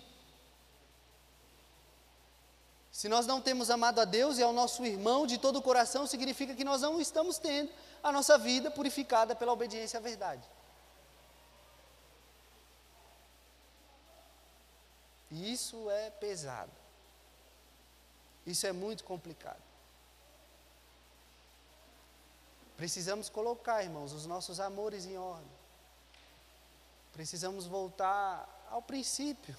Se 2.92 3.08
nós 3.08 3.26
não 3.26 3.42
temos 3.42 3.70
amado 3.70 4.00
a 4.00 4.06
Deus 4.06 4.38
e 4.38 4.44
ao 4.44 4.52
nosso 4.52 4.86
irmão 4.86 5.26
de 5.26 5.38
todo 5.38 5.58
o 5.58 5.62
coração, 5.62 6.06
significa 6.06 6.54
que 6.54 6.66
nós 6.66 6.82
não 6.82 7.00
estamos 7.00 7.38
tendo 7.38 7.72
a 8.04 8.12
nossa 8.12 8.38
vida 8.38 8.70
purificada 8.70 9.34
pela 9.34 9.54
obediência 9.54 9.98
à 9.98 10.02
verdade. 10.02 10.44
E 15.32 15.54
isso 15.54 15.90
é 15.90 16.10
pesado. 16.10 16.72
Isso 18.46 18.68
é 18.68 18.74
muito 18.74 19.06
complicado. 19.06 19.71
Precisamos 22.82 23.30
colocar, 23.30 23.84
irmãos, 23.84 24.12
os 24.12 24.26
nossos 24.26 24.60
amores 24.60 25.06
em 25.06 25.16
ordem. 25.16 25.52
Precisamos 27.14 27.68
voltar 27.68 28.68
ao 28.72 28.82
princípio. 28.82 29.56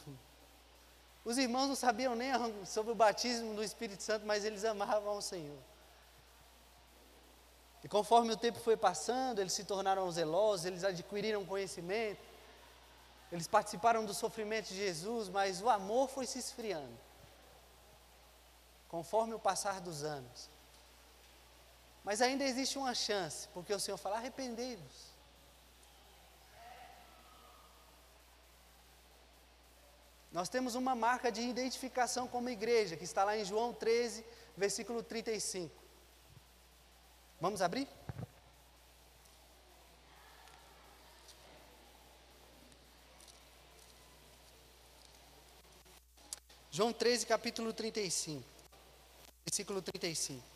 Os 1.24 1.38
irmãos 1.38 1.68
não 1.68 1.76
sabiam 1.76 2.16
nem 2.16 2.32
sobre 2.66 2.90
o 2.90 2.96
batismo 2.96 3.54
do 3.54 3.62
Espírito 3.62 4.02
Santo, 4.02 4.26
mas 4.26 4.44
eles 4.44 4.64
amavam 4.64 5.16
o 5.16 5.22
Senhor. 5.22 5.56
E 7.84 7.88
conforme 7.88 8.32
o 8.32 8.36
tempo 8.36 8.58
foi 8.58 8.76
passando, 8.76 9.38
eles 9.38 9.52
se 9.52 9.62
tornaram 9.62 10.10
zelosos, 10.10 10.66
eles 10.66 10.82
adquiriram 10.82 11.46
conhecimento, 11.46 12.20
eles 13.30 13.46
participaram 13.46 14.04
do 14.04 14.12
sofrimento 14.12 14.66
de 14.66 14.74
Jesus, 14.78 15.28
mas 15.28 15.62
o 15.62 15.70
amor 15.70 16.08
foi 16.08 16.26
se 16.26 16.40
esfriando. 16.40 16.98
Conforme 18.88 19.32
o 19.32 19.38
passar 19.38 19.80
dos 19.80 20.02
anos. 20.02 20.50
Mas 22.04 22.20
ainda 22.20 22.44
existe 22.44 22.78
uma 22.78 22.94
chance, 22.94 23.48
porque 23.48 23.72
o 23.72 23.78
Senhor 23.78 23.96
fala: 23.96 24.16
arrependei-vos. 24.16 25.12
Nós 30.32 30.48
temos 30.48 30.74
uma 30.74 30.94
marca 30.94 31.30
de 31.30 31.42
identificação 31.42 32.26
como 32.26 32.48
igreja, 32.48 32.96
que 32.96 33.04
está 33.04 33.22
lá 33.22 33.36
em 33.36 33.44
João 33.44 33.72
13, 33.74 34.24
versículo 34.56 35.02
35. 35.02 35.70
Vamos 37.38 37.60
abrir? 37.60 37.86
João 46.70 46.90
13, 46.90 47.26
capítulo 47.26 47.70
35, 47.74 48.42
versículo 49.44 49.82
35. 49.82 50.51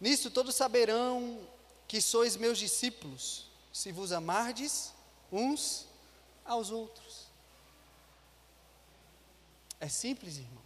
Nisso 0.00 0.30
todos 0.30 0.54
saberão 0.54 1.40
que 1.88 2.00
sois 2.00 2.36
meus 2.36 2.58
discípulos, 2.58 3.46
se 3.72 3.92
vos 3.92 4.12
amardes 4.12 4.92
uns 5.32 5.86
aos 6.44 6.70
outros. 6.70 7.26
É 9.80 9.88
simples, 9.88 10.38
irmão. 10.38 10.56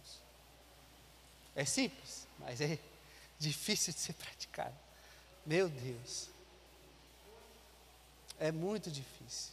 É 1.55 1.65
simples, 1.65 2.27
mas 2.39 2.61
é 2.61 2.79
difícil 3.37 3.93
de 3.93 3.99
ser 3.99 4.13
praticado. 4.13 4.75
Meu 5.45 5.67
Deus. 5.67 6.29
É 8.39 8.51
muito 8.51 8.89
difícil. 8.89 9.51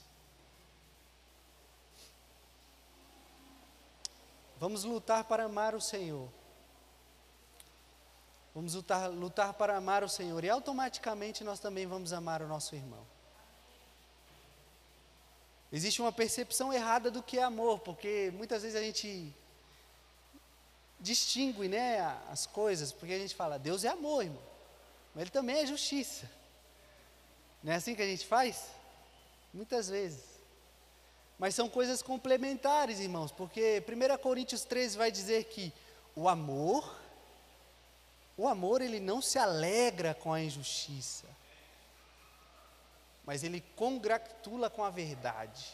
Vamos 4.59 4.85
lutar 4.85 5.25
para 5.25 5.45
amar 5.45 5.75
o 5.75 5.81
Senhor. 5.81 6.29
Vamos 8.59 8.75
lutar, 8.75 9.09
lutar 9.09 9.55
para 9.55 9.77
amar 9.77 10.03
o 10.03 10.09
Senhor. 10.09 10.43
E 10.43 10.51
automaticamente 10.51 11.45
nós 11.45 11.61
também 11.61 11.87
vamos 11.87 12.13
amar 12.13 12.43
o 12.43 12.49
nosso 12.49 12.75
irmão. 12.75 13.07
Existe 15.73 16.03
uma 16.03 16.11
percepção 16.11 16.73
errada 16.73 17.09
do 17.09 17.23
que 17.23 17.39
é 17.39 17.45
amor, 17.45 17.79
porque 17.79 18.33
muitas 18.35 18.63
vezes 18.63 18.77
a 18.77 18.83
gente 18.83 19.33
distingue 20.99 21.69
né, 21.69 22.01
as 22.33 22.47
coisas, 22.47 22.91
porque 22.91 23.15
a 23.15 23.19
gente 23.21 23.33
fala, 23.33 23.61
Deus 23.61 23.85
é 23.85 23.91
amor, 23.91 24.25
irmão, 24.25 24.43
mas 25.15 25.23
Ele 25.23 25.31
também 25.31 25.59
é 25.59 25.65
justiça. 25.65 26.29
Não 27.63 27.73
é 27.73 27.77
assim 27.77 27.95
que 27.95 28.03
a 28.03 28.07
gente 28.07 28.27
faz? 28.27 28.73
Muitas 29.55 29.89
vezes. 29.89 30.25
Mas 31.39 31.55
são 31.55 31.69
coisas 31.69 32.03
complementares, 32.03 32.99
irmãos, 32.99 33.31
porque 33.31 33.85
1 33.87 34.19
Coríntios 34.21 34.65
13 34.65 34.99
vai 34.99 35.13
dizer 35.13 35.45
que 35.45 35.73
o 36.17 36.29
amor, 36.29 36.99
o 38.39 38.47
amor 38.47 38.81
ele 38.81 39.01
não 39.01 39.21
se 39.21 39.37
alegra 39.37 40.15
com 40.15 40.33
a 40.33 40.41
injustiça, 40.41 41.27
mas 43.25 43.43
ele 43.43 43.61
congratula 43.75 44.71
com 44.71 44.85
a 44.85 44.91
verdade. 44.91 45.67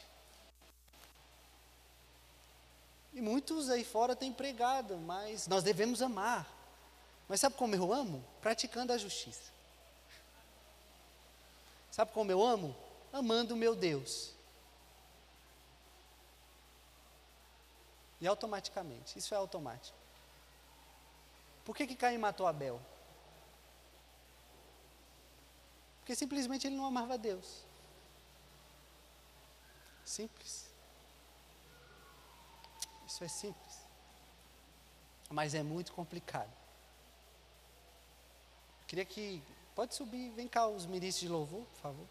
E 3.12 3.20
muitos 3.20 3.68
aí 3.68 3.84
fora 3.84 4.16
têm 4.16 4.32
pregado, 4.32 4.96
mas 4.96 5.46
nós 5.46 5.62
devemos 5.62 6.00
amar. 6.00 6.50
Mas 7.28 7.40
sabe 7.40 7.54
como 7.54 7.74
eu 7.74 7.92
amo? 7.92 8.24
Praticando 8.40 8.94
a 8.94 8.98
justiça. 8.98 9.52
Sabe 11.90 12.12
como 12.12 12.32
eu 12.32 12.42
amo? 12.42 12.74
Amando 13.12 13.54
o 13.54 13.56
meu 13.58 13.76
Deus. 13.76 14.32
E 18.22 18.26
automaticamente, 18.26 19.18
isso 19.18 19.34
é 19.34 19.36
automático. 19.36 20.03
Por 21.64 21.74
que, 21.74 21.86
que 21.86 21.96
Caim 21.96 22.18
matou 22.18 22.46
Abel? 22.46 22.80
Porque 25.98 26.14
simplesmente 26.14 26.66
ele 26.66 26.76
não 26.76 26.84
amava 26.84 27.16
Deus. 27.16 27.64
Simples. 30.04 30.70
Isso 33.06 33.24
é 33.24 33.28
simples. 33.28 33.84
mas 35.30 35.54
é 35.54 35.62
muito 35.62 35.92
complicado. 35.92 36.52
Queria 38.86 39.04
que. 39.04 39.42
Pode 39.74 39.94
subir, 39.94 40.30
vem 40.30 40.46
cá 40.46 40.68
os 40.68 40.86
ministros 40.86 41.20
de 41.20 41.28
louvor, 41.28 41.64
por 41.64 41.80
favor. 41.80 42.06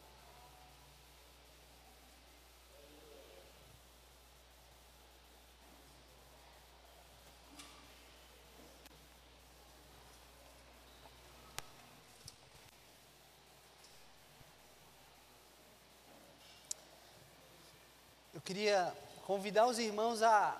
Queria 18.53 18.95
convidar 19.25 19.65
os 19.65 19.79
irmãos 19.79 20.21
a, 20.21 20.55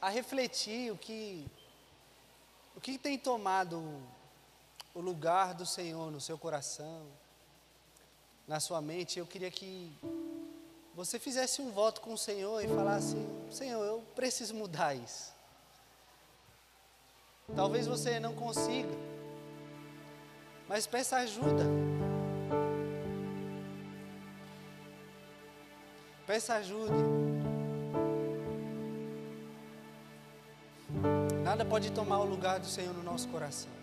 a 0.00 0.08
refletir 0.08 0.90
o 0.90 0.96
que, 0.96 1.46
o 2.74 2.80
que 2.80 2.96
tem 2.96 3.18
tomado 3.18 4.00
o 4.94 5.00
lugar 5.00 5.52
do 5.52 5.66
Senhor 5.66 6.10
no 6.10 6.22
seu 6.22 6.38
coração, 6.38 7.06
na 8.48 8.60
sua 8.60 8.80
mente. 8.80 9.18
Eu 9.18 9.26
queria 9.26 9.50
que 9.50 9.92
você 10.94 11.18
fizesse 11.18 11.60
um 11.60 11.70
voto 11.70 12.00
com 12.00 12.14
o 12.14 12.18
Senhor 12.18 12.64
e 12.64 12.68
falasse: 12.68 13.14
Senhor, 13.50 13.84
eu 13.84 14.02
preciso 14.14 14.54
mudar 14.54 14.94
isso. 14.94 15.34
Talvez 17.54 17.86
você 17.86 18.18
não 18.18 18.34
consiga, 18.34 18.88
mas 20.66 20.86
peça 20.86 21.18
ajuda. 21.18 21.64
Peça 26.32 26.54
ajuda. 26.54 26.94
Nada 31.44 31.62
pode 31.62 31.92
tomar 31.92 32.20
o 32.20 32.24
lugar 32.24 32.58
do 32.58 32.64
Senhor 32.64 32.94
no 32.94 33.02
nosso 33.02 33.28
coração. 33.28 33.81